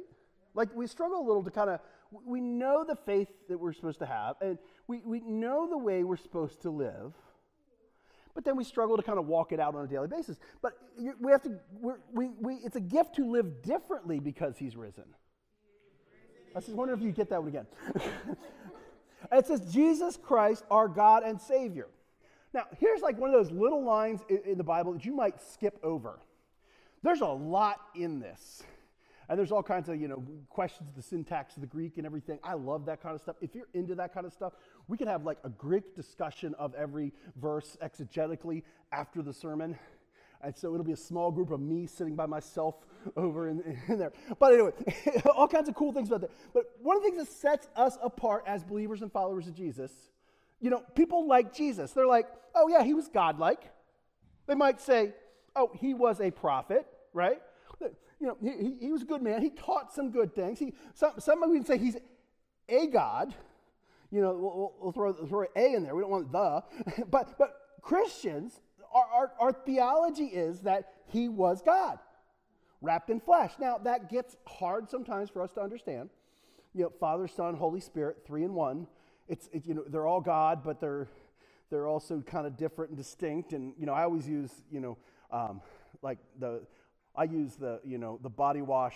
Like 0.54 0.70
we 0.76 0.88
struggle 0.88 1.20
a 1.20 1.26
little 1.26 1.44
to 1.44 1.52
kind 1.52 1.70
of, 1.70 1.80
we 2.26 2.40
know 2.40 2.84
the 2.84 2.96
faith 2.96 3.30
that 3.50 3.58
we're 3.58 3.74
supposed 3.74 4.00
to 4.00 4.06
have, 4.06 4.36
and 4.42 4.58
we, 4.88 5.02
we 5.06 5.20
know 5.22 5.68
the 5.68 5.78
way 5.78 6.04
we're 6.04 6.18
supposed 6.18 6.62
to 6.62 6.70
live, 6.70 7.14
but 8.36 8.44
then 8.44 8.56
we 8.56 8.64
struggle 8.64 8.98
to 8.98 9.04
kind 9.04 9.20
of 9.20 9.28
walk 9.28 9.52
it 9.52 9.60
out 9.60 9.76
on 9.76 9.86
a 9.86 9.88
daily 9.88 10.08
basis. 10.08 10.40
But 10.62 10.74
we 10.98 11.32
have 11.32 11.44
to, 11.44 11.60
we, 12.12 12.30
we, 12.40 12.56
it's 12.56 12.76
a 12.76 12.82
gift 12.82 13.16
to 13.16 13.30
live 13.30 13.62
differently 13.62 14.20
because 14.20 14.58
he's 14.58 14.76
risen. 14.76 15.06
I 16.54 16.58
was 16.58 16.66
just 16.66 16.78
wondering 16.78 17.00
if 17.00 17.06
you 17.06 17.12
get 17.12 17.30
that 17.30 17.42
one 17.42 17.50
again. 17.50 17.66
it 19.32 19.46
says, 19.48 19.74
Jesus 19.74 20.18
Christ, 20.18 20.64
our 20.70 20.88
God 20.88 21.24
and 21.24 21.40
Savior. 21.40 21.88
Now, 22.54 22.66
here's 22.80 23.02
like 23.02 23.18
one 23.18 23.34
of 23.34 23.36
those 23.36 23.52
little 23.52 23.84
lines 23.84 24.22
in, 24.30 24.42
in 24.46 24.58
the 24.58 24.64
Bible 24.64 24.94
that 24.94 25.06
you 25.06 25.16
might 25.16 25.42
skip 25.42 25.80
over. 25.84 26.20
There's 27.02 27.22
a 27.22 27.26
lot 27.26 27.80
in 27.96 28.20
this. 28.20 28.64
And 29.34 29.40
there's 29.40 29.52
all 29.52 29.64
kinds 29.64 29.90
of, 29.90 30.00
you 30.00 30.08
know, 30.08 30.24
questions, 30.48 30.92
the 30.96 31.02
syntax 31.02 31.56
of 31.56 31.62
the 31.62 31.68
Greek 31.68 31.98
and 31.98 32.06
everything. 32.06 32.38
I 32.44 32.54
love 32.54 32.86
that 32.86 33.02
kind 33.02 33.16
of 33.16 33.22
stuff. 33.22 33.36
If 33.42 33.56
you're 33.56 33.68
into 33.74 33.96
that 33.96 34.14
kind 34.14 34.28
of 34.28 34.32
stuff, 34.32 34.54
we 34.88 34.96
could 34.96 35.08
have 35.08 35.26
like 35.26 35.40
a 35.44 35.50
Greek 35.50 35.96
discussion 35.96 36.54
of 36.60 36.76
every 36.76 37.12
verse 37.42 37.76
exegetically 37.82 38.62
after 38.92 39.24
the 39.24 39.34
sermon. 39.34 39.76
And 40.42 40.56
so 40.56 40.72
it'll 40.76 40.86
be 40.86 40.92
a 40.92 40.96
small 40.96 41.32
group 41.32 41.50
of 41.50 41.60
me 41.60 41.88
sitting 41.88 42.16
by 42.16 42.28
myself 42.28 42.76
over 43.18 43.50
in, 43.50 43.80
in 43.88 43.98
there. 43.98 44.14
But 44.38 44.54
anyway, 44.54 44.74
all 45.36 45.48
kinds 45.48 45.68
of 45.68 45.74
cool 45.74 45.94
things 45.94 46.10
about 46.10 46.22
that. 46.22 46.32
But 46.54 46.66
one 46.84 46.96
of 46.96 47.02
the 47.02 47.10
things 47.10 47.28
that 47.28 47.34
sets 47.34 47.68
us 47.76 47.98
apart 48.04 48.44
as 48.46 48.64
believers 48.64 49.02
and 49.02 49.12
followers 49.12 49.48
of 49.48 49.56
Jesus, 49.56 49.92
you 50.62 50.70
know, 50.70 50.84
people 50.94 51.28
like 51.28 51.56
Jesus. 51.56 51.90
They're 51.90 52.06
like, 52.06 52.28
oh, 52.54 52.68
yeah, 52.68 52.84
he 52.84 52.94
was 52.94 53.08
godlike. 53.08 53.64
They 54.46 54.54
might 54.54 54.80
say, 54.80 55.14
oh, 55.56 55.72
he 55.74 55.96
was 55.96 56.22
a 56.22 56.30
prophet, 56.30 56.86
right? 57.14 57.42
You 58.24 58.30
know, 58.30 58.38
he, 58.42 58.86
he 58.86 58.92
was 58.94 59.02
a 59.02 59.06
good 59.06 59.22
man. 59.22 59.42
He 59.42 59.50
taught 59.50 59.94
some 59.94 60.10
good 60.10 60.34
things. 60.34 60.58
He, 60.58 60.74
some, 60.94 61.12
some 61.20 61.42
can 61.42 61.66
say 61.66 61.78
he's 61.78 61.98
a 62.70 62.88
God. 62.88 63.36
You 64.12 64.22
know, 64.22 64.32
we'll, 64.32 64.74
we'll 64.80 64.92
throw, 64.94 65.12
throw 65.12 65.46
A 65.58 65.74
in 65.74 65.84
there. 65.84 65.94
We 65.94 66.04
don't 66.04 66.10
want 66.10 66.32
the. 66.32 67.04
But, 67.12 67.38
but 67.38 67.54
Christians, 67.82 68.62
our, 68.94 69.06
our, 69.14 69.32
our 69.42 69.52
theology 69.52 70.28
is 70.28 70.62
that 70.62 70.94
he 71.08 71.28
was 71.28 71.62
God, 71.62 72.00
wrapped 72.80 73.10
in 73.10 73.20
flesh. 73.20 73.52
Now, 73.60 73.78
that 73.80 74.10
gets 74.10 74.38
hard 74.48 74.90
sometimes 74.90 75.30
for 75.30 75.42
us 75.42 75.52
to 75.56 75.62
understand. 75.62 76.10
You 76.74 76.84
know, 76.84 76.94
Father, 77.02 77.28
Son, 77.28 77.56
Holy 77.56 77.82
Spirit, 77.82 78.20
three 78.26 78.46
in 78.46 78.54
one. 78.54 78.88
It's, 79.28 79.50
it, 79.52 79.66
you 79.66 79.74
know, 79.74 79.84
they're 79.86 80.08
all 80.08 80.22
God, 80.22 80.64
but 80.64 80.80
they're, 80.80 81.10
they're 81.70 81.88
also 81.88 82.22
kind 82.22 82.48
of 82.48 82.56
different 82.56 82.92
and 82.92 82.98
distinct. 82.98 83.52
And, 83.52 83.74
you 83.78 83.86
know, 83.86 83.94
I 83.94 84.04
always 84.04 84.30
use, 84.30 84.52
you 84.72 84.80
know, 84.80 84.98
um, 85.30 85.60
like 86.02 86.20
the 86.40 86.62
I 87.16 87.26
use 87.26 87.56
the, 87.56 87.80
you 87.84 87.98
know, 87.98 88.20
the 88.24 88.30
body 88.30 88.62
wash, 88.62 88.96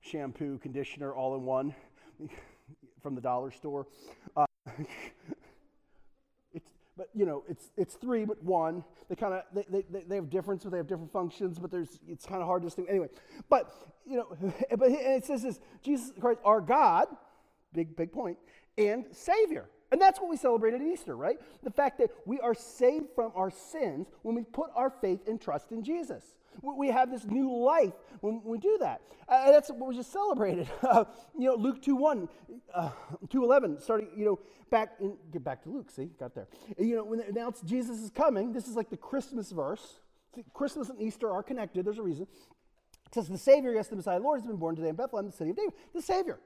shampoo, 0.00 0.58
conditioner 0.58 1.14
all 1.14 1.36
in 1.36 1.42
one 1.42 1.74
from 3.02 3.14
the 3.14 3.20
dollar 3.20 3.50
store. 3.50 3.86
Uh, 4.36 4.46
it's, 6.52 6.70
but 6.96 7.08
you 7.14 7.24
know, 7.24 7.44
it's 7.48 7.70
it's 7.76 7.94
three 7.94 8.24
but 8.24 8.42
one. 8.42 8.82
They 9.08 9.14
kind 9.14 9.34
of 9.34 9.42
they, 9.54 9.84
they, 9.90 10.02
they 10.02 10.16
have 10.16 10.28
difference, 10.28 10.64
but 10.64 10.70
they 10.72 10.78
have 10.78 10.88
different 10.88 11.12
functions. 11.12 11.58
But 11.58 11.70
there's 11.70 12.00
it's 12.08 12.26
kind 12.26 12.40
of 12.40 12.48
hard 12.48 12.62
to 12.62 12.66
distinguish. 12.66 12.90
Anyway, 12.90 13.08
but 13.48 13.72
you 14.06 14.16
know, 14.16 14.36
but 14.76 14.90
it 14.90 15.24
says 15.24 15.42
this: 15.42 15.60
Jesus 15.82 16.12
Christ, 16.20 16.40
our 16.44 16.60
God, 16.60 17.06
big 17.72 17.94
big 17.96 18.12
point, 18.12 18.38
and 18.76 19.06
Savior. 19.12 19.68
And 19.92 20.00
that's 20.00 20.18
what 20.18 20.30
we 20.30 20.38
celebrate 20.38 20.72
at 20.72 20.80
Easter, 20.80 21.14
right? 21.14 21.36
The 21.62 21.70
fact 21.70 21.98
that 21.98 22.08
we 22.24 22.40
are 22.40 22.54
saved 22.54 23.10
from 23.14 23.30
our 23.34 23.50
sins 23.50 24.06
when 24.22 24.34
we 24.34 24.42
put 24.42 24.70
our 24.74 24.88
faith 24.88 25.28
and 25.28 25.38
trust 25.38 25.70
in 25.70 25.84
Jesus. 25.84 26.24
We 26.60 26.88
have 26.88 27.10
this 27.10 27.24
new 27.24 27.54
life 27.54 27.92
when 28.20 28.42
we 28.44 28.58
do 28.58 28.76
that. 28.80 29.00
Uh, 29.28 29.50
that's 29.50 29.70
what 29.70 29.88
we 29.88 29.96
just 29.96 30.12
celebrated. 30.12 30.68
Uh, 30.82 31.04
you 31.38 31.46
know, 31.46 31.54
Luke 31.54 31.80
2 31.80 31.96
1, 31.96 32.28
uh, 32.74 32.90
2 33.30 33.44
11, 33.44 33.80
starting, 33.80 34.08
you 34.14 34.24
know, 34.26 34.38
back 34.70 34.94
in, 35.00 35.16
get 35.32 35.42
back 35.42 35.62
to 35.62 35.70
Luke, 35.70 35.90
see, 35.90 36.10
got 36.18 36.34
there. 36.34 36.48
You 36.76 36.96
know, 36.96 37.04
when 37.04 37.20
they 37.20 37.26
announced 37.26 37.64
Jesus 37.64 38.00
is 38.00 38.10
coming, 38.10 38.52
this 38.52 38.68
is 38.68 38.76
like 38.76 38.90
the 38.90 38.96
Christmas 38.96 39.50
verse. 39.50 40.00
See, 40.34 40.44
Christmas 40.52 40.90
and 40.90 41.00
Easter 41.00 41.30
are 41.30 41.42
connected, 41.42 41.86
there's 41.86 41.98
a 41.98 42.02
reason. 42.02 42.26
It 43.06 43.14
says 43.14 43.28
the 43.28 43.38
Savior, 43.38 43.72
yes, 43.72 43.88
the 43.88 43.96
Messiah, 43.96 44.18
Lord, 44.18 44.40
has 44.40 44.46
been 44.46 44.56
born 44.56 44.76
today 44.76 44.88
in 44.88 44.96
Bethlehem, 44.96 45.26
the 45.26 45.32
city 45.32 45.50
of 45.50 45.56
David. 45.56 45.72
The 45.94 46.02
Savior. 46.02 46.40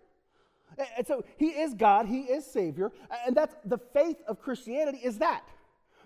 And 0.96 1.06
so 1.06 1.24
he 1.38 1.46
is 1.46 1.74
God, 1.74 2.06
he 2.06 2.20
is 2.22 2.44
Savior, 2.44 2.92
and 3.26 3.36
that's 3.36 3.54
the 3.64 3.78
faith 3.78 4.16
of 4.28 4.40
Christianity 4.40 4.98
is 5.02 5.18
that. 5.18 5.42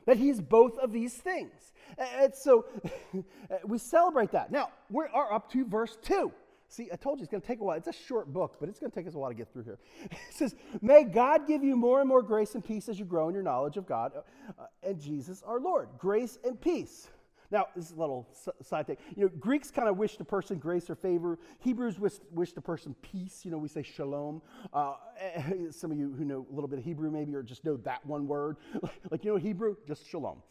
That 0.06 0.16
he's 0.16 0.40
both 0.40 0.78
of 0.78 0.92
these 0.92 1.14
things. 1.14 1.72
And 1.98 2.34
so 2.34 2.66
we 3.64 3.78
celebrate 3.78 4.32
that. 4.32 4.50
Now, 4.50 4.70
we 4.90 5.04
are 5.12 5.32
up 5.32 5.50
to 5.52 5.64
verse 5.64 5.98
2. 6.02 6.32
See, 6.68 6.88
I 6.92 6.96
told 6.96 7.18
you 7.18 7.24
it's 7.24 7.30
going 7.30 7.40
to 7.40 7.46
take 7.46 7.60
a 7.60 7.64
while. 7.64 7.76
It's 7.76 7.88
a 7.88 7.92
short 7.92 8.32
book, 8.32 8.58
but 8.60 8.68
it's 8.68 8.78
going 8.78 8.92
to 8.92 8.94
take 8.94 9.08
us 9.08 9.14
a 9.14 9.18
while 9.18 9.30
to 9.30 9.34
get 9.34 9.52
through 9.52 9.64
here. 9.64 9.78
It 10.10 10.18
says, 10.30 10.54
May 10.80 11.02
God 11.02 11.48
give 11.48 11.64
you 11.64 11.74
more 11.74 11.98
and 11.98 12.08
more 12.08 12.22
grace 12.22 12.54
and 12.54 12.64
peace 12.64 12.88
as 12.88 12.96
you 12.96 13.04
grow 13.04 13.28
in 13.28 13.34
your 13.34 13.42
knowledge 13.42 13.76
of 13.76 13.86
God 13.86 14.12
uh, 14.16 14.66
and 14.84 15.00
Jesus 15.00 15.42
our 15.44 15.60
Lord. 15.60 15.88
Grace 15.98 16.38
and 16.44 16.60
peace. 16.60 17.08
Now, 17.52 17.66
this 17.74 17.86
is 17.86 17.96
a 17.96 18.00
little 18.00 18.28
side 18.62 18.86
thing. 18.86 18.96
You 19.16 19.24
know, 19.24 19.30
Greeks 19.40 19.72
kind 19.72 19.88
of 19.88 19.96
wish 19.96 20.16
the 20.16 20.24
person 20.24 20.58
grace 20.58 20.88
or 20.88 20.94
favor. 20.94 21.38
Hebrews 21.58 21.98
wish, 21.98 22.14
wish 22.30 22.52
the 22.52 22.60
person 22.60 22.94
peace. 23.02 23.40
You 23.44 23.50
know, 23.50 23.58
we 23.58 23.66
say 23.68 23.82
shalom. 23.82 24.40
Uh, 24.72 24.94
some 25.70 25.90
of 25.90 25.98
you 25.98 26.14
who 26.16 26.24
know 26.24 26.46
a 26.48 26.54
little 26.54 26.68
bit 26.68 26.78
of 26.78 26.84
Hebrew 26.84 27.10
maybe 27.10 27.34
or 27.34 27.42
just 27.42 27.64
know 27.64 27.76
that 27.78 28.06
one 28.06 28.28
word. 28.28 28.56
like, 29.10 29.24
you 29.24 29.32
know 29.32 29.36
Hebrew? 29.36 29.74
Just 29.88 30.08
shalom. 30.08 30.42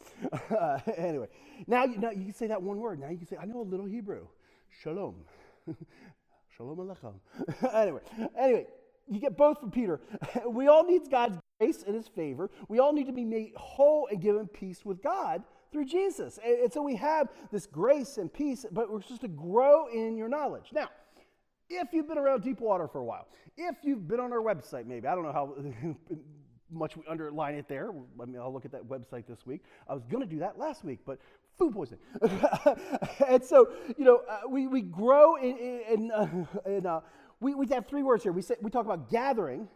Uh, 0.50 0.78
anyway, 0.96 1.28
now 1.66 1.84
you, 1.84 1.96
now 1.96 2.10
you 2.10 2.24
can 2.24 2.34
say 2.34 2.48
that 2.48 2.60
one 2.60 2.78
word. 2.78 3.00
Now 3.00 3.08
you 3.08 3.16
can 3.16 3.26
say, 3.26 3.36
I 3.40 3.46
know 3.46 3.60
a 3.60 3.62
little 3.62 3.86
Hebrew. 3.86 4.26
Shalom. 4.82 5.14
shalom 6.56 6.76
aleichem. 6.76 7.14
anyway, 7.74 8.00
anyway, 8.38 8.66
you 9.08 9.20
get 9.20 9.38
both 9.38 9.58
from 9.58 9.70
Peter. 9.70 10.00
we 10.46 10.68
all 10.68 10.84
need 10.84 11.10
God's 11.10 11.38
grace 11.58 11.82
and 11.86 11.96
his 11.96 12.08
favor. 12.08 12.50
We 12.68 12.78
all 12.78 12.92
need 12.92 13.06
to 13.06 13.12
be 13.12 13.24
made 13.24 13.52
whole 13.56 14.06
and 14.10 14.20
given 14.20 14.46
peace 14.48 14.84
with 14.84 15.02
God 15.02 15.42
through 15.72 15.86
Jesus. 15.86 16.38
And, 16.44 16.72
so 16.72 16.82
we 16.82 16.96
have 16.96 17.28
this 17.50 17.66
grace 17.66 18.18
and 18.18 18.32
peace, 18.32 18.64
but 18.70 18.90
we're 18.90 19.02
supposed 19.02 19.22
to 19.22 19.28
grow 19.28 19.86
in 19.86 20.16
your 20.16 20.28
knowledge. 20.28 20.70
Now, 20.72 20.88
if 21.68 21.92
you've 21.92 22.08
been 22.08 22.18
around 22.18 22.42
deep 22.42 22.60
water 22.60 22.88
for 22.88 22.98
a 22.98 23.04
while, 23.04 23.28
if 23.56 23.76
you've 23.82 24.06
been 24.08 24.20
on 24.20 24.32
our 24.32 24.40
website, 24.40 24.86
maybe, 24.86 25.06
I 25.06 25.14
don't 25.14 25.24
know 25.24 25.32
how 25.32 25.54
much 26.70 26.96
we 26.96 27.04
underline 27.08 27.54
it 27.54 27.68
there. 27.68 27.90
I 28.20 28.24
mean, 28.24 28.40
I'll 28.40 28.52
look 28.52 28.64
at 28.64 28.72
that 28.72 28.84
website 28.84 29.26
this 29.26 29.46
week. 29.46 29.62
I 29.88 29.94
was 29.94 30.04
going 30.04 30.22
to 30.22 30.28
do 30.28 30.40
that 30.40 30.58
last 30.58 30.84
week, 30.84 31.00
but 31.04 31.18
food 31.58 31.74
poisoning. 31.74 32.00
and 33.28 33.44
so, 33.44 33.70
you 33.96 34.04
know, 34.04 34.22
uh, 34.28 34.40
we, 34.48 34.66
we 34.66 34.80
grow 34.80 35.36
in, 35.36 35.56
in, 35.88 36.10
uh, 36.10 36.28
in 36.66 36.86
uh, 36.86 37.00
we, 37.40 37.54
we 37.54 37.66
have 37.68 37.86
three 37.86 38.02
words 38.02 38.22
here. 38.22 38.32
We, 38.32 38.42
say, 38.42 38.56
we 38.60 38.70
talk 38.70 38.84
about 38.84 39.10
gathering, 39.10 39.68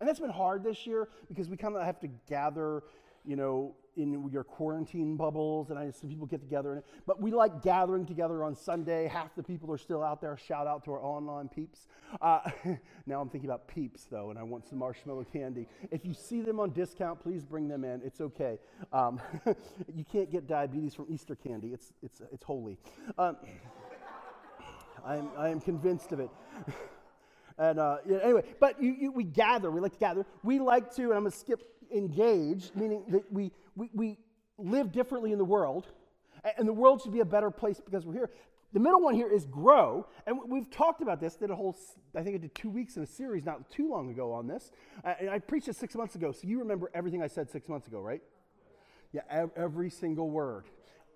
and 0.00 0.08
that's 0.08 0.20
been 0.20 0.30
hard 0.30 0.64
this 0.64 0.86
year 0.86 1.08
because 1.28 1.48
we 1.48 1.56
kind 1.56 1.76
of 1.76 1.82
have 1.82 2.00
to 2.00 2.08
gather, 2.28 2.82
you 3.24 3.36
know, 3.36 3.74
in 3.96 4.28
your 4.30 4.44
quarantine 4.44 5.16
bubbles, 5.16 5.70
and 5.70 5.78
I 5.78 5.90
some 5.90 6.08
people 6.08 6.26
get 6.26 6.40
together. 6.40 6.82
but 7.06 7.20
we 7.20 7.30
like 7.30 7.62
gathering 7.62 8.06
together 8.06 8.42
on 8.42 8.54
Sunday. 8.54 9.06
Half 9.06 9.34
the 9.34 9.42
people 9.42 9.70
are 9.72 9.78
still 9.78 10.02
out 10.02 10.20
there. 10.20 10.36
Shout 10.36 10.66
out 10.66 10.84
to 10.84 10.92
our 10.92 11.02
online 11.02 11.48
peeps. 11.48 11.86
Uh, 12.20 12.40
now 13.06 13.20
I'm 13.20 13.28
thinking 13.28 13.50
about 13.50 13.68
peeps 13.68 14.06
though, 14.10 14.30
and 14.30 14.38
I 14.38 14.42
want 14.42 14.66
some 14.66 14.78
marshmallow 14.78 15.26
candy. 15.32 15.66
If 15.90 16.04
you 16.04 16.14
see 16.14 16.40
them 16.40 16.60
on 16.60 16.70
discount, 16.70 17.22
please 17.22 17.44
bring 17.44 17.68
them 17.68 17.84
in. 17.84 18.00
It's 18.02 18.20
okay. 18.20 18.58
Um, 18.92 19.20
you 19.94 20.04
can't 20.04 20.30
get 20.30 20.46
diabetes 20.46 20.94
from 20.94 21.06
Easter 21.08 21.36
candy. 21.36 21.68
It's 21.68 21.92
it's 22.02 22.22
it's 22.32 22.44
holy. 22.44 22.78
Um, 23.18 23.36
I 25.04 25.16
am 25.16 25.28
I 25.36 25.48
am 25.48 25.60
convinced 25.60 26.12
of 26.12 26.20
it. 26.20 26.30
And 27.58 27.78
uh, 27.78 27.98
anyway, 28.22 28.44
but 28.58 28.82
you, 28.82 28.96
you, 28.98 29.12
we 29.12 29.24
gather, 29.24 29.70
we 29.70 29.80
like 29.80 29.92
to 29.92 29.98
gather. 29.98 30.24
We 30.42 30.58
like 30.58 30.94
to, 30.96 31.02
and 31.02 31.12
I'm 31.12 31.20
going 31.20 31.32
to 31.32 31.36
skip 31.38 31.62
engage, 31.92 32.70
meaning 32.74 33.04
that 33.08 33.30
we, 33.32 33.52
we, 33.74 33.90
we 33.92 34.18
live 34.58 34.92
differently 34.92 35.32
in 35.32 35.38
the 35.38 35.44
world, 35.44 35.88
and 36.58 36.66
the 36.66 36.72
world 36.72 37.02
should 37.02 37.12
be 37.12 37.20
a 37.20 37.24
better 37.24 37.50
place 37.50 37.80
because 37.84 38.04
we're 38.06 38.14
here. 38.14 38.30
The 38.72 38.80
middle 38.80 39.02
one 39.02 39.14
here 39.14 39.30
is 39.30 39.44
grow, 39.44 40.06
and 40.26 40.38
we've 40.48 40.70
talked 40.70 41.02
about 41.02 41.20
this. 41.20 41.36
Did 41.36 41.50
a 41.50 41.54
whole, 41.54 41.76
I 42.16 42.22
think 42.22 42.36
I 42.36 42.38
did 42.38 42.54
two 42.54 42.70
weeks 42.70 42.96
in 42.96 43.02
a 43.02 43.06
series 43.06 43.44
not 43.44 43.70
too 43.70 43.90
long 43.90 44.10
ago 44.10 44.32
on 44.32 44.46
this, 44.46 44.70
and 45.04 45.28
I 45.28 45.38
preached 45.40 45.68
it 45.68 45.76
six 45.76 45.94
months 45.94 46.14
ago. 46.14 46.32
So 46.32 46.48
you 46.48 46.58
remember 46.58 46.90
everything 46.94 47.22
I 47.22 47.26
said 47.26 47.50
six 47.50 47.68
months 47.68 47.86
ago, 47.86 48.00
right? 48.00 48.22
Yeah, 49.12 49.46
every 49.56 49.90
single 49.90 50.30
word. 50.30 50.64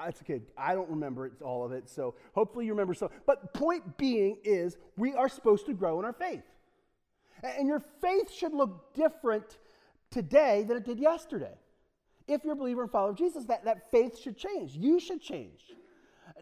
It's 0.07 0.21
okay. 0.21 0.43
I 0.59 0.75
don't 0.75 0.91
remember 0.91 1.25
it, 1.25 1.33
all 1.41 1.65
of 1.65 1.73
it. 1.73 1.89
So 1.89 2.15
hopefully 2.35 2.67
you 2.67 2.73
remember 2.73 2.93
some. 2.93 3.09
But 3.27 3.55
point 3.55 3.97
being 3.97 4.37
is 4.45 4.77
we 4.99 5.15
are 5.15 5.31
supposed 5.31 5.65
to 5.67 5.73
grow 5.73 5.99
in 5.99 6.05
our 6.05 6.13
faith, 6.13 6.45
and 7.43 7.67
your 7.67 7.81
faith 8.03 8.31
should 8.31 8.53
look 8.53 8.95
different 8.95 9.57
today 10.11 10.65
than 10.69 10.77
it 10.77 10.85
did 10.85 10.99
yesterday. 10.99 11.55
If 12.29 12.45
you're 12.45 12.55
a 12.55 12.57
believer 12.57 12.83
and 12.83 12.91
follower 12.91 13.11
of 13.11 13.17
Jesus, 13.17 13.45
that, 13.45 13.65
that 13.65 13.91
faith 13.91 14.19
should 14.19 14.37
change. 14.37 14.75
You 14.75 14.99
should 14.99 15.21
change. 15.21 15.61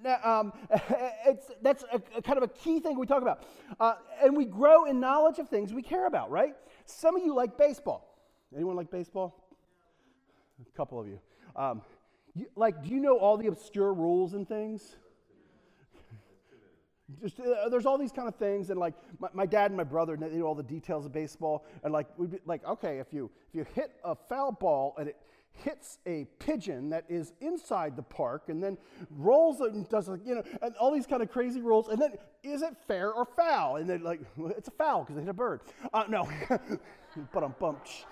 Now, 0.02 0.18
um, 0.24 0.52
it's, 1.26 1.50
that's 1.62 1.84
a, 1.92 2.00
a, 2.16 2.22
kind 2.22 2.38
of 2.38 2.44
a 2.44 2.48
key 2.48 2.80
thing 2.80 2.98
we 2.98 3.06
talk 3.06 3.22
about. 3.22 3.44
Uh, 3.78 3.94
and 4.22 4.36
we 4.36 4.44
grow 4.44 4.84
in 4.84 4.98
knowledge 5.00 5.38
of 5.38 5.48
things 5.48 5.72
we 5.72 5.82
care 5.82 6.06
about, 6.06 6.30
right? 6.30 6.54
Some 6.86 7.16
of 7.16 7.22
you 7.22 7.34
like 7.34 7.58
baseball. 7.58 8.18
Anyone 8.54 8.76
like 8.76 8.90
baseball? 8.90 9.48
A 10.60 10.76
couple 10.76 11.00
of 11.00 11.06
you. 11.06 11.20
Um, 11.56 11.82
you 12.34 12.46
like, 12.56 12.82
do 12.82 12.88
you 12.88 13.00
know 13.00 13.18
all 13.18 13.36
the 13.36 13.46
obscure 13.46 13.92
rules 13.92 14.34
and 14.34 14.48
things? 14.48 14.96
Just, 17.22 17.38
uh, 17.38 17.68
there's 17.68 17.86
all 17.86 17.98
these 17.98 18.12
kind 18.12 18.28
of 18.28 18.36
things, 18.36 18.70
and 18.70 18.78
like 18.78 18.94
my, 19.18 19.28
my, 19.32 19.46
dad 19.46 19.70
and 19.70 19.76
my 19.76 19.84
brother 19.84 20.16
they 20.16 20.28
knew 20.28 20.42
all 20.42 20.54
the 20.54 20.62
details 20.62 21.06
of 21.06 21.12
baseball, 21.12 21.64
and 21.84 21.92
like 21.92 22.06
we'd 22.18 22.30
be 22.30 22.38
like, 22.46 22.64
okay, 22.66 22.98
if 22.98 23.12
you 23.12 23.30
if 23.48 23.54
you 23.54 23.66
hit 23.74 23.92
a 24.04 24.14
foul 24.14 24.52
ball 24.52 24.94
and 24.98 25.08
it 25.08 25.16
hits 25.54 25.98
a 26.06 26.26
pigeon 26.38 26.90
that 26.90 27.04
is 27.08 27.32
inside 27.40 27.96
the 27.96 28.02
park, 28.02 28.48
and 28.48 28.62
then 28.62 28.76
rolls 29.10 29.60
and 29.60 29.88
does 29.88 30.08
like 30.08 30.20
you 30.26 30.36
know, 30.36 30.42
and 30.62 30.74
all 30.76 30.92
these 30.92 31.06
kind 31.06 31.22
of 31.22 31.30
crazy 31.30 31.60
rules, 31.60 31.88
and 31.88 32.00
then 32.00 32.12
is 32.42 32.62
it 32.62 32.74
fair 32.86 33.12
or 33.12 33.24
foul? 33.24 33.76
And 33.76 33.88
then 33.88 34.02
like 34.02 34.20
well, 34.36 34.52
it's 34.56 34.68
a 34.68 34.72
foul 34.72 35.00
because 35.00 35.16
they 35.16 35.22
hit 35.22 35.30
a 35.30 35.34
bird. 35.34 35.62
Uh, 35.92 36.04
no, 36.08 36.28
but 37.32 37.42
I'm 37.42 37.54
bumped. 37.58 38.06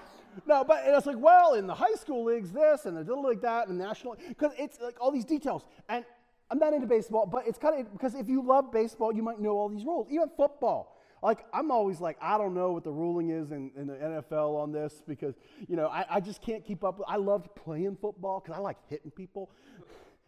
No, 0.46 0.64
but 0.64 0.82
it's 0.86 1.06
like, 1.06 1.18
well, 1.18 1.54
in 1.54 1.66
the 1.66 1.74
high 1.74 1.94
school 1.94 2.24
leagues, 2.24 2.52
this 2.52 2.86
and 2.86 2.96
the 2.96 3.00
little 3.00 3.28
league 3.28 3.42
that, 3.42 3.68
and 3.68 3.78
the 3.78 3.84
national, 3.84 4.16
because 4.28 4.52
it's 4.58 4.80
like 4.80 4.96
all 4.98 5.10
these 5.10 5.26
details. 5.26 5.64
And 5.88 6.04
I'm 6.50 6.58
not 6.58 6.72
into 6.72 6.86
baseball, 6.86 7.26
but 7.26 7.46
it's 7.46 7.58
kind 7.58 7.80
of 7.80 7.92
because 7.92 8.14
if 8.14 8.28
you 8.28 8.42
love 8.42 8.70
baseball, 8.70 9.14
you 9.14 9.22
might 9.22 9.40
know 9.40 9.52
all 9.52 9.68
these 9.68 9.84
rules. 9.84 10.08
Even 10.10 10.28
football. 10.36 10.91
Like, 11.22 11.46
I'm 11.52 11.70
always 11.70 12.00
like, 12.00 12.16
I 12.20 12.36
don't 12.36 12.52
know 12.52 12.72
what 12.72 12.84
the 12.84 12.90
ruling 12.90 13.30
is 13.30 13.52
in, 13.52 13.70
in 13.76 13.86
the 13.86 13.94
NFL 13.94 14.56
on 14.60 14.72
this 14.72 15.02
because, 15.06 15.36
you 15.68 15.76
know, 15.76 15.86
I, 15.86 16.04
I 16.10 16.20
just 16.20 16.42
can't 16.42 16.64
keep 16.64 16.82
up. 16.82 17.00
I 17.06 17.16
loved 17.16 17.54
playing 17.54 17.96
football 18.00 18.40
because 18.40 18.58
I 18.58 18.60
like 18.60 18.76
hitting 18.88 19.12
people 19.12 19.50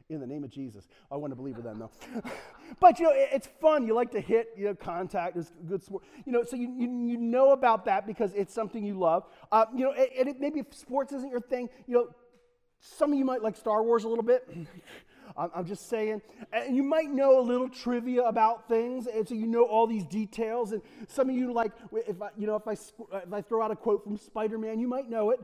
in 0.09 0.21
the 0.21 0.27
name 0.27 0.45
of 0.45 0.51
Jesus. 0.51 0.87
I 1.11 1.17
want 1.17 1.33
to 1.33 1.37
believe 1.37 1.57
in 1.57 1.65
them 1.65 1.79
though. 1.79 1.91
but 2.81 2.99
you 2.99 3.07
know, 3.07 3.13
it, 3.13 3.31
it's 3.33 3.49
fun. 3.61 3.87
You 3.87 3.95
like 3.95 4.11
to 4.13 4.21
hit, 4.21 4.49
you 4.57 4.67
know, 4.67 4.75
contact. 4.75 5.37
is 5.37 5.53
good 5.67 5.83
sport. 5.83 6.05
You 6.25 6.33
know, 6.33 6.45
so 6.45 6.57
you, 6.57 6.73
you, 6.77 6.89
you 7.09 7.17
know 7.17 7.51
about 7.51 7.85
that 7.87 8.07
because 8.07 8.33
it's 8.35 8.55
something 8.55 8.85
you 8.85 8.99
love. 8.99 9.25
Uh, 9.51 9.67
you 9.75 9.85
know, 9.85 9.93
and 9.93 10.29
it, 10.29 10.41
maybe 10.41 10.61
if 10.61 10.73
sports 10.75 11.13
isn't 11.13 11.31
your 11.31 11.41
thing, 11.41 11.69
you 11.87 11.95
know, 11.95 12.09
some 12.81 13.13
of 13.13 13.19
you 13.19 13.25
might 13.25 13.43
like 13.43 13.57
Star 13.57 13.83
Wars 13.83 14.05
a 14.05 14.09
little 14.09 14.25
bit. 14.25 14.49
I'm 15.37 15.67
just 15.67 15.89
saying. 15.89 16.23
And 16.53 16.77
you 16.77 16.83
might 16.83 17.11
know 17.11 17.41
a 17.41 17.43
little 17.43 17.69
trivia 17.69 18.23
about 18.23 18.69
things, 18.69 19.09
and 19.09 19.29
so 19.29 19.35
you 19.35 19.47
know 19.47 19.65
all 19.65 19.87
these 19.87 20.05
details. 20.05 20.73
And 20.73 20.83
some 21.09 21.29
of 21.29 21.35
you 21.35 21.53
like, 21.53 21.73
if 21.93 22.23
I, 22.23 22.29
you 22.37 22.47
know, 22.47 22.55
if 22.55 22.69
I 22.69 22.73
if 22.73 23.33
I 23.33 23.41
throw 23.43 23.63
out 23.63 23.73
a 23.73 23.77
quote 23.77 24.05
from 24.05 24.17
Spider-Man, 24.17 24.79
you 24.79 24.87
might 24.87 25.11
know 25.11 25.31
it 25.31 25.41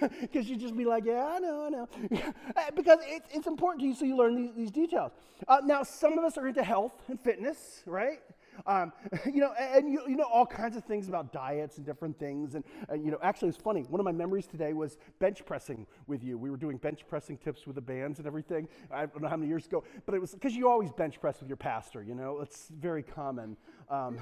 because 0.20 0.48
you 0.48 0.56
just 0.56 0.76
be 0.76 0.84
like, 0.84 1.06
yeah, 1.06 1.26
I 1.26 1.38
know, 1.38 1.66
I 1.66 1.68
know, 1.70 1.88
because 2.76 2.98
it's 3.02 3.28
it's 3.32 3.46
important 3.46 3.80
to 3.80 3.86
you, 3.86 3.94
so 3.94 4.04
you 4.04 4.16
learn 4.16 4.36
these, 4.36 4.50
these 4.54 4.70
details. 4.70 5.12
Uh, 5.48 5.60
now, 5.64 5.82
some 5.82 6.18
of 6.18 6.24
us 6.24 6.36
are 6.36 6.46
into 6.46 6.62
health 6.62 6.92
and 7.08 7.18
fitness, 7.20 7.82
right? 7.86 8.20
Um, 8.66 8.92
you 9.26 9.40
know, 9.40 9.52
and 9.58 9.90
you, 9.90 10.02
you 10.08 10.16
know 10.16 10.24
all 10.24 10.46
kinds 10.46 10.76
of 10.76 10.84
things 10.84 11.08
about 11.08 11.32
diets 11.32 11.76
and 11.76 11.86
different 11.86 12.18
things. 12.18 12.54
And, 12.54 12.64
and, 12.88 13.04
you 13.04 13.10
know, 13.10 13.18
actually, 13.22 13.48
it's 13.48 13.58
funny. 13.58 13.82
One 13.82 14.00
of 14.00 14.04
my 14.04 14.12
memories 14.12 14.46
today 14.46 14.72
was 14.72 14.98
bench 15.18 15.44
pressing 15.44 15.86
with 16.06 16.22
you. 16.22 16.38
We 16.38 16.50
were 16.50 16.56
doing 16.56 16.76
bench 16.76 17.06
pressing 17.08 17.38
tips 17.38 17.66
with 17.66 17.76
the 17.76 17.82
bands 17.82 18.18
and 18.18 18.26
everything. 18.26 18.68
I 18.90 19.06
don't 19.06 19.22
know 19.22 19.28
how 19.28 19.36
many 19.36 19.48
years 19.48 19.66
ago, 19.66 19.84
but 20.06 20.14
it 20.14 20.20
was 20.20 20.32
because 20.32 20.54
you 20.54 20.68
always 20.68 20.92
bench 20.92 21.20
press 21.20 21.40
with 21.40 21.48
your 21.48 21.56
pastor. 21.56 22.02
You 22.02 22.14
know, 22.14 22.40
it's 22.40 22.68
very 22.68 23.02
common. 23.02 23.56
Um, 23.90 24.18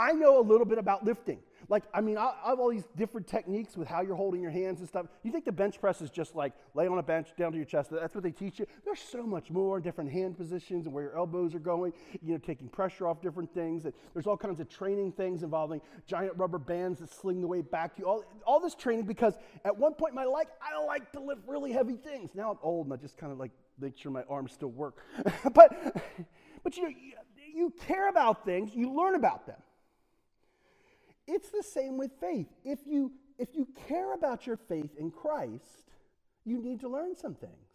I 0.00 0.12
know 0.12 0.40
a 0.40 0.42
little 0.42 0.64
bit 0.64 0.78
about 0.78 1.04
lifting. 1.04 1.40
Like, 1.68 1.84
I 1.92 2.00
mean, 2.00 2.16
I, 2.16 2.32
I, 2.44 2.48
have 2.50 2.58
all 2.58 2.70
these 2.70 2.88
different 2.96 3.26
techniques 3.28 3.76
with 3.76 3.86
how 3.86 4.00
you're 4.00 4.16
holding 4.16 4.40
your 4.40 4.50
hands 4.50 4.80
and 4.80 4.88
stuff. 4.88 5.06
You 5.22 5.30
think 5.30 5.44
the 5.44 5.52
bench 5.52 5.78
press 5.78 6.00
is 6.00 6.10
just 6.10 6.34
like 6.34 6.52
lay 6.74 6.88
on 6.88 6.98
a 6.98 7.02
bench 7.02 7.28
down 7.36 7.52
to 7.52 7.56
your 7.56 7.66
chest? 7.66 7.90
That's 7.90 8.14
what 8.14 8.24
they 8.24 8.32
teach 8.32 8.58
you. 8.58 8.66
There's 8.84 8.98
so 8.98 9.22
much 9.22 9.50
more, 9.50 9.78
different 9.78 10.10
hand 10.10 10.36
positions 10.36 10.86
and 10.86 10.94
where 10.94 11.04
your 11.04 11.16
elbows 11.16 11.54
are 11.54 11.60
going, 11.60 11.92
you 12.22 12.32
know, 12.32 12.38
taking 12.38 12.68
pressure 12.68 13.06
off 13.06 13.20
different 13.20 13.54
things. 13.54 13.84
And 13.84 13.94
there's 14.14 14.26
all 14.26 14.38
kinds 14.38 14.58
of 14.58 14.68
training 14.68 15.12
things 15.12 15.42
involving 15.42 15.80
giant 16.06 16.32
rubber 16.36 16.58
bands 16.58 16.98
that 17.00 17.12
sling 17.12 17.40
the 17.40 17.46
weight 17.46 17.70
back 17.70 17.94
to 17.96 18.00
you. 18.00 18.08
All, 18.08 18.24
all 18.44 18.58
this 18.58 18.74
training 18.74 19.04
because 19.04 19.34
at 19.64 19.76
one 19.76 19.94
point 19.94 20.12
in 20.12 20.16
my 20.16 20.24
life, 20.24 20.48
I 20.60 20.82
like 20.84 21.12
to 21.12 21.20
lift 21.20 21.42
really 21.46 21.72
heavy 21.72 21.96
things. 21.96 22.30
Now 22.34 22.50
I'm 22.50 22.58
old 22.62 22.86
and 22.86 22.94
I 22.94 22.96
just 22.96 23.16
kind 23.16 23.32
of 23.32 23.38
like 23.38 23.52
make 23.78 23.96
sure 23.96 24.10
my 24.10 24.24
arms 24.28 24.52
still 24.52 24.70
work. 24.70 24.96
but, 25.54 26.02
but 26.64 26.76
you 26.76 26.82
know, 26.82 26.88
you, 26.88 27.12
you 27.54 27.74
care 27.86 28.08
about 28.08 28.44
things, 28.44 28.74
you 28.74 28.92
learn 28.92 29.14
about 29.14 29.46
them. 29.46 29.56
It's 31.32 31.50
the 31.50 31.62
same 31.62 31.96
with 31.96 32.10
faith. 32.20 32.48
If 32.64 32.80
you, 32.86 33.12
if 33.38 33.50
you 33.54 33.68
care 33.88 34.14
about 34.14 34.48
your 34.48 34.56
faith 34.56 34.90
in 34.98 35.12
Christ, 35.12 35.92
you 36.44 36.60
need 36.60 36.80
to 36.80 36.88
learn 36.88 37.14
some 37.14 37.34
things. 37.34 37.68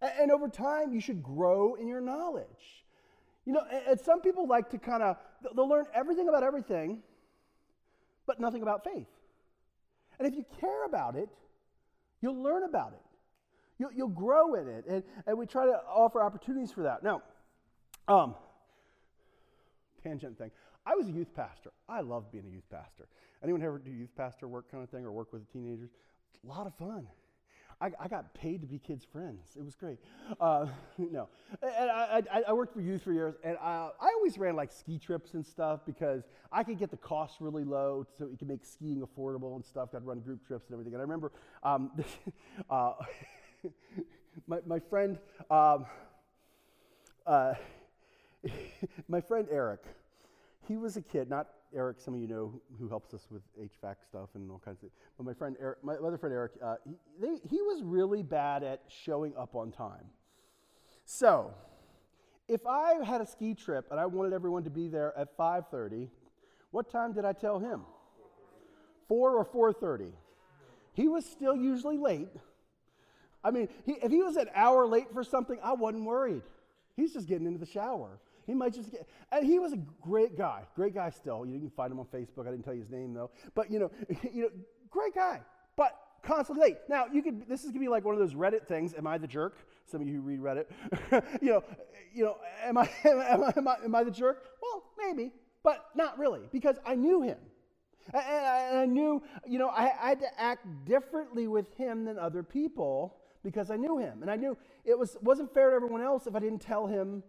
And, 0.00 0.10
and 0.22 0.30
over 0.32 0.48
time, 0.48 0.92
you 0.92 1.00
should 1.00 1.22
grow 1.22 1.76
in 1.76 1.86
your 1.86 2.00
knowledge. 2.00 2.84
You 3.44 3.52
know, 3.52 3.62
and 3.88 4.00
some 4.00 4.20
people 4.20 4.48
like 4.48 4.70
to 4.70 4.78
kind 4.78 5.04
of, 5.04 5.16
they'll 5.54 5.68
learn 5.68 5.86
everything 5.94 6.28
about 6.28 6.42
everything, 6.42 7.02
but 8.26 8.40
nothing 8.40 8.62
about 8.62 8.82
faith. 8.82 9.06
And 10.18 10.26
if 10.26 10.34
you 10.34 10.44
care 10.60 10.84
about 10.84 11.14
it, 11.14 11.28
you'll 12.20 12.42
learn 12.42 12.64
about 12.64 12.92
it. 12.92 13.02
You'll, 13.78 13.92
you'll 13.92 14.08
grow 14.08 14.54
in 14.54 14.68
it. 14.68 14.84
And, 14.88 15.02
and 15.26 15.38
we 15.38 15.46
try 15.46 15.66
to 15.66 15.80
offer 15.88 16.20
opportunities 16.20 16.72
for 16.72 16.82
that. 16.82 17.04
Now, 17.04 17.22
um, 18.08 18.34
tangent 20.02 20.38
thing. 20.38 20.50
I 20.84 20.94
was 20.94 21.06
a 21.06 21.12
youth 21.12 21.34
pastor. 21.34 21.72
I 21.88 22.00
loved 22.00 22.32
being 22.32 22.44
a 22.46 22.50
youth 22.50 22.68
pastor. 22.70 23.06
Anyone 23.42 23.62
ever 23.62 23.78
do 23.78 23.90
youth 23.90 24.14
pastor 24.16 24.48
work 24.48 24.70
kind 24.70 24.82
of 24.82 24.90
thing 24.90 25.04
or 25.04 25.12
work 25.12 25.32
with 25.32 25.50
teenagers? 25.52 25.90
a 26.44 26.48
lot 26.48 26.66
of 26.66 26.74
fun. 26.74 27.06
I, 27.80 27.90
I, 27.98 28.06
got 28.06 28.32
paid 28.34 28.60
to 28.60 28.66
be 28.66 28.78
kids' 28.78 29.04
friends. 29.04 29.56
It 29.58 29.64
was 29.64 29.74
great. 29.74 29.98
Uh, 30.40 30.66
no, 30.98 31.28
and 31.62 31.90
I, 31.90 32.22
I, 32.32 32.42
I, 32.48 32.52
worked 32.52 32.72
for 32.74 32.80
youth 32.80 33.02
for 33.02 33.12
years, 33.12 33.34
and 33.42 33.56
I, 33.58 33.90
I 34.00 34.12
always 34.16 34.38
ran 34.38 34.54
like 34.54 34.70
ski 34.70 34.98
trips 34.98 35.34
and 35.34 35.44
stuff 35.44 35.80
because 35.84 36.22
I 36.52 36.62
could 36.62 36.78
get 36.78 36.90
the 36.92 36.96
cost 36.96 37.40
really 37.40 37.64
low, 37.64 38.06
so 38.18 38.28
you 38.28 38.36
could 38.36 38.46
make 38.46 38.64
skiing 38.64 39.02
affordable 39.02 39.56
and 39.56 39.64
stuff. 39.64 39.90
I'd 39.96 40.04
run 40.04 40.20
group 40.20 40.46
trips 40.46 40.68
and 40.68 40.74
everything. 40.74 40.94
And 40.94 41.00
I 41.00 41.04
remember 41.04 41.32
um, 41.64 41.90
uh, 42.70 42.92
my 44.46 44.58
my 44.64 44.78
friend, 44.78 45.18
um, 45.50 45.86
uh, 47.26 47.54
my 49.08 49.20
friend 49.20 49.48
Eric, 49.50 49.82
he 50.66 50.76
was 50.76 50.96
a 50.96 51.02
kid, 51.02 51.28
not 51.28 51.48
Eric, 51.74 52.00
some 52.00 52.14
of 52.14 52.20
you 52.20 52.28
know 52.28 52.60
who 52.78 52.88
helps 52.88 53.14
us 53.14 53.26
with 53.30 53.42
HVAC 53.58 53.96
stuff 54.04 54.28
and 54.34 54.50
all 54.50 54.60
kinds 54.64 54.82
of. 54.82 54.90
But 55.16 55.26
my 55.26 55.34
friend 55.34 55.56
Eric, 55.60 55.78
my 55.82 55.94
other 55.94 56.18
friend 56.18 56.34
Eric, 56.34 56.52
uh, 56.62 56.76
he, 56.84 56.96
they, 57.20 57.34
he 57.48 57.62
was 57.62 57.82
really 57.82 58.22
bad 58.22 58.62
at 58.62 58.82
showing 58.88 59.32
up 59.36 59.54
on 59.54 59.72
time. 59.72 60.04
So, 61.04 61.54
if 62.48 62.66
I 62.66 63.02
had 63.04 63.20
a 63.20 63.26
ski 63.26 63.54
trip 63.54 63.86
and 63.90 63.98
I 63.98 64.06
wanted 64.06 64.32
everyone 64.32 64.64
to 64.64 64.70
be 64.70 64.88
there 64.88 65.16
at 65.16 65.36
5:30, 65.36 66.08
what 66.70 66.90
time 66.90 67.12
did 67.12 67.24
I 67.24 67.32
tell 67.32 67.58
him? 67.58 67.82
4 69.08 69.36
or 69.36 69.44
4:30. 69.44 70.12
He 70.94 71.08
was 71.08 71.24
still 71.24 71.56
usually 71.56 71.96
late. 71.96 72.28
I 73.42 73.50
mean, 73.50 73.68
he, 73.84 73.92
if 73.92 74.10
he 74.10 74.22
was 74.22 74.36
an 74.36 74.48
hour 74.54 74.86
late 74.86 75.10
for 75.12 75.24
something, 75.24 75.58
I 75.62 75.72
wasn't 75.72 76.04
worried. 76.04 76.42
He's 76.96 77.14
just 77.14 77.26
getting 77.26 77.46
into 77.46 77.58
the 77.58 77.66
shower. 77.66 78.20
He 78.46 78.54
might 78.54 78.74
just 78.74 78.90
get, 78.90 79.08
and 79.30 79.46
he 79.46 79.58
was 79.58 79.72
a 79.72 79.78
great 80.00 80.36
guy, 80.36 80.62
great 80.74 80.94
guy 80.94 81.10
still. 81.10 81.46
You 81.46 81.58
can 81.58 81.70
find 81.70 81.92
him 81.92 82.00
on 82.00 82.06
Facebook. 82.06 82.46
I 82.46 82.50
didn't 82.50 82.64
tell 82.64 82.74
you 82.74 82.80
his 82.80 82.90
name 82.90 83.14
though, 83.14 83.30
but 83.54 83.70
you 83.70 83.78
know, 83.78 83.90
you 84.32 84.42
know, 84.42 84.48
great 84.90 85.14
guy, 85.14 85.40
but 85.76 85.98
constantly 86.22 86.68
late. 86.68 86.78
Now 86.88 87.06
you 87.12 87.22
could, 87.22 87.48
this 87.48 87.64
is 87.64 87.70
gonna 87.70 87.80
be 87.80 87.88
like 87.88 88.04
one 88.04 88.14
of 88.14 88.20
those 88.20 88.34
Reddit 88.34 88.66
things. 88.66 88.94
Am 88.94 89.06
I 89.06 89.18
the 89.18 89.26
jerk? 89.26 89.56
Some 89.86 90.00
of 90.00 90.08
you 90.08 90.14
who 90.14 90.20
read 90.20 90.40
Reddit, 90.40 90.66
you 91.42 91.50
know, 91.50 91.64
you 92.14 92.24
know, 92.24 92.36
am 92.64 92.78
I, 92.78 92.90
am 93.04 93.20
I, 93.20 93.52
am 93.56 93.68
I, 93.68 93.76
am 93.84 93.94
I 93.94 94.04
the 94.04 94.10
jerk? 94.10 94.44
Well, 94.62 94.84
maybe, 94.98 95.32
but 95.62 95.86
not 95.94 96.18
really, 96.18 96.42
because 96.52 96.76
I 96.84 96.94
knew 96.94 97.22
him. 97.22 97.38
And 98.12 98.46
I, 98.76 98.84
knew, 98.84 99.22
you 99.46 99.60
know, 99.60 99.68
I, 99.68 99.84
I 99.84 100.08
had 100.08 100.20
to 100.20 100.40
act 100.40 100.66
differently 100.84 101.46
with 101.46 101.72
him 101.76 102.04
than 102.04 102.18
other 102.18 102.42
people 102.42 103.16
because 103.44 103.70
I 103.70 103.76
knew 103.76 103.98
him. 103.98 104.22
And 104.22 104.30
I 104.30 104.36
knew 104.36 104.56
it 104.84 104.98
was, 104.98 105.16
wasn't 105.22 105.54
fair 105.54 105.70
to 105.70 105.76
everyone 105.76 106.02
else 106.02 106.26
if 106.26 106.34
I 106.34 106.40
didn't 106.40 106.60
tell 106.60 106.86
him 106.86 107.22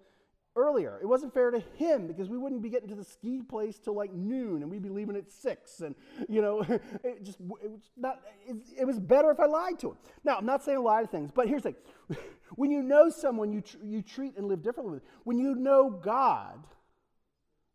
earlier. 0.56 1.00
It 1.02 1.06
wasn't 1.06 1.34
fair 1.34 1.52
to 1.52 1.60
him 1.76 2.08
because 2.08 2.30
we 2.30 2.38
wouldn't 2.38 2.62
be 2.62 2.70
getting 2.70 2.90
to 2.90 2.96
the 2.96 3.04
ski 3.04 3.42
place 3.42 3.80
till 3.80 3.96
like 3.96 4.14
noon 4.14 4.62
and 4.62 4.70
we'd 4.70 4.84
be 4.84 4.90
leaving 4.90 5.16
at 5.16 5.32
six. 5.32 5.80
And, 5.82 5.96
you 6.30 6.42
know, 6.42 6.62
it 7.04 7.24
just, 7.24 7.40
it 7.40 7.72
was 7.72 7.92
not, 7.98 8.22
it, 8.48 8.58
it, 8.80 8.86
was 8.86 9.00
better 9.00 9.32
if 9.32 9.40
I 9.40 9.46
lied 9.46 9.80
to 9.80 9.92
him. 9.92 9.98
Now, 10.24 10.38
I'm 10.38 10.46
not 10.46 10.64
saying 10.64 10.78
a 10.78 10.82
lot 10.82 11.04
of 11.04 11.10
things, 11.10 11.32
but 11.34 11.48
here's 11.48 11.64
the 11.64 11.74
thing. 11.74 12.18
when 12.56 12.72
you 12.72 12.84
know 12.84 13.10
someone, 13.10 13.52
you, 13.52 13.62
tr- 13.62 13.78
you 13.84 14.02
treat 14.02 14.38
and 14.38 14.48
live 14.48 14.62
differently 14.62 14.94
with. 14.96 15.04
When 15.24 15.40
you 15.40 15.56
know 15.56 15.90
God, 15.90 16.64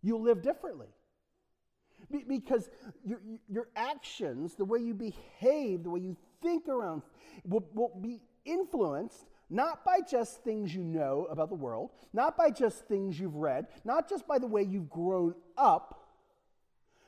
you'll 0.02 0.22
live 0.22 0.42
differently. 0.42 0.88
Be- 2.10 2.24
because 2.26 2.70
your, 3.04 3.20
your 3.48 3.68
actions, 3.74 4.54
the 4.54 4.64
way 4.64 4.78
you 4.78 4.94
behave, 4.94 5.82
the 5.82 5.90
way 5.90 6.00
you 6.00 6.16
think 6.42 6.68
around, 6.68 7.02
will, 7.44 7.68
will 7.74 7.98
be 8.00 8.20
influenced 8.44 9.26
not 9.50 9.84
by 9.84 10.00
just 10.00 10.42
things 10.44 10.74
you 10.74 10.82
know 10.82 11.26
about 11.30 11.48
the 11.48 11.54
world, 11.54 11.90
not 12.12 12.36
by 12.36 12.50
just 12.50 12.86
things 12.86 13.18
you've 13.18 13.36
read, 13.36 13.66
not 13.84 14.08
just 14.08 14.26
by 14.26 14.38
the 14.38 14.46
way 14.46 14.62
you've 14.62 14.90
grown 14.90 15.34
up, 15.56 16.08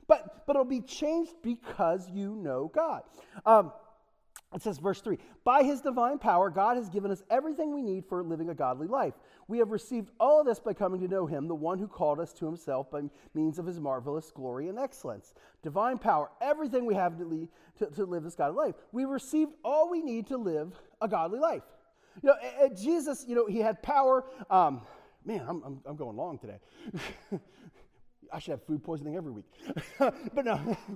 but, 0.06 0.44
but 0.46 0.56
it'll 0.56 0.64
be 0.64 0.80
changed 0.80 1.34
because 1.42 2.10
you 2.10 2.34
know 2.34 2.70
God. 2.74 3.02
Um, 3.46 3.72
it 4.52 4.62
says, 4.62 4.78
verse 4.78 5.00
3 5.00 5.18
By 5.44 5.62
his 5.62 5.80
divine 5.80 6.18
power, 6.18 6.50
God 6.50 6.76
has 6.76 6.88
given 6.88 7.10
us 7.12 7.22
everything 7.30 7.72
we 7.72 7.82
need 7.82 8.04
for 8.06 8.22
living 8.24 8.50
a 8.50 8.54
godly 8.54 8.88
life. 8.88 9.14
We 9.46 9.58
have 9.58 9.70
received 9.70 10.10
all 10.18 10.40
of 10.40 10.46
this 10.46 10.58
by 10.58 10.72
coming 10.72 11.00
to 11.00 11.08
know 11.08 11.26
him, 11.26 11.46
the 11.46 11.54
one 11.54 11.78
who 11.78 11.86
called 11.86 12.18
us 12.18 12.32
to 12.34 12.46
himself 12.46 12.90
by 12.90 13.02
means 13.34 13.58
of 13.58 13.66
his 13.66 13.78
marvelous 13.78 14.32
glory 14.32 14.68
and 14.68 14.78
excellence. 14.78 15.34
Divine 15.62 15.98
power, 15.98 16.30
everything 16.40 16.86
we 16.86 16.94
have 16.94 17.16
to, 17.18 17.24
lead, 17.24 17.48
to, 17.78 17.86
to 17.86 18.04
live 18.04 18.24
this 18.24 18.34
godly 18.34 18.66
life. 18.66 18.74
We 18.90 19.04
received 19.04 19.52
all 19.64 19.88
we 19.88 20.02
need 20.02 20.26
to 20.28 20.36
live 20.36 20.74
a 21.00 21.06
godly 21.06 21.38
life. 21.38 21.62
You 22.22 22.30
know, 22.30 22.68
Jesus, 22.74 23.24
you 23.26 23.34
know, 23.34 23.46
he 23.46 23.58
had 23.58 23.82
power. 23.82 24.24
Um, 24.50 24.82
man, 25.24 25.44
I'm, 25.48 25.62
I'm, 25.64 25.80
I'm 25.86 25.96
going 25.96 26.16
long 26.16 26.38
today. 26.38 26.58
I 28.32 28.38
should 28.38 28.52
have 28.52 28.64
food 28.64 28.82
poisoning 28.82 29.16
every 29.16 29.32
week. 29.32 29.46
but 29.98 30.44
no. 30.44 30.76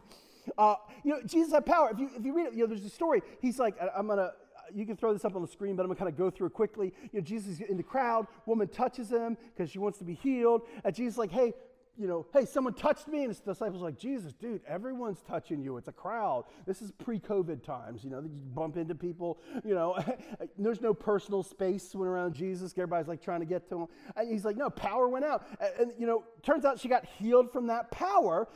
Uh, 0.59 0.75
you 1.03 1.11
know, 1.11 1.23
Jesus 1.25 1.53
had 1.53 1.65
power. 1.65 1.89
If 1.91 1.99
you, 1.99 2.11
if 2.15 2.23
you 2.23 2.35
read 2.35 2.49
it, 2.49 2.53
you 2.53 2.61
know, 2.61 2.67
there's 2.67 2.85
a 2.85 2.91
story. 2.91 3.23
He's 3.41 3.59
like, 3.59 3.77
I'm 3.97 4.07
going 4.07 4.19
to, 4.19 4.31
you 4.75 4.85
can 4.85 4.95
throw 4.95 5.12
this 5.12 5.25
up 5.25 5.35
on 5.37 5.41
the 5.41 5.49
screen, 5.49 5.75
but 5.75 5.83
I'm 5.83 5.89
going 5.89 5.97
to 5.97 5.99
kind 6.05 6.12
of 6.12 6.19
go 6.19 6.31
through 6.31 6.49
it 6.49 6.53
quickly. 6.53 6.93
You 7.12 7.21
know, 7.21 7.25
Jesus 7.25 7.55
is 7.55 7.61
in 7.62 7.79
the 7.79 7.83
crowd. 7.83 8.27
Woman 8.45 8.69
touches 8.69 9.11
him 9.11 9.39
because 9.55 9.71
she 9.71 9.79
wants 9.79 9.99
to 10.01 10.05
be 10.05 10.12
healed. 10.12 10.62
And 10.85 10.95
Jesus 10.95 11.15
is 11.15 11.19
like, 11.19 11.33
hey, 11.33 11.55
you 11.99 12.07
know, 12.07 12.26
hey, 12.32 12.45
someone 12.45 12.74
touched 12.74 13.09
me. 13.09 13.20
And 13.20 13.28
his 13.28 13.40
disciples 13.40 13.82
like, 13.82 13.99
Jesus, 13.99 14.32
dude, 14.32 14.61
everyone's 14.66 15.22
touching 15.22 15.62
you. 15.62 15.76
It's 15.76 15.88
a 15.88 15.92
crowd. 15.92 16.45
This 16.66 16.82
is 16.82 16.90
pre 16.92 17.18
COVID 17.18 17.62
times. 17.62 18.05
You 18.05 18.11
know, 18.11 18.20
you 18.20 18.30
bump 18.55 18.76
into 18.76 18.95
people. 18.95 19.38
You 19.64 19.74
know, 19.74 19.99
there's 20.59 20.80
no 20.80 20.95
personal 20.95 21.42
space 21.42 21.95
when 21.95 22.09
around 22.09 22.34
Jesus. 22.34 22.72
Everybody's 22.72 23.09
like 23.09 23.22
trying 23.22 23.40
to 23.40 23.47
get 23.47 23.68
to 23.68 23.82
him. 23.82 23.86
And 24.16 24.30
he's 24.30 24.45
like, 24.45 24.57
no, 24.57 24.70
power 24.70 25.09
went 25.09 25.24
out. 25.24 25.47
And, 25.78 25.92
you 25.99 26.07
know, 26.07 26.24
turns 26.42 26.64
out 26.64 26.78
she 26.78 26.88
got 26.88 27.05
healed 27.05 27.53
from 27.53 27.66
that 27.68 27.90
power. 27.90 28.49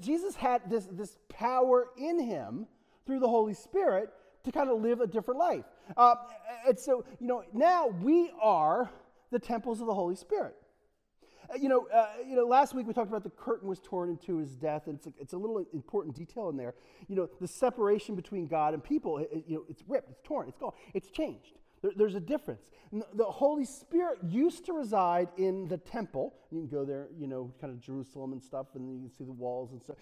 Jesus 0.00 0.34
had 0.34 0.68
this, 0.68 0.86
this 0.90 1.18
power 1.28 1.88
in 1.96 2.20
him 2.20 2.66
through 3.06 3.20
the 3.20 3.28
Holy 3.28 3.54
Spirit 3.54 4.10
to 4.44 4.52
kind 4.52 4.70
of 4.70 4.80
live 4.80 5.00
a 5.00 5.06
different 5.06 5.38
life. 5.38 5.64
Uh, 5.96 6.14
and 6.66 6.78
so, 6.78 7.04
you 7.18 7.26
know, 7.26 7.44
now 7.52 7.88
we 7.88 8.30
are 8.40 8.90
the 9.30 9.38
temples 9.38 9.80
of 9.80 9.86
the 9.86 9.94
Holy 9.94 10.16
Spirit. 10.16 10.56
You 11.58 11.68
know, 11.68 11.88
uh, 11.92 12.06
you 12.26 12.36
know, 12.36 12.46
last 12.46 12.74
week 12.74 12.86
we 12.86 12.92
talked 12.92 13.08
about 13.08 13.24
the 13.24 13.30
curtain 13.30 13.68
was 13.68 13.80
torn 13.80 14.08
into 14.08 14.36
his 14.36 14.54
death, 14.54 14.86
and 14.86 14.96
it's 14.96 15.06
a, 15.06 15.12
it's 15.18 15.32
a 15.32 15.36
little 15.36 15.64
important 15.72 16.14
detail 16.14 16.48
in 16.48 16.56
there. 16.56 16.74
You 17.08 17.16
know, 17.16 17.28
the 17.40 17.48
separation 17.48 18.14
between 18.14 18.46
God 18.46 18.74
and 18.74 18.82
people, 18.82 19.18
it, 19.18 19.44
you 19.46 19.56
know, 19.56 19.64
it's 19.68 19.82
ripped, 19.88 20.10
it's 20.10 20.20
torn, 20.22 20.48
it's 20.48 20.58
gone, 20.58 20.72
it's 20.94 21.10
changed. 21.10 21.59
There, 21.82 21.92
there's 21.96 22.14
a 22.14 22.20
difference. 22.20 22.68
The 23.14 23.24
Holy 23.24 23.64
Spirit 23.64 24.18
used 24.22 24.66
to 24.66 24.72
reside 24.72 25.28
in 25.36 25.68
the 25.68 25.78
temple. 25.78 26.34
You 26.50 26.58
can 26.58 26.68
go 26.68 26.84
there, 26.84 27.08
you 27.16 27.26
know, 27.26 27.52
kind 27.60 27.72
of 27.72 27.80
Jerusalem 27.80 28.32
and 28.32 28.42
stuff, 28.42 28.66
and 28.74 28.92
you 28.92 28.98
can 29.00 29.10
see 29.16 29.24
the 29.24 29.32
walls 29.32 29.70
and 29.72 29.80
stuff. 29.80 29.96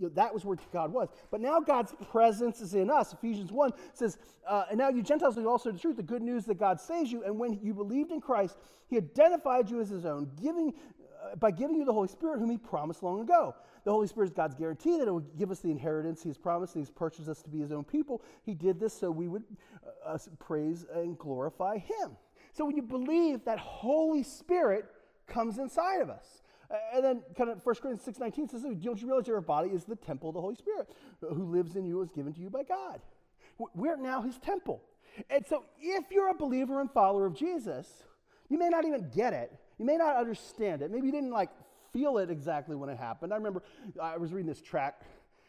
That 0.00 0.32
was 0.32 0.44
where 0.44 0.56
God 0.72 0.92
was. 0.92 1.08
But 1.30 1.40
now 1.40 1.60
God's 1.60 1.94
presence 2.10 2.60
is 2.60 2.74
in 2.74 2.90
us. 2.90 3.12
Ephesians 3.12 3.52
1 3.52 3.72
says, 3.92 4.18
uh, 4.48 4.64
And 4.70 4.78
now 4.78 4.88
you 4.88 5.02
Gentiles 5.02 5.36
know 5.36 5.48
also 5.48 5.70
the 5.70 5.78
truth, 5.78 5.96
the 5.96 6.02
good 6.02 6.22
news 6.22 6.46
that 6.46 6.58
God 6.58 6.80
saves 6.80 7.12
you. 7.12 7.22
And 7.24 7.38
when 7.38 7.60
you 7.62 7.74
believed 7.74 8.10
in 8.10 8.20
Christ, 8.20 8.56
he 8.88 8.96
identified 8.96 9.68
you 9.70 9.80
as 9.80 9.90
his 9.90 10.06
own, 10.06 10.30
giving, 10.40 10.72
uh, 11.22 11.36
by 11.36 11.50
giving 11.50 11.76
you 11.76 11.84
the 11.84 11.92
Holy 11.92 12.08
Spirit, 12.08 12.38
whom 12.38 12.50
he 12.50 12.56
promised 12.56 13.02
long 13.02 13.20
ago. 13.20 13.54
The 13.88 13.92
Holy 13.92 14.06
Spirit 14.06 14.26
is 14.26 14.34
God's 14.34 14.54
guarantee 14.54 14.98
that 14.98 15.08
it 15.08 15.10
will 15.10 15.20
give 15.38 15.50
us 15.50 15.60
the 15.60 15.70
inheritance 15.70 16.22
He 16.22 16.28
has 16.28 16.36
promised. 16.36 16.74
And 16.74 16.84
He's 16.84 16.90
purchased 16.90 17.26
us 17.26 17.40
to 17.40 17.48
be 17.48 17.60
His 17.60 17.72
own 17.72 17.84
people. 17.84 18.20
He 18.44 18.52
did 18.52 18.78
this 18.78 18.92
so 18.92 19.10
we 19.10 19.28
would 19.28 19.44
uh, 20.06 20.18
praise 20.38 20.84
and 20.94 21.16
glorify 21.16 21.78
Him. 21.78 22.10
So 22.52 22.66
when 22.66 22.76
you 22.76 22.82
believe, 22.82 23.46
that 23.46 23.58
Holy 23.58 24.22
Spirit 24.22 24.84
comes 25.26 25.56
inside 25.56 26.02
of 26.02 26.10
us. 26.10 26.42
And 26.92 27.02
then 27.02 27.22
kind 27.34 27.48
of 27.48 27.64
1 27.64 27.76
Corinthians 27.76 28.18
6.19 28.18 28.50
says, 28.50 28.62
don't 28.62 29.00
you 29.00 29.08
realize 29.08 29.26
your 29.26 29.40
body 29.40 29.70
is 29.70 29.84
the 29.84 29.96
temple 29.96 30.28
of 30.28 30.34
the 30.34 30.42
Holy 30.42 30.56
Spirit 30.56 30.90
who 31.20 31.50
lives 31.50 31.74
in 31.74 31.86
you 31.86 32.02
is 32.02 32.10
given 32.10 32.34
to 32.34 32.40
you 32.42 32.50
by 32.50 32.64
God. 32.64 33.00
We're 33.74 33.96
now 33.96 34.20
his 34.20 34.36
temple. 34.36 34.82
And 35.30 35.46
so 35.46 35.64
if 35.80 36.10
you're 36.10 36.28
a 36.28 36.34
believer 36.34 36.82
and 36.82 36.90
follower 36.90 37.24
of 37.24 37.32
Jesus, 37.32 37.88
you 38.50 38.58
may 38.58 38.68
not 38.68 38.84
even 38.84 39.08
get 39.14 39.32
it. 39.32 39.50
You 39.78 39.86
may 39.86 39.96
not 39.96 40.16
understand 40.16 40.82
it. 40.82 40.90
Maybe 40.90 41.06
you 41.06 41.12
didn't 41.12 41.30
like 41.30 41.48
feel 41.98 42.18
it 42.18 42.30
exactly 42.30 42.76
when 42.76 42.88
it 42.88 42.96
happened. 42.96 43.32
I 43.32 43.36
remember 43.36 43.62
I 44.00 44.16
was 44.16 44.32
reading 44.32 44.48
this 44.48 44.60
track, 44.60 45.02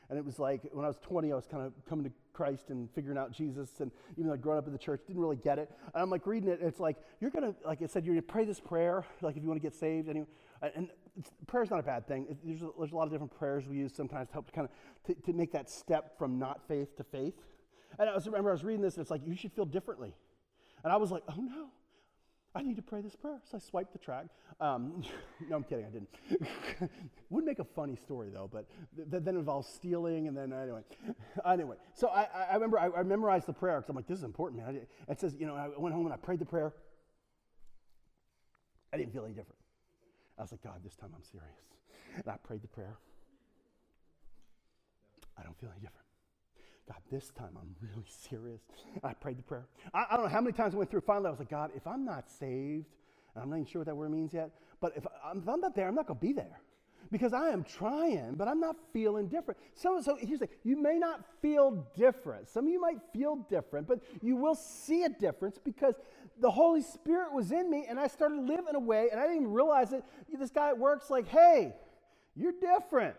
and 0.09 0.17
it 0.17 0.25
was 0.25 0.39
like 0.39 0.61
when 0.71 0.83
I 0.83 0.87
was 0.87 0.97
20, 0.97 1.31
I 1.31 1.35
was 1.35 1.45
kind 1.45 1.63
of 1.63 1.73
coming 1.87 2.05
to 2.05 2.11
Christ 2.33 2.71
and 2.71 2.89
figuring 2.91 3.17
out 3.17 3.31
Jesus, 3.31 3.69
and 3.81 3.91
even 4.13 4.27
though 4.27 4.33
I'd 4.33 4.41
grown 4.41 4.57
up 4.57 4.65
in 4.65 4.73
the 4.73 4.79
church, 4.79 5.01
didn't 5.05 5.21
really 5.21 5.35
get 5.35 5.59
it. 5.59 5.69
And 5.93 6.01
I'm 6.01 6.09
like 6.09 6.25
reading 6.25 6.49
it, 6.49 6.59
it's 6.61 6.79
like 6.79 6.97
you're 7.21 7.29
gonna, 7.29 7.53
like 7.63 7.83
I 7.83 7.85
said, 7.85 8.03
you're 8.03 8.15
gonna 8.15 8.23
pray 8.23 8.45
this 8.45 8.59
prayer, 8.59 9.05
like 9.21 9.37
if 9.37 9.43
you 9.43 9.49
want 9.49 9.61
to 9.61 9.65
get 9.65 9.75
saved. 9.75 10.07
And, 10.07 10.25
and 10.75 10.89
prayer's 11.45 11.69
not 11.69 11.79
a 11.79 11.83
bad 11.83 12.07
thing. 12.07 12.25
There's 12.43 12.63
a, 12.63 12.69
there's 12.77 12.91
a 12.91 12.95
lot 12.95 13.03
of 13.03 13.11
different 13.11 13.37
prayers 13.37 13.67
we 13.67 13.77
use 13.77 13.93
sometimes 13.93 14.29
to 14.29 14.33
help 14.33 14.47
to 14.47 14.51
kind 14.51 14.67
of 14.67 15.05
to, 15.05 15.21
to 15.21 15.33
make 15.33 15.51
that 15.51 15.69
step 15.69 16.17
from 16.17 16.39
not 16.39 16.67
faith 16.67 16.97
to 16.97 17.03
faith. 17.03 17.35
And 17.99 18.09
I 18.09 18.15
was 18.15 18.25
remember 18.25 18.49
I 18.49 18.53
was 18.53 18.63
reading 18.63 18.81
this, 18.81 18.95
and 18.95 19.01
it's 19.03 19.11
like 19.11 19.21
you 19.25 19.35
should 19.35 19.53
feel 19.53 19.65
differently. 19.65 20.15
And 20.83 20.91
I 20.91 20.95
was 20.95 21.11
like, 21.11 21.23
oh 21.29 21.41
no, 21.41 21.67
I 22.55 22.63
need 22.63 22.75
to 22.77 22.81
pray 22.81 23.01
this 23.01 23.15
prayer. 23.15 23.39
So 23.49 23.57
I 23.57 23.59
swiped 23.59 23.93
the 23.93 23.99
track. 23.99 24.25
Um, 24.59 25.03
no, 25.49 25.55
I'm 25.55 25.63
kidding. 25.63 25.85
I 25.85 25.89
didn't. 25.89 26.89
Would 27.29 27.45
make 27.45 27.59
a 27.59 27.63
funny 27.63 27.95
story 27.95 28.29
though, 28.33 28.49
but 28.51 28.65
th- 28.95 29.23
then 29.23 29.35
involves 29.35 29.67
stealing 29.67 30.27
and 30.27 30.35
then 30.35 30.51
anyway. 30.53 30.81
Anyway, 31.45 31.77
so 31.93 32.09
I, 32.09 32.27
I 32.51 32.53
remember 32.55 32.77
I, 32.77 32.89
I 32.99 33.03
memorized 33.03 33.45
the 33.45 33.53
prayer 33.53 33.77
because 33.77 33.89
I'm 33.89 33.95
like, 33.95 34.07
this 34.07 34.17
is 34.17 34.23
important, 34.23 34.61
man. 34.61 34.81
It 35.07 35.19
says, 35.19 35.35
you 35.39 35.45
know, 35.45 35.55
I 35.55 35.69
went 35.77 35.95
home 35.95 36.05
and 36.05 36.13
I 36.13 36.17
prayed 36.17 36.39
the 36.39 36.45
prayer. 36.45 36.73
I 38.91 38.97
didn't 38.97 39.13
feel 39.13 39.23
any 39.23 39.33
different. 39.33 39.59
I 40.37 40.41
was 40.41 40.51
like, 40.51 40.61
God, 40.61 40.81
this 40.83 40.95
time 40.95 41.11
I'm 41.15 41.23
serious. 41.23 41.55
And 42.15 42.27
I 42.27 42.37
prayed 42.37 42.61
the 42.61 42.67
prayer. 42.67 42.97
I 45.37 45.43
don't 45.43 45.57
feel 45.59 45.69
any 45.69 45.79
different. 45.79 46.08
God, 46.89 46.97
this 47.11 47.29
time 47.37 47.55
I'm 47.55 47.75
really 47.81 48.07
serious. 48.29 48.61
I 49.03 49.13
prayed 49.13 49.37
the 49.37 49.43
prayer. 49.43 49.67
I, 49.93 50.05
I, 50.09 50.15
don't 50.15 50.25
know 50.25 50.31
how 50.31 50.41
many 50.41 50.53
times 50.53 50.73
I 50.73 50.77
went 50.77 50.89
through. 50.89 51.01
Finally, 51.01 51.27
I 51.27 51.29
was 51.29 51.39
like, 51.39 51.49
God, 51.49 51.71
if 51.75 51.85
I'm 51.85 52.03
not 52.03 52.29
saved, 52.29 52.87
and 53.35 53.43
I'm 53.43 53.49
not 53.49 53.57
even 53.57 53.67
sure 53.67 53.81
what 53.81 53.85
that 53.85 53.95
word 53.95 54.11
means 54.11 54.33
yet, 54.33 54.49
but 54.81 54.93
if, 54.95 55.05
if 55.05 55.47
I'm 55.47 55.61
not 55.61 55.75
there, 55.75 55.87
I'm 55.87 55.95
not 55.95 56.07
going 56.07 56.19
to 56.19 56.25
be 56.25 56.33
there. 56.33 56.59
Because 57.11 57.33
I 57.33 57.49
am 57.49 57.63
trying, 57.63 58.35
but 58.35 58.47
I'm 58.47 58.59
not 58.59 58.75
feeling 58.91 59.27
different. 59.27 59.59
So, 59.73 60.01
so 60.01 60.17
here's 60.19 60.39
the 60.39 60.47
thing 60.47 60.55
you 60.63 60.81
may 60.81 60.99
not 60.99 61.21
feel 61.41 61.87
different. 61.95 62.49
Some 62.49 62.65
of 62.65 62.71
you 62.71 62.79
might 62.79 62.97
feel 63.13 63.37
different, 63.49 63.87
but 63.87 63.99
you 64.21 64.35
will 64.35 64.53
see 64.53 65.03
a 65.03 65.09
difference 65.09 65.57
because 65.63 65.95
the 66.39 66.51
Holy 66.51 66.81
Spirit 66.81 67.33
was 67.33 67.51
in 67.51 67.69
me 67.69 67.85
and 67.89 67.99
I 67.99 68.07
started 68.07 68.41
living 68.41 68.75
a 68.75 68.79
way, 68.79 69.09
and 69.11 69.19
I 69.19 69.23
didn't 69.23 69.41
even 69.41 69.53
realize 69.53 69.91
it. 69.91 70.03
This 70.37 70.51
guy 70.51 70.69
at 70.69 70.77
work's 70.77 71.09
like, 71.09 71.27
hey, 71.27 71.73
you're 72.35 72.53
different. 72.53 73.15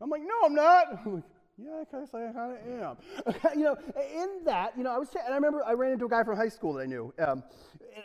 I'm 0.00 0.10
like, 0.10 0.22
no, 0.22 0.34
I'm 0.44 0.54
not. 0.54 0.86
I'm 1.06 1.14
like, 1.14 1.24
yeah, 1.58 1.80
I 1.80 1.84
kind 1.84 2.02
of 2.02 2.08
say 2.08 2.26
I 2.26 2.32
kind 2.32 2.56
of 2.56 3.36
am. 3.36 3.36
you 3.58 3.64
know, 3.64 3.76
in 4.14 4.44
that, 4.44 4.76
you 4.76 4.82
know, 4.82 4.90
I 4.90 4.98
was, 4.98 5.08
and 5.14 5.32
I 5.32 5.36
remember 5.36 5.62
I 5.64 5.72
ran 5.72 5.92
into 5.92 6.06
a 6.06 6.08
guy 6.08 6.24
from 6.24 6.36
high 6.36 6.48
school 6.48 6.72
that 6.74 6.82
I 6.82 6.86
knew. 6.86 7.12
Um, 7.18 7.42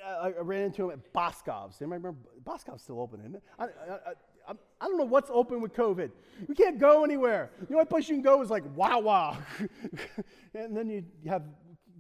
I, 0.05 0.27
I, 0.27 0.41
ran 0.41 0.63
into 0.63 0.85
him 0.85 0.91
at 0.91 1.13
Boscov's. 1.13 1.79
Remember, 1.79 2.13
Boscov's 2.43 2.83
still 2.83 2.99
open, 2.99 3.21
isn't 3.21 3.35
it? 3.35 3.43
I, 3.57 3.63
I, 3.65 4.53
I, 4.81 4.85
don't 4.85 4.97
know 4.97 5.05
what's 5.05 5.29
open 5.33 5.61
with 5.61 5.73
COVID. 5.73 6.11
We 6.47 6.55
can't 6.55 6.77
go 6.77 7.03
anywhere. 7.03 7.51
The 7.69 7.75
only 7.75 7.85
place 7.85 8.09
you 8.09 8.15
can 8.15 8.21
go 8.21 8.41
is 8.41 8.49
like 8.49 8.63
Wawa. 8.75 9.37
and 10.53 10.75
then 10.75 10.89
you 10.89 11.03
have 11.27 11.43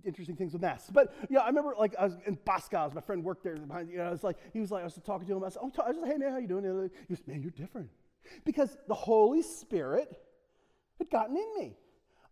interesting 0.03 0.35
things 0.35 0.53
with 0.53 0.61
masks. 0.61 0.89
But 0.91 1.13
yeah, 1.29 1.39
I 1.39 1.47
remember 1.47 1.73
like 1.79 1.95
I 1.97 2.05
was 2.05 2.17
in 2.25 2.37
Boscov's. 2.45 2.93
My 2.93 3.01
friend 3.01 3.23
worked 3.23 3.43
there 3.43 3.55
behind. 3.55 3.89
You 3.89 3.97
know, 3.97 4.05
I 4.05 4.11
was 4.11 4.23
like, 4.23 4.37
he 4.51 4.59
was 4.59 4.71
like, 4.71 4.81
I 4.81 4.85
was 4.85 4.99
talking 5.05 5.27
to 5.27 5.35
him. 5.35 5.43
I 5.43 5.49
said, 5.49 5.61
oh, 5.63 5.71
I 5.83 5.89
was 5.89 5.97
like, 5.97 6.11
hey 6.11 6.17
man, 6.17 6.31
how 6.31 6.37
you 6.39 6.47
doing? 6.47 6.63
He 7.07 7.15
goes, 7.15 7.23
man, 7.25 7.41
you're 7.41 7.51
different, 7.51 7.89
because 8.43 8.77
the 8.87 8.95
Holy 8.95 9.41
Spirit 9.41 10.17
had 10.97 11.09
gotten 11.09 11.37
in 11.37 11.53
me. 11.57 11.77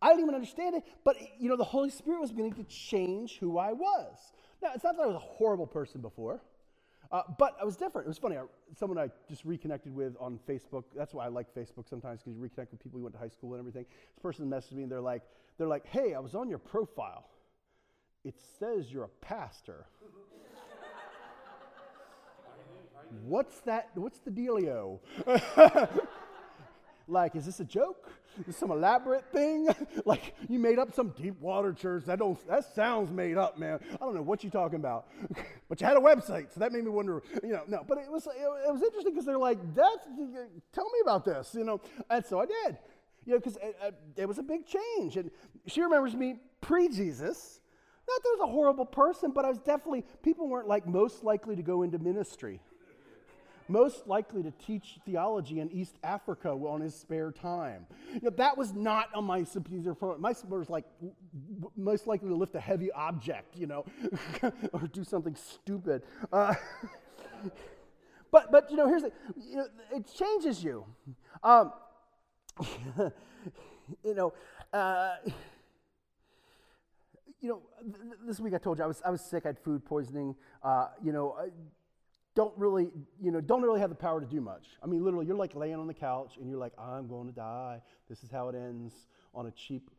I 0.02 0.10
didn't 0.10 0.22
even 0.22 0.36
understand 0.36 0.76
it, 0.76 0.84
but 1.04 1.16
you 1.40 1.50
know, 1.50 1.56
the 1.56 1.64
Holy 1.64 1.90
Spirit 1.90 2.22
was 2.22 2.32
beginning 2.32 2.54
to 2.54 2.64
change 2.66 3.38
who 3.40 3.58
I 3.58 3.74
was. 3.74 4.18
Now, 4.62 4.70
it's 4.74 4.84
not 4.84 4.98
that 4.98 5.04
I 5.04 5.08
was 5.08 5.16
a 5.16 5.20
horrible 5.20 5.68
person 5.68 6.02
before, 6.02 6.42
uh, 7.12 7.24
but 7.38 7.56
I 7.62 7.66
was 7.66 7.76
different. 7.76 8.06
It 8.06 8.10
was 8.10 8.18
funny. 8.18 8.38
I, 8.38 8.44
someone 8.78 8.98
I 8.98 9.10
just 9.30 9.46
reconnected 9.46 9.94
with 9.96 10.16
on 10.20 10.40
Facebook. 10.48 10.84
That's 10.96 11.14
why 11.14 11.26
I 11.26 11.28
like 11.30 11.54
Facebook 11.56 11.88
sometimes 11.90 12.22
because 12.22 12.36
you 12.38 12.42
reconnect 12.42 12.72
with 12.72 12.82
people 12.84 13.00
you 13.00 13.04
went 13.04 13.14
to 13.16 13.20
high 13.20 13.30
school 13.30 13.54
and 13.54 13.60
everything. 13.60 13.86
This 14.16 14.22
person 14.22 14.50
messaged 14.50 14.74
me 14.74 14.84
and 14.84 14.92
they're 14.92 15.02
like, 15.02 15.22
they're 15.58 15.68
like, 15.68 15.86
"Hey, 15.86 16.14
I 16.14 16.20
was 16.20 16.36
on 16.36 16.50
your 16.50 16.60
profile. 16.60 17.30
It 18.24 18.36
says 18.60 18.92
you're 18.92 19.06
a 19.06 19.10
pastor." 19.22 19.86
what's 23.24 23.62
that? 23.62 23.90
What's 23.96 24.20
the 24.20 24.32
dealio? 24.32 25.00
like, 27.08 27.36
is 27.36 27.46
this 27.46 27.60
a 27.60 27.66
joke? 27.66 28.12
Is 28.48 28.58
some 28.58 28.72
elaborate 28.72 29.24
thing. 29.32 29.70
like 30.06 30.36
you 30.50 30.60
made 30.60 30.78
up 30.78 30.94
some 30.94 31.10
deep 31.10 31.40
water 31.40 31.72
church. 31.72 32.04
That 32.06 32.20
don't 32.20 32.48
that 32.48 32.66
sounds 32.76 33.10
made 33.12 33.38
up, 33.38 33.58
man. 33.58 33.80
I 33.94 33.98
don't 33.98 34.14
know 34.14 34.22
what 34.22 34.44
you're 34.44 34.52
talking 34.52 34.80
about. 34.80 35.08
but 35.70 35.80
you 35.80 35.88
had 35.88 35.96
a 35.96 36.02
website, 36.02 36.54
so 36.54 36.60
that 36.60 36.74
made 36.74 36.84
me 36.84 36.90
wonder. 36.90 37.24
You 37.42 37.54
know, 37.54 37.62
no. 37.68 37.86
But 37.88 38.00
it 38.00 38.12
was 38.12 38.28
it, 38.28 38.72
was 38.72 38.82
interesting 38.82 39.14
because 39.14 39.26
they're 39.26 39.38
like, 39.38 39.58
"That's 39.74 40.06
tell 40.74 40.86
me 40.86 41.00
about 41.02 41.24
this," 41.24 41.56
you 41.56 41.64
know. 41.64 41.80
And 42.10 42.26
so 42.26 42.40
I 42.40 42.46
did. 42.46 42.78
You 43.26 43.34
know, 43.34 43.40
because 43.40 43.56
it, 43.56 43.76
uh, 43.82 43.88
uh, 43.88 43.92
it 44.18 44.28
was 44.28 44.38
a 44.38 44.44
big 44.44 44.66
change. 44.68 45.18
And 45.18 45.32
she 45.66 45.82
remembers 45.82 46.14
me 46.14 46.36
pre-Jesus. 46.62 47.60
Not 48.08 48.22
that 48.22 48.30
I 48.30 48.36
was 48.38 48.50
a 48.50 48.52
horrible 48.52 48.86
person, 48.86 49.32
but 49.32 49.46
I 49.46 49.50
was 49.50 49.58
definitely 49.58 50.06
people 50.22 50.48
weren't 50.48 50.68
like 50.68 50.86
most 50.86 51.24
likely 51.24 51.56
to 51.56 51.64
go 51.64 51.82
into 51.82 51.98
ministry 51.98 52.62
most 53.68 54.08
likely 54.08 54.44
to 54.44 54.52
teach 54.52 55.00
theology 55.06 55.60
in 55.60 55.72
East 55.72 55.98
Africa 56.04 56.50
on 56.50 56.82
his 56.82 56.96
spare 56.96 57.32
time. 57.32 57.86
You 58.14 58.22
know, 58.24 58.30
that 58.32 58.58
was 58.58 58.74
not 58.74 59.10
on 59.14 59.26
my 59.26 59.46
or 60.02 60.18
my 60.18 60.34
was 60.50 60.70
like 60.70 60.86
most 61.76 62.08
likely 62.08 62.30
to 62.30 62.36
lift 62.36 62.56
a 62.56 62.60
heavy 62.60 62.92
object, 62.92 63.58
you 63.58 63.68
know, 63.68 63.86
or 64.74 64.82
do 64.92 65.04
something 65.04 65.36
stupid. 65.36 66.04
Uh, 66.32 66.54
but 68.32 68.52
but 68.52 68.70
you 68.70 68.78
know, 68.78 68.88
here's 68.88 69.04
the, 69.04 69.12
you 69.50 69.58
know, 69.58 69.68
it 69.94 70.12
changes 70.18 70.64
you. 70.64 70.86
Um, 71.44 71.74
you 74.04 74.14
know. 74.16 74.34
Uh, 74.74 75.16
you 77.42 77.52
know, 77.52 77.62
th- 77.84 78.18
this 78.26 78.40
week 78.40 78.56
I 78.56 78.58
told 78.58 78.80
you 78.80 78.84
I 78.84 78.88
was, 78.88 79.02
I 79.06 79.12
was 79.12 79.22
sick. 79.22 79.46
I 79.46 79.50
had 79.50 79.60
food 79.60 79.86
poisoning. 79.86 80.36
Uh, 80.64 80.88
you 81.04 81.14
know, 81.14 81.38
don't 82.36 82.54
really, 82.58 82.90
you 83.22 83.32
know, 83.32 83.40
don't 83.40 83.62
really 83.62 83.80
have 83.80 83.90
the 83.90 83.96
power 83.96 84.20
to 84.20 84.28
do 84.28 84.42
much. 84.42 84.66
I 84.84 84.88
mean, 84.88 85.04
literally, 85.04 85.26
you're 85.26 85.38
like 85.38 85.56
laying 85.56 85.76
on 85.76 85.88
the 85.88 85.94
couch 85.94 86.34
and 86.40 86.50
you're 86.50 86.60
like, 86.60 86.74
I'm 86.78 87.08
going 87.08 87.28
to 87.28 87.34
die. 87.34 87.82
This 88.10 88.24
is 88.24 88.30
how 88.30 88.50
it 88.50 88.56
ends 88.56 88.94
on 89.34 89.48
a 89.48 89.52
cheap 89.52 89.90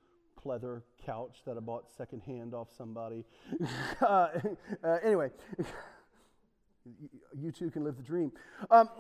pleather 0.44 0.82
couch 1.04 1.38
that 1.46 1.56
I 1.56 1.60
bought 1.60 1.90
secondhand 1.96 2.52
off 2.52 2.68
somebody. 2.76 3.24
uh, 4.02 4.28
uh, 4.84 4.98
anyway, 5.02 5.30
you 7.34 7.50
too 7.50 7.70
can 7.70 7.84
live 7.84 7.96
the 7.96 8.02
dream. 8.02 8.32
Um, 8.70 8.90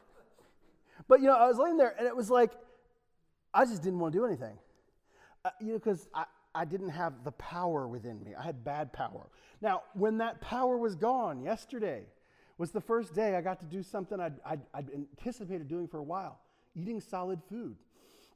but, 1.08 1.20
you 1.20 1.26
know, 1.26 1.36
I 1.36 1.46
was 1.46 1.58
laying 1.58 1.76
there 1.76 1.94
and 1.98 2.06
it 2.06 2.16
was 2.16 2.30
like, 2.30 2.52
I 3.52 3.66
just 3.66 3.82
didn't 3.82 3.98
want 3.98 4.14
to 4.14 4.18
do 4.18 4.24
anything. 4.24 4.56
Uh, 5.44 5.50
you 5.60 5.72
know, 5.72 5.78
because 5.78 6.08
I, 6.14 6.24
I 6.54 6.64
didn't 6.64 6.90
have 6.90 7.22
the 7.22 7.32
power 7.32 7.86
within 7.86 8.22
me. 8.24 8.34
I 8.34 8.42
had 8.42 8.64
bad 8.64 8.94
power. 8.94 9.28
Now, 9.60 9.82
when 9.92 10.18
that 10.18 10.40
power 10.40 10.78
was 10.78 10.94
gone 10.94 11.42
yesterday, 11.42 12.06
was 12.60 12.72
the 12.72 12.80
first 12.80 13.14
day 13.14 13.36
I 13.36 13.40
got 13.40 13.58
to 13.60 13.66
do 13.66 13.82
something 13.82 14.20
I'd, 14.20 14.34
I'd, 14.44 14.60
I'd 14.74 14.90
anticipated 14.92 15.66
doing 15.66 15.88
for 15.88 15.98
a 15.98 16.02
while 16.02 16.38
eating 16.76 17.00
solid 17.00 17.40
food. 17.48 17.74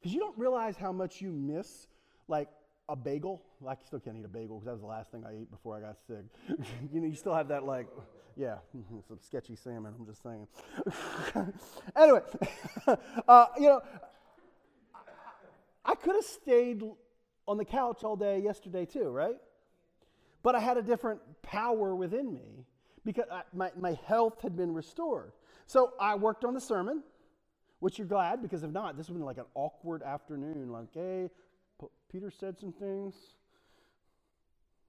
Because 0.01 0.15
you 0.15 0.19
don't 0.19 0.37
realize 0.39 0.77
how 0.77 0.93
much 0.93 1.21
you 1.21 1.31
miss, 1.31 1.89
like, 2.27 2.49
a 2.89 2.97
bagel. 2.97 3.43
Well, 3.61 3.77
I 3.79 3.87
still 3.87 4.01
can't 4.01 4.17
eat 4.17 4.25
a 4.25 4.29
bagel 4.29 4.59
because 4.59 4.65
that 4.65 4.73
was 4.73 4.81
the 4.81 4.87
last 4.87 5.11
thing 5.11 5.25
I 5.25 5.43
ate 5.43 5.51
before 5.51 5.77
I 5.77 5.81
got 5.81 5.99
sick. 6.07 6.25
you 6.93 7.01
know, 7.01 7.07
you 7.07 7.15
still 7.15 7.35
have 7.35 7.49
that, 7.49 7.65
like, 7.65 7.87
yeah, 8.35 8.57
some 9.07 9.19
sketchy 9.21 9.57
salmon, 9.57 9.95
I'm 9.97 10.07
just 10.07 10.23
saying. 10.23 10.49
anyway, 11.97 12.21
uh, 13.29 13.47
you 13.59 13.69
know, 13.69 13.83
I 15.85 15.95
could 15.95 16.15
have 16.15 16.25
stayed 16.25 16.83
on 17.47 17.59
the 17.59 17.65
couch 17.65 18.03
all 18.03 18.17
day 18.17 18.41
yesterday 18.41 18.87
too, 18.87 19.11
right? 19.11 19.37
But 20.43 20.55
I 20.55 20.61
had 20.61 20.79
a 20.79 20.83
different 20.83 21.21
power 21.43 21.95
within 21.95 22.33
me 22.33 22.65
because 23.05 23.25
I, 23.31 23.43
my, 23.53 23.71
my 23.79 23.99
health 24.07 24.41
had 24.43 24.57
been 24.57 24.73
restored. 24.73 25.33
So 25.67 25.93
I 26.01 26.15
worked 26.15 26.45
on 26.45 26.55
the 26.55 26.61
sermon, 26.61 27.03
which 27.81 27.99
you're 27.99 28.07
glad 28.07 28.43
because 28.43 28.63
if 28.63 28.71
not, 28.71 28.97
this 28.97 29.09
would 29.09 29.15
have 29.15 29.21
been 29.21 29.27
like 29.27 29.39
an 29.39 29.51
awkward 29.55 30.03
afternoon. 30.03 30.71
Like, 30.71 30.89
hey, 30.93 31.31
P- 31.81 31.87
Peter 32.11 32.31
said 32.31 32.59
some 32.59 32.73
things. 32.73 33.15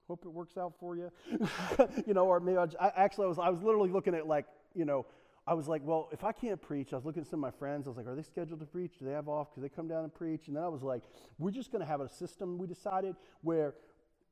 Hope 0.08 0.24
it 0.24 0.32
works 0.32 0.56
out 0.56 0.74
for 0.78 0.96
you. 0.96 1.10
you 2.06 2.14
know, 2.14 2.26
or 2.26 2.40
maybe 2.40 2.58
I, 2.58 2.66
I 2.80 2.92
actually 2.96 3.24
I 3.24 3.28
was 3.28 3.38
I 3.38 3.48
was 3.48 3.60
literally 3.62 3.90
looking 3.90 4.14
at 4.14 4.26
like 4.26 4.46
you 4.72 4.84
know 4.84 5.04
I 5.48 5.54
was 5.54 5.68
like, 5.68 5.82
well, 5.84 6.08
if 6.12 6.24
I 6.24 6.32
can't 6.32 6.60
preach, 6.60 6.92
I 6.92 6.96
was 6.96 7.04
looking 7.04 7.22
at 7.22 7.28
some 7.28 7.38
of 7.42 7.52
my 7.52 7.56
friends. 7.56 7.86
I 7.86 7.90
was 7.90 7.96
like, 7.96 8.06
are 8.06 8.16
they 8.16 8.22
scheduled 8.22 8.58
to 8.60 8.66
preach? 8.66 8.98
Do 8.98 9.04
they 9.04 9.12
have 9.12 9.28
off? 9.28 9.50
Because 9.50 9.62
they 9.62 9.68
come 9.68 9.86
down 9.86 10.02
and 10.02 10.12
preach? 10.12 10.48
And 10.48 10.56
then 10.56 10.64
I 10.64 10.68
was 10.68 10.82
like, 10.82 11.02
we're 11.38 11.52
just 11.52 11.70
going 11.70 11.80
to 11.80 11.86
have 11.86 12.00
a 12.00 12.08
system. 12.08 12.58
We 12.58 12.66
decided 12.66 13.14
where 13.42 13.74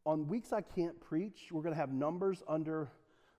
on 0.04 0.26
weeks 0.26 0.52
I 0.52 0.60
can't 0.60 1.00
preach, 1.00 1.52
we're 1.52 1.62
going 1.62 1.74
to 1.74 1.80
have 1.80 1.92
numbers 1.92 2.42
under 2.48 2.90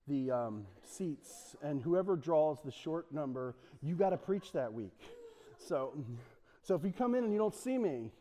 the 0.08 0.30
um, 0.30 0.66
seats, 0.84 1.56
and 1.62 1.82
whoever 1.82 2.16
draws 2.16 2.58
the 2.64 2.70
short 2.70 3.12
number, 3.12 3.56
you 3.82 3.94
got 3.94 4.10
to 4.10 4.16
preach 4.16 4.52
that 4.52 4.72
week. 4.72 4.98
So, 5.58 5.92
so 6.62 6.74
if 6.74 6.84
you 6.84 6.92
come 6.92 7.14
in 7.14 7.24
and 7.24 7.32
you 7.32 7.38
don't 7.38 7.54
see 7.54 7.76
me, 7.76 8.12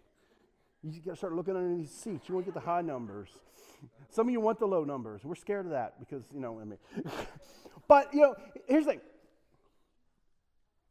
you 0.84 1.00
got 1.02 1.12
to 1.12 1.18
start 1.18 1.34
looking 1.34 1.56
under 1.56 1.76
these 1.76 1.92
seats. 1.92 2.28
You 2.28 2.36
won't 2.36 2.46
get 2.46 2.54
the 2.54 2.60
high 2.60 2.82
numbers. 2.82 3.30
Some 4.10 4.28
of 4.28 4.32
you 4.32 4.40
want 4.40 4.60
the 4.60 4.66
low 4.66 4.84
numbers. 4.84 5.24
We're 5.24 5.36
scared 5.36 5.66
of 5.66 5.72
that 5.72 6.00
because 6.00 6.24
you 6.34 6.40
know. 6.40 6.60
I 6.60 6.66
mean, 6.66 6.80
but 7.88 8.14
you 8.14 8.22
know, 8.22 8.36
here's 8.68 8.86
the 8.86 8.92
thing. 8.92 9.02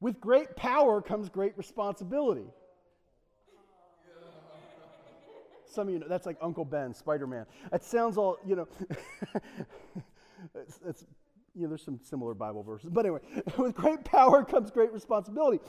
With 0.01 0.21
great 0.21 0.55
power 0.57 1.01
comes 1.01 1.29
great 1.29 1.57
responsibility. 1.57 2.47
Some 5.67 5.89
of 5.89 5.95
you 5.95 5.99
know 5.99 6.07
that's 6.09 6.27
like 6.27 6.37
Uncle 6.41 6.65
Ben, 6.65 6.95
Spider 6.95 7.27
Man. 7.27 7.47
That 7.71 7.83
sounds 7.83 8.17
all 8.17 8.39
you 8.47 8.57
know. 8.57 8.69
it's, 10.55 10.81
it's, 10.87 11.05
you 11.55 11.63
know, 11.63 11.69
there's 11.69 11.85
some 11.85 12.01
similar 12.03 12.35
Bible 12.35 12.63
verses. 12.63 12.91
But 12.91 13.07
anyway, 13.07 13.21
with 13.59 13.75
great 13.75 14.05
power 14.05 14.45
comes 14.45 14.71
great 14.71 14.93
responsibility. 14.93 15.61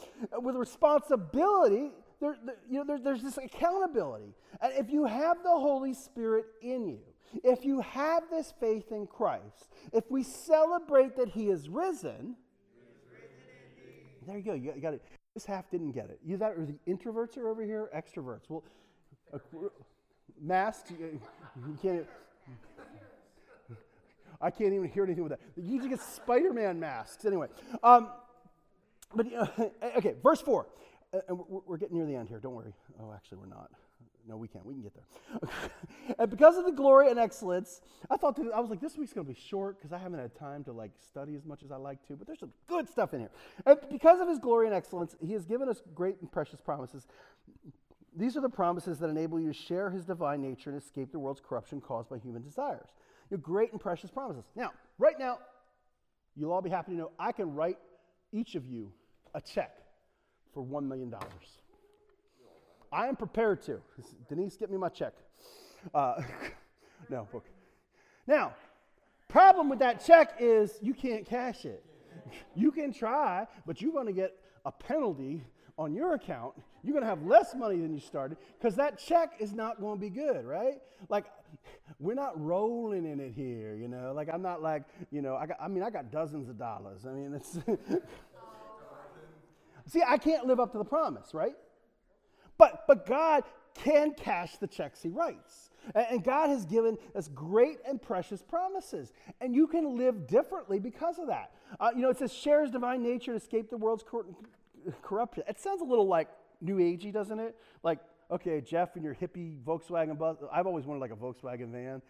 With 0.42 0.56
responsibility, 0.56 1.92
there, 2.20 2.38
there 2.44 2.56
you 2.70 2.80
know, 2.80 2.86
there, 2.86 3.00
there's 3.00 3.22
this 3.22 3.38
accountability. 3.38 4.34
And 4.62 4.74
if 4.74 4.92
you 4.92 5.06
have 5.06 5.44
the 5.44 5.50
Holy 5.50 5.94
Spirit 5.94 6.46
in 6.62 6.88
you, 6.88 7.00
If 7.44 7.66
you 7.66 7.82
have 7.82 8.24
this 8.32 8.54
faith 8.60 8.92
in 8.92 9.08
Christ, 9.08 9.70
if 9.94 10.10
we 10.10 10.24
celebrate 10.24 11.16
that 11.18 11.30
he 11.30 11.50
is 11.50 11.70
risen, 11.70 12.36
there 14.26 14.38
you 14.38 14.44
go. 14.44 14.54
You 14.54 14.74
got, 14.82 14.94
it. 14.94 15.04
This 15.34 15.46
half 15.46 15.70
didn't 15.70 15.92
get 15.92 16.06
it. 16.06 16.20
You 16.26 16.38
that 16.38 16.54
or 16.54 16.66
the 16.66 16.80
introverts 16.88 17.38
are 17.38 17.50
over 17.50 17.64
here, 17.64 17.90
extroverts. 17.96 18.50
Well, 18.50 18.64
uh, 19.34 19.38
masked. 20.42 20.92
You, 20.92 21.20
you 21.68 21.78
can't. 21.82 22.06
I 24.42 24.52
can't 24.52 24.74
even 24.74 24.90
hear 24.90 25.04
anything 25.04 25.24
with 25.24 25.32
that. 25.32 25.40
You 25.56 25.74
need 25.74 25.84
to 25.84 25.90
get 25.90 26.02
Spider-Man 26.02 26.80
masks 26.80 27.26
anyway. 27.26 27.48
Um, 27.84 28.10
but 29.14 29.28
uh, 29.34 29.48
okay, 29.98 30.16
verse 30.22 30.42
four. 30.42 30.68
Uh, 31.14 31.20
and 31.28 31.38
we're, 31.38 31.62
we're 31.66 31.78
getting 31.78 31.98
near 31.98 32.06
the 32.06 32.16
end 32.16 32.30
here. 32.30 32.40
Don't 32.40 32.56
worry. 32.56 32.74
Oh, 33.02 33.14
actually, 33.14 33.40
we're 33.40 33.48
not. 33.48 33.70
No, 34.28 34.38
we 34.38 34.48
can't. 34.48 34.66
We 34.66 34.74
can 34.74 34.82
get 34.82 34.94
there. 34.96 35.50
and 36.20 36.30
because 36.30 36.58
of 36.58 36.66
the 36.66 36.72
glory 36.72 37.12
and 37.12 37.20
excellence, 37.20 37.82
I 38.10 38.18
thought 38.18 38.36
that 38.38 38.52
I 38.56 38.60
was 38.60 38.72
like, 38.72 38.82
this 38.82 38.98
week's 38.98 39.14
going 39.14 39.28
to 39.28 39.32
be 39.32 39.40
short 39.40 39.78
because 39.78 39.94
I 39.94 40.00
haven't 40.00 40.20
had 40.20 40.36
time 40.36 40.64
to 40.64 40.72
like 40.72 40.92
study 41.08 41.36
as 41.36 41.46
much 41.46 41.62
as 41.64 41.72
I 41.72 41.76
like 41.76 42.06
to. 42.08 42.16
But 42.16 42.26
there's 42.26 42.40
some 42.40 42.52
good 42.68 42.90
stuff 42.90 43.14
in 43.14 43.20
here. 43.20 43.30
And 43.66 43.78
because 43.92 44.20
of 44.20 44.28
His 44.28 44.40
glory 44.40 44.66
and 44.66 44.76
excellence, 44.76 45.16
He 45.22 45.34
has 45.34 45.46
given 45.46 45.70
us 45.70 45.82
great 45.94 46.20
and 46.22 46.32
precious 46.32 46.60
promises. 46.60 47.06
These 48.18 48.36
are 48.36 48.42
the 48.42 48.50
promises 48.50 48.98
that 49.00 49.10
enable 49.10 49.40
you 49.40 49.50
to 49.50 49.54
share 49.54 49.92
His 49.92 50.06
divine 50.06 50.42
nature 50.42 50.72
and 50.72 50.82
escape 50.82 51.12
the 51.12 51.20
world's 51.20 51.42
corruption 51.48 51.80
caused 51.80 52.10
by 52.10 52.18
human 52.18 52.42
desires. 52.42 52.88
You're 53.30 53.40
great 53.40 53.72
and 53.72 53.80
precious 53.80 54.12
promises. 54.12 54.44
Now, 54.56 54.72
right 54.98 55.18
now, 55.18 55.40
you'll 56.36 56.52
all 56.52 56.62
be 56.62 56.70
happy 56.70 56.92
to 56.92 56.98
know 56.98 57.12
I 57.18 57.32
can 57.32 57.54
write 57.54 57.78
each 58.32 58.56
of 58.56 58.66
you 58.66 58.92
a 59.34 59.42
check 59.42 59.78
for 60.54 60.64
$1 60.64 60.88
million. 60.88 61.14
I 62.92 63.08
am 63.08 63.16
prepared 63.16 63.62
to. 63.64 63.82
Denise, 64.30 64.56
get 64.56 64.72
me 64.72 64.78
my 64.78 64.90
check. 64.90 65.14
Uh, 65.94 66.22
no, 67.10 67.28
book. 67.32 67.46
Now, 68.28 68.54
problem 69.28 69.70
with 69.70 69.80
that 69.80 70.04
check 70.04 70.36
is 70.40 70.80
you 70.82 70.94
can't 70.94 71.26
cash 71.26 71.66
it. 71.66 71.84
You 72.56 72.72
can 72.72 72.94
try, 72.94 73.48
but 73.66 73.82
you're 73.82 73.92
going 73.92 74.08
to 74.08 74.14
get 74.14 74.34
a 74.66 74.72
penalty 74.72 75.44
on 75.78 75.94
your 75.94 76.14
account. 76.14 76.54
You're 76.84 76.94
going 76.94 77.04
to 77.04 77.10
have 77.10 77.24
less 77.24 77.54
money 77.54 77.80
than 77.80 77.94
you 77.94 78.00
started 78.00 78.38
because 78.58 78.76
that 78.78 78.98
check 78.98 79.34
is 79.40 79.54
not 79.54 79.82
going 79.82 80.00
to 80.00 80.02
be 80.02 80.10
good, 80.10 80.46
right? 80.46 80.82
Like, 81.10 81.26
we're 82.00 82.16
not 82.16 82.40
rolling 82.40 83.06
in 83.06 83.20
it 83.20 83.34
here, 83.34 83.76
you 83.76 83.88
know. 83.88 84.14
Like, 84.14 84.30
I'm 84.32 84.42
not 84.42 84.62
like, 84.62 84.84
you 85.12 85.22
know, 85.22 85.36
I, 85.36 85.46
got, 85.46 85.58
I 85.62 85.68
mean, 85.68 85.84
I 85.84 85.90
got 85.90 86.12
dozens 86.12 86.50
of 86.50 86.58
dollars. 86.58 87.06
I 87.06 87.12
mean, 87.12 87.34
it's. 87.34 87.58
See, 89.88 90.02
I 90.06 90.18
can't 90.18 90.46
live 90.48 90.60
up 90.60 90.72
to 90.72 90.78
the 90.78 90.86
promise, 90.86 91.34
right? 91.34 91.56
But, 92.58 92.86
but 92.88 93.06
God 93.06 93.44
can 93.76 94.14
cash 94.14 94.58
the 94.58 94.68
checks 94.68 95.02
he 95.02 95.10
writes. 95.10 95.70
And 95.94 96.24
God 96.24 96.50
has 96.50 96.66
given 96.66 96.98
us 97.16 97.28
great 97.28 97.78
and 97.88 98.02
precious 98.02 98.42
promises. 98.42 99.14
And 99.40 99.54
you 99.54 99.68
can 99.68 99.96
live 99.98 100.26
differently 100.26 100.80
because 100.80 101.20
of 101.20 101.28
that. 101.28 101.52
Uh, 101.80 101.92
you 101.96 102.02
know, 102.02 102.10
it 102.10 102.18
says, 102.18 102.34
shares 102.34 102.72
divine 102.72 103.04
nature 103.04 103.32
to 103.32 103.38
escape 103.38 103.70
the 103.70 103.78
world's 103.78 104.04
cor- 104.04 104.26
corruption. 105.04 105.44
It 105.48 105.60
sounds 105.60 105.82
a 105.82 105.86
little 105.86 106.08
like 106.08 106.30
New 106.62 106.78
Agey, 106.78 107.14
doesn't 107.14 107.40
it? 107.40 107.56
Like, 107.84 108.00
okay, 108.32 108.62
Jeff 108.62 108.96
and 108.96 109.04
your 109.04 109.16
hippie 109.16 109.58
Volkswagen 109.64 110.18
bus. 110.18 110.38
I've 110.52 110.68
always 110.68 110.86
wanted 110.86 111.00
like 111.00 111.12
a 111.12 111.16
Volkswagen 111.16 111.72
van. 111.72 112.02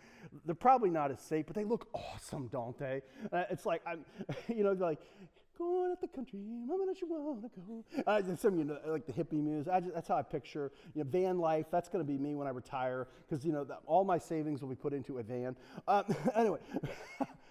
They're 0.46 0.56
probably 0.56 0.90
not 0.90 1.12
as 1.12 1.22
safe, 1.22 1.46
but 1.46 1.56
they 1.56 1.64
look 1.64 1.88
awesome, 1.94 2.48
don't 2.48 2.78
they? 2.78 3.02
Uh, 3.32 3.44
it's 3.50 3.66
like, 3.66 3.82
I'm, 3.86 4.06
you 4.48 4.64
know, 4.64 4.74
like, 4.74 5.00
going 5.58 5.92
at 5.92 6.02
the 6.02 6.08
country, 6.08 6.40
mama, 6.40 6.86
don't 6.86 7.02
you 7.02 7.08
want 7.08 7.42
to 7.42 7.62
go? 7.68 8.02
Uh, 8.06 8.36
some, 8.36 8.58
you 8.58 8.66
know, 8.66 8.78
like 8.88 9.06
the 9.06 9.14
hippie 9.14 9.42
music. 9.42 9.72
Just, 9.82 9.94
that's 9.94 10.08
how 10.08 10.18
I 10.18 10.22
picture, 10.22 10.72
you 10.94 11.04
know, 11.04 11.10
van 11.10 11.40
life. 11.40 11.68
That's 11.72 11.90
to 11.90 12.04
be 12.04 12.18
me 12.18 12.36
when 12.36 12.48
I 12.48 12.52
retire 12.52 13.08
because, 13.28 13.46
you 13.46 13.52
know, 13.52 13.64
the, 13.64 13.76
all 13.86 14.04
my 14.04 14.18
savings 14.18 14.62
will 14.62 14.70
be 14.70 14.76
put 14.76 14.94
into 14.94 15.20
a 15.20 15.24
van. 15.24 15.56
Um, 15.88 16.04
anyway, 16.36 16.60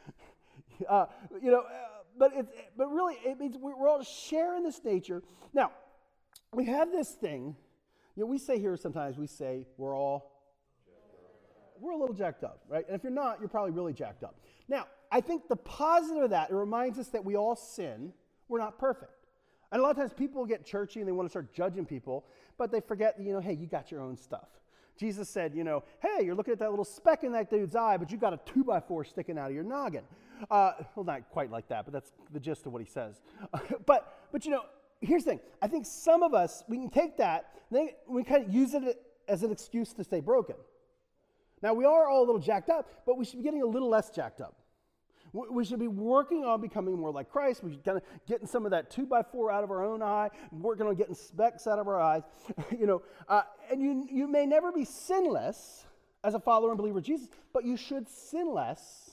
uh, 0.88 1.06
you 1.42 1.50
know, 1.50 1.60
uh, 1.60 1.72
but, 2.18 2.32
it's, 2.34 2.52
but 2.76 2.88
really, 2.88 3.14
it 3.24 3.38
means 3.40 3.56
we're 3.56 3.88
all 3.88 4.02
sharing 4.02 4.62
this 4.62 4.80
nature. 4.84 5.22
Now, 5.52 5.72
we 6.52 6.66
have 6.66 6.92
this 6.92 7.10
thing, 7.10 7.56
you 8.16 8.22
know, 8.22 8.26
we 8.26 8.38
say 8.38 8.58
here 8.58 8.76
sometimes, 8.76 9.18
we 9.18 9.26
say 9.26 9.66
we're 9.76 9.96
all, 9.96 10.32
we're 11.80 11.92
a 11.92 11.96
little 11.96 12.14
jacked 12.14 12.44
up, 12.44 12.60
right? 12.68 12.86
And 12.86 12.94
if 12.94 13.02
you're 13.02 13.12
not, 13.12 13.40
you're 13.40 13.48
probably 13.48 13.72
really 13.72 13.92
jacked 13.92 14.22
up. 14.22 14.38
Now, 14.68 14.86
I 15.10 15.20
think 15.20 15.48
the 15.48 15.56
positive 15.56 16.24
of 16.24 16.30
that, 16.30 16.50
it 16.50 16.54
reminds 16.54 16.98
us 16.98 17.08
that 17.08 17.24
we 17.24 17.36
all 17.36 17.56
sin. 17.56 18.12
We're 18.48 18.58
not 18.58 18.78
perfect. 18.78 19.26
And 19.72 19.80
a 19.80 19.82
lot 19.82 19.90
of 19.90 19.96
times 19.96 20.12
people 20.12 20.46
get 20.46 20.64
churchy 20.64 21.00
and 21.00 21.08
they 21.08 21.12
want 21.12 21.26
to 21.26 21.30
start 21.30 21.52
judging 21.52 21.84
people, 21.84 22.24
but 22.56 22.70
they 22.70 22.80
forget 22.80 23.16
that, 23.16 23.24
you 23.24 23.32
know, 23.32 23.40
hey, 23.40 23.54
you 23.54 23.66
got 23.66 23.90
your 23.90 24.00
own 24.00 24.16
stuff. 24.16 24.48
Jesus 24.96 25.28
said, 25.28 25.54
you 25.54 25.64
know, 25.64 25.82
hey, 26.00 26.24
you're 26.24 26.36
looking 26.36 26.52
at 26.52 26.60
that 26.60 26.70
little 26.70 26.84
speck 26.84 27.24
in 27.24 27.32
that 27.32 27.50
dude's 27.50 27.74
eye, 27.74 27.96
but 27.96 28.12
you 28.12 28.16
got 28.16 28.32
a 28.32 28.38
two 28.46 28.62
by 28.62 28.78
four 28.78 29.04
sticking 29.04 29.36
out 29.36 29.48
of 29.48 29.54
your 29.54 29.64
noggin. 29.64 30.04
Uh, 30.50 30.72
well, 30.94 31.04
not 31.04 31.28
quite 31.30 31.50
like 31.50 31.66
that, 31.68 31.84
but 31.84 31.92
that's 31.92 32.12
the 32.32 32.38
gist 32.38 32.66
of 32.66 32.72
what 32.72 32.80
he 32.80 32.88
says. 32.88 33.20
but, 33.86 34.28
but, 34.30 34.44
you 34.44 34.52
know, 34.52 34.62
here's 35.07 35.24
the 35.24 35.32
thing. 35.32 35.40
I 35.62 35.68
think 35.68 35.86
some 35.86 36.22
of 36.22 36.34
us, 36.34 36.64
we 36.68 36.76
can 36.76 36.90
take 36.90 37.16
that, 37.18 37.50
we 37.70 38.24
kind 38.24 38.46
of 38.46 38.52
use 38.52 38.74
it 38.74 39.00
as 39.28 39.42
an 39.42 39.50
excuse 39.50 39.92
to 39.94 40.05
stay 40.05 40.20
broken. 40.20 40.57
Now, 41.62 41.74
we 41.74 41.84
are 41.84 42.09
all 42.09 42.24
a 42.24 42.26
little 42.26 42.40
jacked 42.40 42.68
up, 42.68 42.88
but 43.07 43.16
we 43.16 43.24
should 43.24 43.38
be 43.38 43.42
getting 43.42 43.62
a 43.62 43.66
little 43.66 43.88
less 43.88 44.11
jacked 44.11 44.40
up. 44.40 44.61
We 45.32 45.64
should 45.64 45.80
be 45.80 45.88
working 45.88 46.44
on 46.44 46.61
becoming 46.61 46.96
more 46.96 47.11
like 47.11 47.28
Christ. 47.28 47.64
We 47.64 47.72
should 47.72 47.84
kind 47.84 47.96
of 47.96 48.05
getting 48.28 48.46
some 48.46 48.66
of 48.66 48.70
that 48.70 48.88
two 48.88 49.05
by 49.05 49.22
four 49.22 49.50
out 49.50 49.64
of 49.64 49.70
our 49.72 49.84
own 49.84 50.00
eye, 50.00 50.30
working 50.52 50.86
on 50.86 50.94
getting 50.94 51.16
specks 51.16 51.66
out 51.66 51.80
of 51.80 51.88
our 51.88 51.98
eyes. 52.00 52.22
you 52.78 52.86
know, 52.86 53.02
uh, 53.28 53.42
and 53.68 53.82
you, 53.82 54.07
you 54.12 54.28
may 54.28 54.46
never 54.46 54.70
be 54.70 54.84
sinless 54.84 55.86
as 56.22 56.34
a 56.34 56.38
follower 56.38 56.70
and 56.70 56.78
believer 56.78 56.98
of 56.98 57.05
Jesus, 57.05 57.28
but 57.52 57.64
you 57.64 57.76
should 57.76 58.09
sin 58.09 58.55
less 58.55 59.03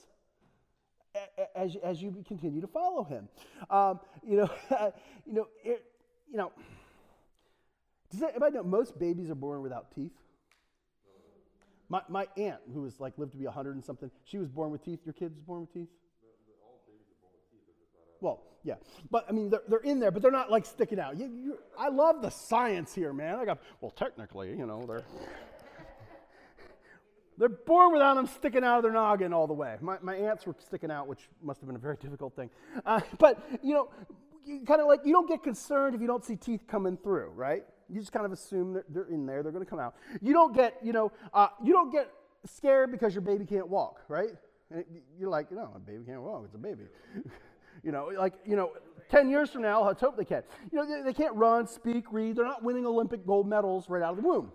as, 1.56 1.76
as 1.84 2.02
you 2.02 2.24
continue 2.28 2.62
to 2.62 2.68
follow 2.68 3.04
him. 3.04 3.28
Um, 3.70 4.00
you 4.28 4.38
know, 4.38 4.50
you 5.26 5.34
know, 5.34 5.48
it, 5.64 5.86
you 6.30 6.38
know, 6.38 6.52
does 8.12 8.24
anybody 8.24 8.56
know 8.56 8.64
most 8.64 8.98
babies 9.00 9.30
are 9.30 9.36
born 9.36 9.62
without 9.62 9.94
teeth? 9.94 10.12
My, 11.90 12.02
my 12.08 12.28
aunt, 12.38 12.60
who 12.74 12.84
was 12.84 13.00
like 13.00 13.18
lived 13.18 13.34
to 13.34 13.38
be 13.38 13.46
100 13.46 13.76
and 13.76 13.84
something, 13.84 14.10
she 14.24 14.38
was 14.38 14.48
born 14.48 14.72
with 14.72 14.84
teeth. 14.84 15.00
Your 15.06 15.14
kids 15.14 15.40
born 15.40 15.62
with 15.62 15.74
teeth? 15.74 15.90
Well, 18.22 18.44
yeah. 18.64 18.76
But 19.10 19.26
I 19.28 19.32
mean, 19.32 19.50
they're, 19.50 19.64
they're 19.68 19.80
in 19.80 20.00
there, 20.00 20.12
but 20.12 20.22
they're 20.22 20.32
not 20.32 20.50
like 20.52 20.66
sticking 20.66 21.00
out. 21.00 21.18
You, 21.18 21.26
you, 21.26 21.58
I 21.78 21.90
love 21.90 22.22
the 22.22 22.30
science 22.30 22.94
here, 22.94 23.12
man. 23.12 23.36
I 23.36 23.46
got, 23.46 23.60
well, 23.82 23.92
technically, 23.92 24.50
you 24.50 24.66
know, 24.66 24.86
they're. 24.86 25.04
They're 27.38 27.50
born 27.50 27.94
without 27.94 28.16
them 28.16 28.28
sticking 28.28 28.64
out 28.64 28.78
of 28.78 28.84
their 28.84 28.92
noggin 28.92 29.34
all 29.34 29.48
the 29.48 29.54
way. 29.54 29.78
My, 29.82 29.98
my 30.02 30.16
aunts 30.16 30.46
were 30.46 30.56
sticking 30.60 30.92
out, 30.92 31.08
which 31.08 31.30
must 31.42 31.60
have 31.62 31.68
been 31.68 31.76
a 31.76 31.80
very 31.80 31.98
difficult 32.02 32.36
thing. 32.36 32.50
Uh, 32.86 33.02
but, 33.18 33.42
you 33.64 33.74
know, 33.74 33.90
kind 34.66 34.82
of 34.82 34.88
like, 34.88 35.02
you 35.06 35.14
don't 35.14 35.28
get 35.28 35.44
concerned 35.44 35.96
if 35.96 36.02
you 36.02 36.08
don't 36.08 36.24
see 36.24 36.36
teeth 36.36 36.62
coming 36.68 36.98
through, 36.98 37.32
right? 37.36 37.64
You 37.90 38.00
just 38.00 38.12
kind 38.12 38.26
of 38.26 38.32
assume 38.32 38.74
they're, 38.74 38.86
they're 38.90 39.08
in 39.10 39.26
there, 39.26 39.44
they're 39.44 39.52
going 39.52 39.66
to 39.66 39.70
come 39.70 39.80
out. 39.80 39.96
You 40.22 40.34
don't 40.34 40.56
get, 40.56 40.78
you 40.84 40.94
know, 40.94 41.12
uh, 41.34 41.48
you 41.64 41.74
don't 41.74 41.92
get 41.92 42.10
scared 42.46 42.92
because 42.92 43.14
your 43.14 43.22
baby 43.22 43.46
can't 43.46 43.68
walk, 43.68 44.02
right? 44.08 44.32
And 44.70 44.86
you're 45.20 45.30
like, 45.30 45.52
no, 45.52 45.72
a 45.76 45.80
baby 45.80 46.04
can't 46.06 46.22
walk, 46.22 46.44
it's 46.46 46.56
a 46.56 46.58
baby. 46.58 46.84
You 47.84 47.92
know, 47.92 48.12
like, 48.16 48.34
you 48.46 48.56
know, 48.56 48.74
10 49.10 49.30
years 49.30 49.50
from 49.50 49.64
now, 49.64 49.84
let's 49.86 50.02
hope 50.02 50.16
they 50.16 50.26
can. 50.26 50.44
You 50.72 50.80
know, 50.80 50.86
they, 50.86 51.02
they 51.02 51.14
can't 51.14 51.34
run, 51.36 51.68
speak, 51.68 52.06
read. 52.12 52.36
They're 52.36 52.46
not 52.46 52.64
winning 52.64 52.86
Olympic 52.86 53.26
gold 53.26 53.48
medals 53.48 53.90
right 53.90 54.04
out 54.04 54.12
of 54.12 54.22
the 54.22 54.28
womb. 54.28 54.52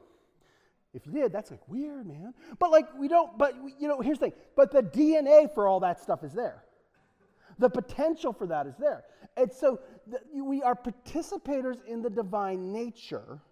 If 0.96 1.06
you 1.06 1.12
did, 1.12 1.30
that's 1.30 1.50
like 1.50 1.68
weird, 1.68 2.06
man. 2.06 2.32
But 2.58 2.70
like, 2.70 2.86
we 2.98 3.06
don't, 3.06 3.36
but, 3.36 3.54
you 3.78 3.86
know, 3.86 4.00
here's 4.00 4.18
the 4.18 4.26
thing. 4.26 4.38
But 4.56 4.72
the 4.72 4.82
DNA 4.82 5.52
for 5.52 5.68
all 5.68 5.80
that 5.80 6.00
stuff 6.00 6.24
is 6.24 6.32
there. 6.32 6.64
The 7.58 7.68
potential 7.68 8.32
for 8.32 8.46
that 8.46 8.66
is 8.66 8.74
there. 8.78 9.04
And 9.36 9.52
so 9.52 9.80
the, 10.06 10.20
we 10.42 10.62
are 10.62 10.74
participators 10.74 11.84
in 11.86 12.00
the 12.00 12.08
divine 12.08 12.72
nature. 12.72 13.42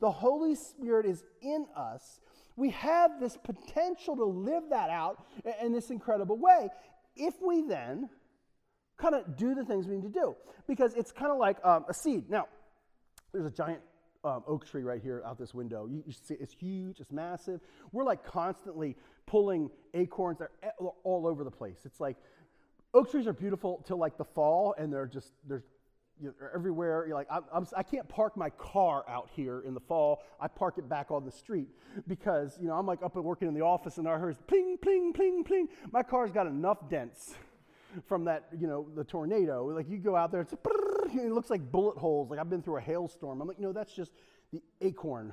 The 0.00 0.10
Holy 0.10 0.54
Spirit 0.54 1.04
is 1.04 1.24
in 1.42 1.66
us. 1.76 2.20
We 2.54 2.70
have 2.70 3.20
this 3.20 3.36
potential 3.36 4.16
to 4.16 4.24
live 4.24 4.64
that 4.70 4.90
out 4.90 5.24
in, 5.44 5.66
in 5.66 5.72
this 5.72 5.90
incredible 5.90 6.38
way 6.38 6.68
if 7.16 7.34
we 7.44 7.62
then 7.62 8.08
kind 8.96 9.16
of 9.16 9.36
do 9.36 9.56
the 9.56 9.64
things 9.64 9.88
we 9.88 9.96
need 9.96 10.02
to 10.02 10.20
do. 10.20 10.36
Because 10.68 10.94
it's 10.94 11.10
kind 11.10 11.32
of 11.32 11.38
like 11.38 11.56
um, 11.64 11.84
a 11.88 11.94
seed. 11.94 12.30
Now, 12.30 12.46
there's 13.32 13.46
a 13.46 13.50
giant 13.50 13.80
um, 14.24 14.42
oak 14.46 14.66
tree 14.66 14.82
right 14.82 15.00
here 15.02 15.22
out 15.26 15.38
this 15.38 15.54
window. 15.54 15.86
You, 15.86 16.02
you 16.06 16.12
see 16.12 16.34
it's 16.34 16.52
huge, 16.52 17.00
it's 17.00 17.12
massive. 17.12 17.60
We're 17.92 18.04
like 18.04 18.24
constantly 18.24 18.96
pulling 19.26 19.70
acorns. 19.94 20.38
They're 20.38 20.50
all 21.04 21.26
over 21.26 21.44
the 21.44 21.50
place. 21.50 21.80
It's 21.84 22.00
like 22.00 22.16
oak 22.94 23.10
trees 23.10 23.26
are 23.26 23.32
beautiful 23.32 23.84
till 23.86 23.98
like 23.98 24.16
the 24.16 24.24
fall, 24.24 24.74
and 24.78 24.92
they're 24.92 25.06
just 25.06 25.32
they're 25.46 25.64
you 26.20 26.28
know, 26.28 26.48
everywhere. 26.52 27.06
You're 27.06 27.16
like, 27.16 27.28
I'm, 27.30 27.44
I'm, 27.52 27.66
I 27.76 27.82
can 27.82 27.98
not 27.98 28.08
park 28.08 28.36
my 28.36 28.50
car 28.50 29.04
out 29.08 29.30
here 29.34 29.60
in 29.60 29.74
the 29.74 29.80
fall. 29.80 30.22
I 30.40 30.48
park 30.48 30.78
it 30.78 30.88
back 30.88 31.10
on 31.10 31.24
the 31.24 31.30
street 31.30 31.68
because, 32.08 32.58
you 32.60 32.66
know, 32.66 32.74
I'm 32.74 32.86
like 32.86 33.02
up 33.04 33.14
and 33.14 33.24
working 33.24 33.46
in 33.46 33.54
the 33.54 33.60
office 33.60 33.98
and 33.98 34.08
I 34.08 34.18
heard 34.18 34.36
pling, 34.48 34.78
pling, 34.82 35.12
pling, 35.12 35.44
pling. 35.44 35.68
My 35.92 36.02
car's 36.02 36.32
got 36.32 36.46
enough 36.46 36.88
dents 36.88 37.34
from 38.06 38.24
that, 38.24 38.48
you 38.58 38.66
know, 38.66 38.88
the 38.94 39.04
tornado. 39.04 39.66
Like 39.66 39.88
you 39.88 39.98
go 39.98 40.16
out 40.16 40.32
there, 40.32 40.40
it's 40.40 40.52
it 40.52 41.32
looks 41.32 41.50
like 41.50 41.70
bullet 41.70 41.96
holes. 41.96 42.30
Like 42.30 42.38
I've 42.38 42.50
been 42.50 42.62
through 42.62 42.78
a 42.78 42.80
hailstorm. 42.80 43.40
I'm 43.40 43.48
like, 43.48 43.58
no, 43.58 43.72
that's 43.72 43.92
just 43.92 44.12
the 44.52 44.62
acorn 44.80 45.32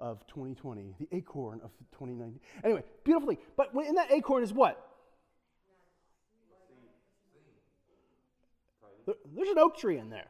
of 0.00 0.26
2020, 0.26 0.94
the 0.98 1.16
acorn 1.16 1.60
of 1.62 1.70
2019. 1.92 2.40
Anyway, 2.64 2.82
beautifully. 3.04 3.38
But 3.56 3.70
in 3.86 3.94
that 3.94 4.10
acorn 4.10 4.42
is 4.42 4.52
what? 4.52 4.90
There's 9.06 9.48
an 9.48 9.58
oak 9.58 9.76
tree 9.76 9.98
in 9.98 10.08
there. 10.08 10.28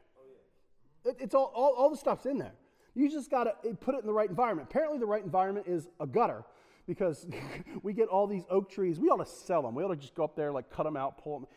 It, 1.05 1.17
it's 1.21 1.35
all, 1.35 1.53
all, 1.55 1.75
all 1.75 1.91
the 1.91 1.97
stuff's 1.97 2.27
in 2.27 2.39
there. 2.39 2.55
You 2.95 3.11
just 3.11 3.31
got 3.31 3.45
to 3.45 3.69
eh, 3.69 3.73
put 3.81 3.95
it 3.95 4.01
in 4.01 4.07
the 4.07 4.13
right 4.13 4.29
environment. 4.29 4.69
Apparently, 4.71 4.99
the 4.99 5.07
right 5.07 5.23
environment 5.23 5.67
is 5.69 5.89
a 6.01 6.07
gutter 6.07 6.45
because 6.87 7.27
we 7.83 7.93
get 7.93 8.09
all 8.09 8.27
these 8.27 8.45
oak 8.51 8.71
trees. 8.71 8.99
We 8.99 9.09
ought 9.09 9.25
to 9.25 9.31
sell 9.31 9.63
them. 9.63 9.75
We 9.75 9.83
ought 9.83 9.89
to 9.89 9.97
just 9.97 10.15
go 10.15 10.25
up 10.25 10.37
there, 10.37 10.53
like 10.53 10.71
cut 10.71 10.85
them 10.85 10.97
out, 10.97 11.23
pull 11.23 11.41
them. 11.41 11.49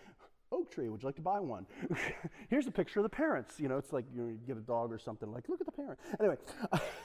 Oak 0.49 0.71
tree, 0.71 0.88
would 0.88 1.01
you 1.01 1.07
like 1.07 1.15
to 1.17 1.21
buy 1.21 1.41
one? 1.41 1.65
Here's 2.49 2.67
a 2.67 2.71
picture 2.71 2.99
of 2.99 3.03
the 3.03 3.09
parents. 3.09 3.59
You 3.59 3.67
know, 3.67 3.78
it's 3.78 3.91
like 3.91 4.05
you, 4.13 4.21
know, 4.21 4.30
you 4.30 4.39
get 4.47 4.55
a 4.55 4.61
dog 4.61 4.93
or 4.93 4.99
something, 4.99 5.30
like, 5.30 5.49
look 5.49 5.59
at 5.59 5.65
the 5.65 5.73
parent. 5.73 5.99
Anyway, 6.21 6.38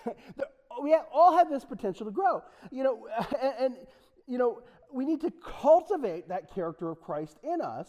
we 0.83 0.97
all 1.13 1.37
have 1.37 1.51
this 1.51 1.65
potential 1.65 2.07
to 2.07 2.13
grow. 2.13 2.43
You 2.71 2.85
know, 2.85 3.09
and, 3.41 3.55
and, 3.59 3.77
you 4.29 4.39
know, 4.39 4.63
we 4.93 5.05
need 5.05 5.21
to 5.23 5.33
cultivate 5.45 6.29
that 6.29 6.55
character 6.55 6.89
of 6.89 7.01
Christ 7.01 7.39
in 7.43 7.61
us 7.61 7.89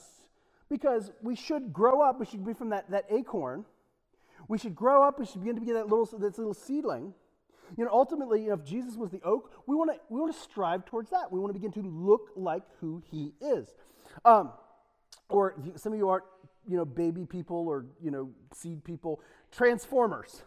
because 0.70 1.12
we 1.22 1.36
should 1.36 1.72
grow 1.72 2.02
up. 2.02 2.20
We 2.20 2.26
should 2.26 2.44
be 2.44 2.54
from 2.54 2.70
that, 2.70 2.90
that 2.90 3.06
acorn. 3.12 3.64
We 4.48 4.58
should 4.58 4.76
grow 4.76 5.04
up. 5.04 5.20
We 5.20 5.28
should 5.28 5.42
begin 5.42 5.56
to 5.56 5.62
be 5.62 5.72
that 5.74 5.88
little, 5.88 6.06
that 6.18 6.36
little 6.38 6.56
seedling 6.56 7.14
you 7.78 7.86
know, 7.86 7.92
ultimately, 7.92 8.42
you 8.44 8.48
know, 8.50 8.56
if 8.56 8.64
Jesus 8.64 8.96
was 8.96 9.10
the 9.10 9.22
oak, 9.24 9.52
we 9.66 9.76
want 9.76 9.92
to 9.92 10.00
we 10.10 10.20
want 10.20 10.34
to 10.34 10.40
strive 10.40 10.86
towards 10.86 11.10
that. 11.10 11.32
We 11.32 11.40
want 11.40 11.54
to 11.54 11.60
begin 11.60 11.72
to 11.82 11.88
look 11.88 12.30
like 12.36 12.64
who 12.80 13.02
He 13.10 13.34
is. 13.42 13.74
Um, 14.26 14.52
or 15.30 15.56
some 15.76 15.94
of 15.94 16.00
you 16.00 16.10
aren't, 16.10 16.26
you 16.68 16.78
know, 16.78 16.86
baby 16.86 17.26
people 17.26 17.68
or 17.68 17.86
you 18.02 18.12
know, 18.12 18.30
seed 18.54 18.84
people. 18.84 19.22
Transformers. 19.52 20.44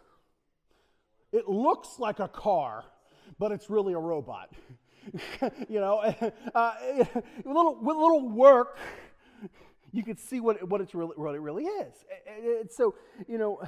It 1.33 1.49
looks 1.49 1.99
like 1.99 2.20
a 2.20 2.29
car, 2.29 2.85
but 3.39 3.53
it's 3.53 3.68
really 3.68 3.93
a 3.93 3.99
robot. 3.99 4.51
you 5.68 5.81
know, 5.81 5.99
uh, 6.55 6.74
with, 6.97 7.47
little, 7.47 7.77
with 7.81 7.97
a 7.97 8.01
little 8.01 8.29
work, 8.29 8.79
you 9.93 10.03
can 10.03 10.16
see 10.16 10.41
what, 10.41 10.66
what, 10.68 10.81
it's 10.81 10.95
really, 10.95 11.12
what 11.16 11.35
it 11.35 11.41
really 11.41 11.64
is. 11.64 11.95
And 12.61 12.70
so, 12.70 12.95
you 13.29 13.39
know, 13.39 13.62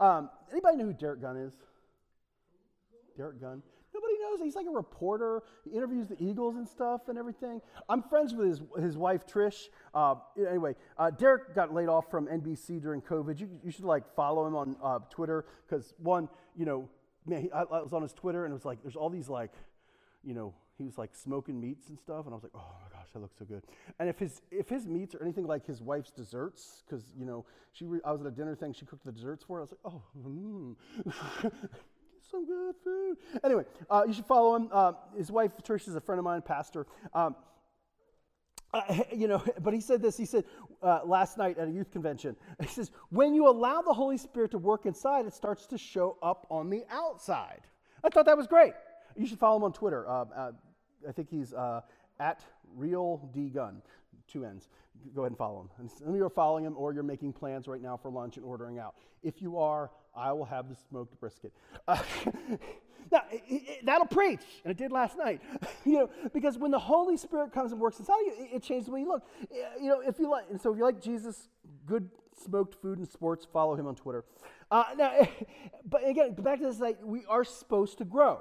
um, 0.00 0.30
anybody 0.50 0.76
know 0.76 0.86
who 0.86 0.92
Derrick 0.92 1.20
Gunn 1.20 1.36
is? 1.36 1.54
Derrick 3.16 3.40
Gunn. 3.40 3.62
Nobody 3.94 4.14
knows. 4.20 4.40
He's 4.40 4.56
like 4.56 4.66
a 4.66 4.70
reporter. 4.70 5.42
He 5.64 5.76
interviews 5.76 6.08
the 6.08 6.22
Eagles 6.22 6.56
and 6.56 6.66
stuff 6.66 7.08
and 7.08 7.18
everything. 7.18 7.60
I'm 7.88 8.02
friends 8.02 8.34
with 8.34 8.48
his, 8.48 8.60
his 8.80 8.96
wife, 8.96 9.26
Trish. 9.26 9.68
Uh, 9.94 10.14
anyway, 10.38 10.74
uh, 10.98 11.10
Derrick 11.10 11.54
got 11.54 11.74
laid 11.74 11.88
off 11.88 12.10
from 12.10 12.26
NBC 12.26 12.80
during 12.80 13.02
COVID. 13.02 13.38
You, 13.38 13.48
you 13.62 13.70
should 13.70 13.84
like 13.84 14.14
follow 14.14 14.46
him 14.46 14.56
on 14.56 14.76
uh, 14.82 14.98
Twitter 15.10 15.44
because 15.68 15.94
one, 15.98 16.28
you 16.56 16.64
know, 16.64 16.88
man, 17.26 17.42
he, 17.42 17.52
I, 17.52 17.62
I 17.62 17.82
was 17.82 17.92
on 17.92 18.02
his 18.02 18.14
Twitter 18.14 18.44
and 18.44 18.52
it 18.52 18.54
was 18.54 18.64
like, 18.64 18.82
there's 18.82 18.96
all 18.96 19.10
these 19.10 19.28
like, 19.28 19.52
you 20.24 20.34
know, 20.34 20.54
he 20.78 20.84
was 20.84 20.98
like 20.98 21.14
smoking 21.14 21.60
meats 21.60 21.88
and 21.88 21.98
stuff, 21.98 22.24
and 22.24 22.32
I 22.32 22.34
was 22.34 22.42
like, 22.42 22.52
oh 22.54 22.74
my 22.82 22.88
gosh, 22.96 23.08
that 23.12 23.20
looks 23.20 23.38
so 23.38 23.44
good. 23.44 23.62
And 23.98 24.08
if 24.08 24.18
his 24.18 24.42
if 24.50 24.68
his 24.68 24.86
meats 24.86 25.14
are 25.14 25.22
anything 25.22 25.46
like 25.46 25.66
his 25.66 25.80
wife's 25.80 26.10
desserts, 26.10 26.82
because 26.86 27.12
you 27.16 27.24
know 27.24 27.44
she 27.72 27.86
re- 27.86 28.00
I 28.04 28.12
was 28.12 28.20
at 28.20 28.26
a 28.26 28.30
dinner 28.30 28.56
thing, 28.56 28.72
she 28.72 28.84
cooked 28.84 29.04
the 29.04 29.12
desserts 29.12 29.44
for 29.44 29.58
it. 29.58 29.60
I 29.60 29.64
was 29.64 29.72
like, 29.72 29.80
oh, 29.84 30.02
mm. 30.26 31.60
some 32.32 32.46
good 32.46 32.74
food. 32.82 33.16
Anyway, 33.44 33.64
uh, 33.90 34.04
you 34.06 34.14
should 34.14 34.26
follow 34.26 34.56
him. 34.56 34.68
Uh, 34.72 34.92
his 35.16 35.30
wife, 35.30 35.52
Trish, 35.62 35.86
is 35.86 35.94
a 35.94 36.00
friend 36.00 36.18
of 36.18 36.24
mine, 36.24 36.42
pastor. 36.42 36.86
Um, 37.14 37.36
uh, 38.72 39.02
you 39.14 39.28
know, 39.28 39.44
but 39.60 39.74
he 39.74 39.80
said 39.80 40.02
this. 40.02 40.16
He 40.16 40.24
said 40.24 40.44
uh, 40.82 41.00
last 41.04 41.36
night 41.38 41.58
at 41.58 41.68
a 41.68 41.70
youth 41.70 41.90
convention. 41.90 42.34
He 42.60 42.68
says, 42.68 42.90
"When 43.10 43.34
you 43.34 43.48
allow 43.48 43.82
the 43.82 43.92
Holy 43.92 44.16
Spirit 44.16 44.50
to 44.52 44.58
work 44.58 44.86
inside, 44.86 45.26
it 45.26 45.34
starts 45.34 45.66
to 45.66 45.78
show 45.78 46.16
up 46.22 46.46
on 46.50 46.70
the 46.70 46.84
outside." 46.90 47.60
I 48.02 48.08
thought 48.08 48.26
that 48.26 48.36
was 48.36 48.46
great. 48.46 48.72
You 49.14 49.26
should 49.26 49.38
follow 49.38 49.58
him 49.58 49.64
on 49.64 49.72
Twitter. 49.72 50.08
Uh, 50.08 50.24
uh 50.34 50.52
I 51.08 51.12
think 51.12 51.28
he's 51.28 51.52
uh, 51.52 51.80
at 52.18 52.44
Real 52.76 53.28
D 53.34 53.50
Gunn, 53.50 53.82
two 54.26 54.44
N's. 54.44 54.68
Go 55.14 55.22
ahead 55.22 55.32
and 55.32 55.38
follow 55.38 55.62
him. 55.62 55.68
And 55.78 55.90
some 55.90 56.08
of 56.08 56.16
you 56.16 56.24
are 56.24 56.30
following 56.30 56.64
him, 56.64 56.74
or 56.76 56.92
you're 56.92 57.02
making 57.02 57.32
plans 57.32 57.66
right 57.66 57.80
now 57.80 57.96
for 57.96 58.10
lunch 58.10 58.36
and 58.36 58.44
ordering 58.46 58.78
out. 58.78 58.94
If 59.22 59.42
you 59.42 59.58
are, 59.58 59.90
I 60.14 60.32
will 60.32 60.44
have 60.44 60.68
the 60.68 60.76
smoked 60.88 61.18
brisket. 61.18 61.52
Uh, 61.88 61.98
now, 63.12 63.22
it, 63.30 63.42
it, 63.48 63.86
that'll 63.86 64.06
preach, 64.06 64.40
and 64.64 64.70
it 64.70 64.76
did 64.76 64.92
last 64.92 65.16
night. 65.16 65.40
you 65.84 65.94
know, 65.94 66.10
because 66.32 66.58
when 66.58 66.70
the 66.70 66.78
Holy 66.78 67.16
Spirit 67.16 67.52
comes 67.52 67.72
and 67.72 67.80
works 67.80 67.98
inside 67.98 68.20
you, 68.20 68.34
it, 68.38 68.56
it, 68.56 68.62
changes 68.62 68.86
the 68.86 68.92
way 68.92 69.00
you 69.00 69.08
look. 69.08 69.22
You 69.80 69.88
know, 69.88 70.00
if 70.00 70.18
you 70.18 70.30
like, 70.30 70.44
and 70.50 70.60
so 70.60 70.72
if 70.72 70.78
you 70.78 70.84
like 70.84 71.00
Jesus, 71.00 71.48
good 71.86 72.08
smoked 72.42 72.74
food 72.80 72.98
and 72.98 73.08
sports, 73.08 73.46
follow 73.52 73.74
him 73.74 73.86
on 73.86 73.94
Twitter. 73.94 74.24
Uh, 74.70 74.84
now, 74.96 75.28
but 75.88 76.06
again, 76.06 76.34
back 76.34 76.58
to 76.58 76.66
this, 76.66 76.80
like, 76.80 76.98
we 77.02 77.24
are 77.26 77.44
supposed 77.44 77.98
to 77.98 78.04
grow. 78.04 78.40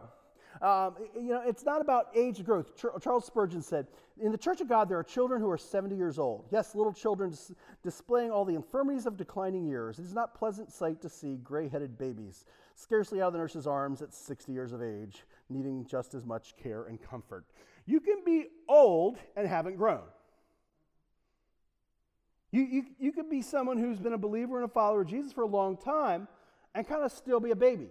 Um, 0.62 0.96
you 1.16 1.30
know, 1.30 1.42
it's 1.46 1.64
not 1.64 1.82
about 1.82 2.08
age 2.16 2.44
growth. 2.44 2.72
Charles 3.02 3.26
Spurgeon 3.26 3.62
said, 3.62 3.88
In 4.20 4.32
the 4.32 4.38
church 4.38 4.62
of 4.62 4.68
God, 4.68 4.90
there 4.90 4.98
are 4.98 5.04
children 5.04 5.42
who 5.42 5.50
are 5.50 5.58
70 5.58 5.96
years 5.96 6.20
old. 6.20 6.46
Yes, 6.52 6.76
little 6.76 6.94
children 6.94 7.32
dis- 7.32 7.52
displaying 7.84 8.32
all 8.32 8.46
the 8.46 8.56
infirmities 8.56 9.06
of 9.06 9.18
declining 9.18 9.66
years. 9.66 9.98
It 9.98 10.06
is 10.06 10.14
not 10.14 10.36
pleasant 10.36 10.72
sight 10.72 11.02
to 11.02 11.10
see 11.10 11.38
gray 11.38 11.68
headed 11.68 11.98
babies, 11.98 12.46
scarcely 12.76 13.22
out 13.22 13.28
of 13.28 13.34
the 13.34 13.40
nurse's 13.40 13.66
arms 13.66 14.02
at 14.02 14.14
60 14.14 14.52
years 14.52 14.74
of 14.74 14.84
age, 14.84 15.24
needing 15.50 15.86
just 15.86 16.14
as 16.14 16.26
much 16.26 16.56
care 16.58 16.84
and 16.84 17.02
comfort. 17.02 17.46
You 17.86 18.00
can 18.00 18.24
be 18.26 18.48
old 18.68 19.18
and 19.36 19.48
haven't 19.48 19.78
grown. 19.78 20.04
You, 22.52 22.64
you, 22.64 22.84
you 23.00 23.12
could 23.14 23.30
be 23.30 23.42
someone 23.42 23.78
who's 23.78 24.00
been 24.00 24.14
a 24.14 24.18
believer 24.18 24.58
and 24.58 24.66
a 24.66 24.74
follower 24.74 25.02
of 25.02 25.08
Jesus 25.08 25.32
for 25.32 25.44
a 25.44 25.48
long 25.48 25.78
time 25.78 26.28
and 26.76 26.88
kind 26.88 27.04
of 27.04 27.12
still 27.12 27.40
be 27.40 27.52
a 27.52 27.56
baby. 27.56 27.88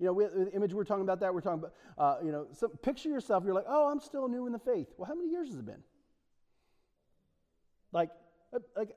You 0.00 0.06
know, 0.06 0.28
the 0.44 0.50
image 0.52 0.72
we're 0.72 0.84
talking 0.84 1.04
about 1.04 1.20
that, 1.20 1.32
we're 1.34 1.42
talking 1.42 1.58
about, 1.58 1.74
uh, 1.98 2.24
you 2.24 2.32
know, 2.32 2.46
so 2.52 2.68
picture 2.68 3.10
yourself, 3.10 3.44
you're 3.44 3.54
like, 3.54 3.66
oh, 3.68 3.90
I'm 3.90 4.00
still 4.00 4.28
new 4.28 4.46
in 4.46 4.52
the 4.52 4.58
faith. 4.58 4.88
Well, 4.96 5.06
how 5.06 5.14
many 5.14 5.30
years 5.30 5.48
has 5.48 5.58
it 5.58 5.66
been? 5.66 5.82
Like, 7.92 8.08
uh, 8.54 8.60
like 8.76 8.96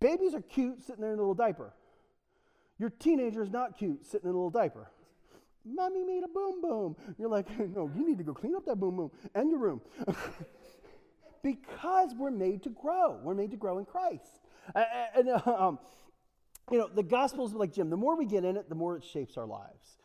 babies 0.00 0.34
are 0.34 0.42
cute 0.42 0.82
sitting 0.82 1.00
there 1.00 1.12
in 1.12 1.18
a 1.18 1.22
little 1.22 1.34
diaper. 1.34 1.72
Your 2.78 2.90
teenager 2.90 3.42
is 3.42 3.50
not 3.50 3.78
cute 3.78 4.04
sitting 4.04 4.28
in 4.28 4.34
a 4.34 4.36
little 4.36 4.50
diaper. 4.50 4.90
Mommy 5.64 6.02
made 6.04 6.24
a 6.24 6.28
boom 6.28 6.60
boom. 6.60 6.96
You're 7.16 7.28
like, 7.28 7.46
no, 7.58 7.90
you 7.94 8.06
need 8.06 8.18
to 8.18 8.24
go 8.24 8.34
clean 8.34 8.56
up 8.56 8.66
that 8.66 8.76
boom 8.76 8.96
boom 8.96 9.10
and 9.34 9.48
your 9.48 9.60
room. 9.60 9.80
because 11.42 12.14
we're 12.18 12.30
made 12.30 12.64
to 12.64 12.70
grow. 12.70 13.18
We're 13.22 13.34
made 13.34 13.52
to 13.52 13.56
grow 13.56 13.78
in 13.78 13.84
Christ. 13.84 14.40
And, 14.74 15.28
um, 15.46 15.78
you 16.70 16.78
know, 16.78 16.88
the 16.88 17.02
Gospels, 17.02 17.54
like 17.54 17.72
Jim, 17.72 17.90
the 17.90 17.96
more 17.96 18.16
we 18.16 18.26
get 18.26 18.44
in 18.44 18.56
it, 18.56 18.68
the 18.68 18.74
more 18.74 18.96
it 18.96 19.04
shapes 19.04 19.36
our 19.36 19.46
lives. 19.46 19.98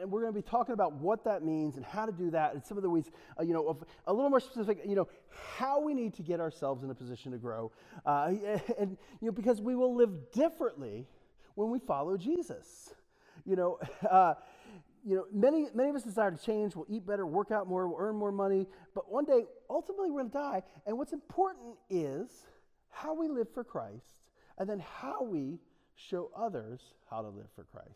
And 0.00 0.10
we're 0.10 0.20
going 0.20 0.32
to 0.32 0.38
be 0.38 0.46
talking 0.46 0.74
about 0.74 0.94
what 0.94 1.24
that 1.24 1.42
means 1.42 1.76
and 1.76 1.84
how 1.84 2.04
to 2.04 2.12
do 2.12 2.30
that, 2.32 2.52
and 2.52 2.62
some 2.62 2.76
of 2.76 2.82
the 2.82 2.90
ways, 2.90 3.10
uh, 3.40 3.42
you 3.42 3.54
know, 3.54 3.78
a 4.06 4.12
little 4.12 4.28
more 4.28 4.40
specific, 4.40 4.80
you 4.84 4.94
know, 4.94 5.08
how 5.56 5.80
we 5.80 5.94
need 5.94 6.12
to 6.14 6.22
get 6.22 6.38
ourselves 6.38 6.84
in 6.84 6.90
a 6.90 6.94
position 6.94 7.32
to 7.32 7.38
grow. 7.38 7.72
Uh, 8.04 8.32
and, 8.78 8.98
you 9.20 9.26
know, 9.26 9.32
because 9.32 9.60
we 9.62 9.74
will 9.74 9.94
live 9.96 10.32
differently 10.32 11.06
when 11.54 11.70
we 11.70 11.78
follow 11.78 12.18
Jesus. 12.18 12.92
You 13.46 13.56
know, 13.56 13.78
uh, 14.10 14.34
you 15.02 15.16
know, 15.16 15.24
many, 15.32 15.68
many 15.74 15.88
of 15.88 15.96
us 15.96 16.02
desire 16.02 16.30
to 16.30 16.36
change. 16.36 16.76
We'll 16.76 16.86
eat 16.88 17.06
better, 17.06 17.24
work 17.24 17.50
out 17.50 17.66
more, 17.66 17.88
we'll 17.88 17.98
earn 17.98 18.16
more 18.16 18.32
money. 18.32 18.66
But 18.94 19.10
one 19.10 19.24
day, 19.24 19.46
ultimately, 19.70 20.10
we're 20.10 20.20
going 20.20 20.30
to 20.30 20.38
die. 20.38 20.62
And 20.86 20.98
what's 20.98 21.14
important 21.14 21.76
is 21.88 22.28
how 22.90 23.14
we 23.14 23.28
live 23.28 23.48
for 23.54 23.64
Christ 23.64 24.20
and 24.58 24.68
then 24.68 24.80
how 24.80 25.22
we 25.22 25.58
show 26.10 26.30
others 26.36 26.80
how 27.10 27.22
to 27.22 27.28
live 27.28 27.48
for 27.54 27.64
Christ. 27.64 27.86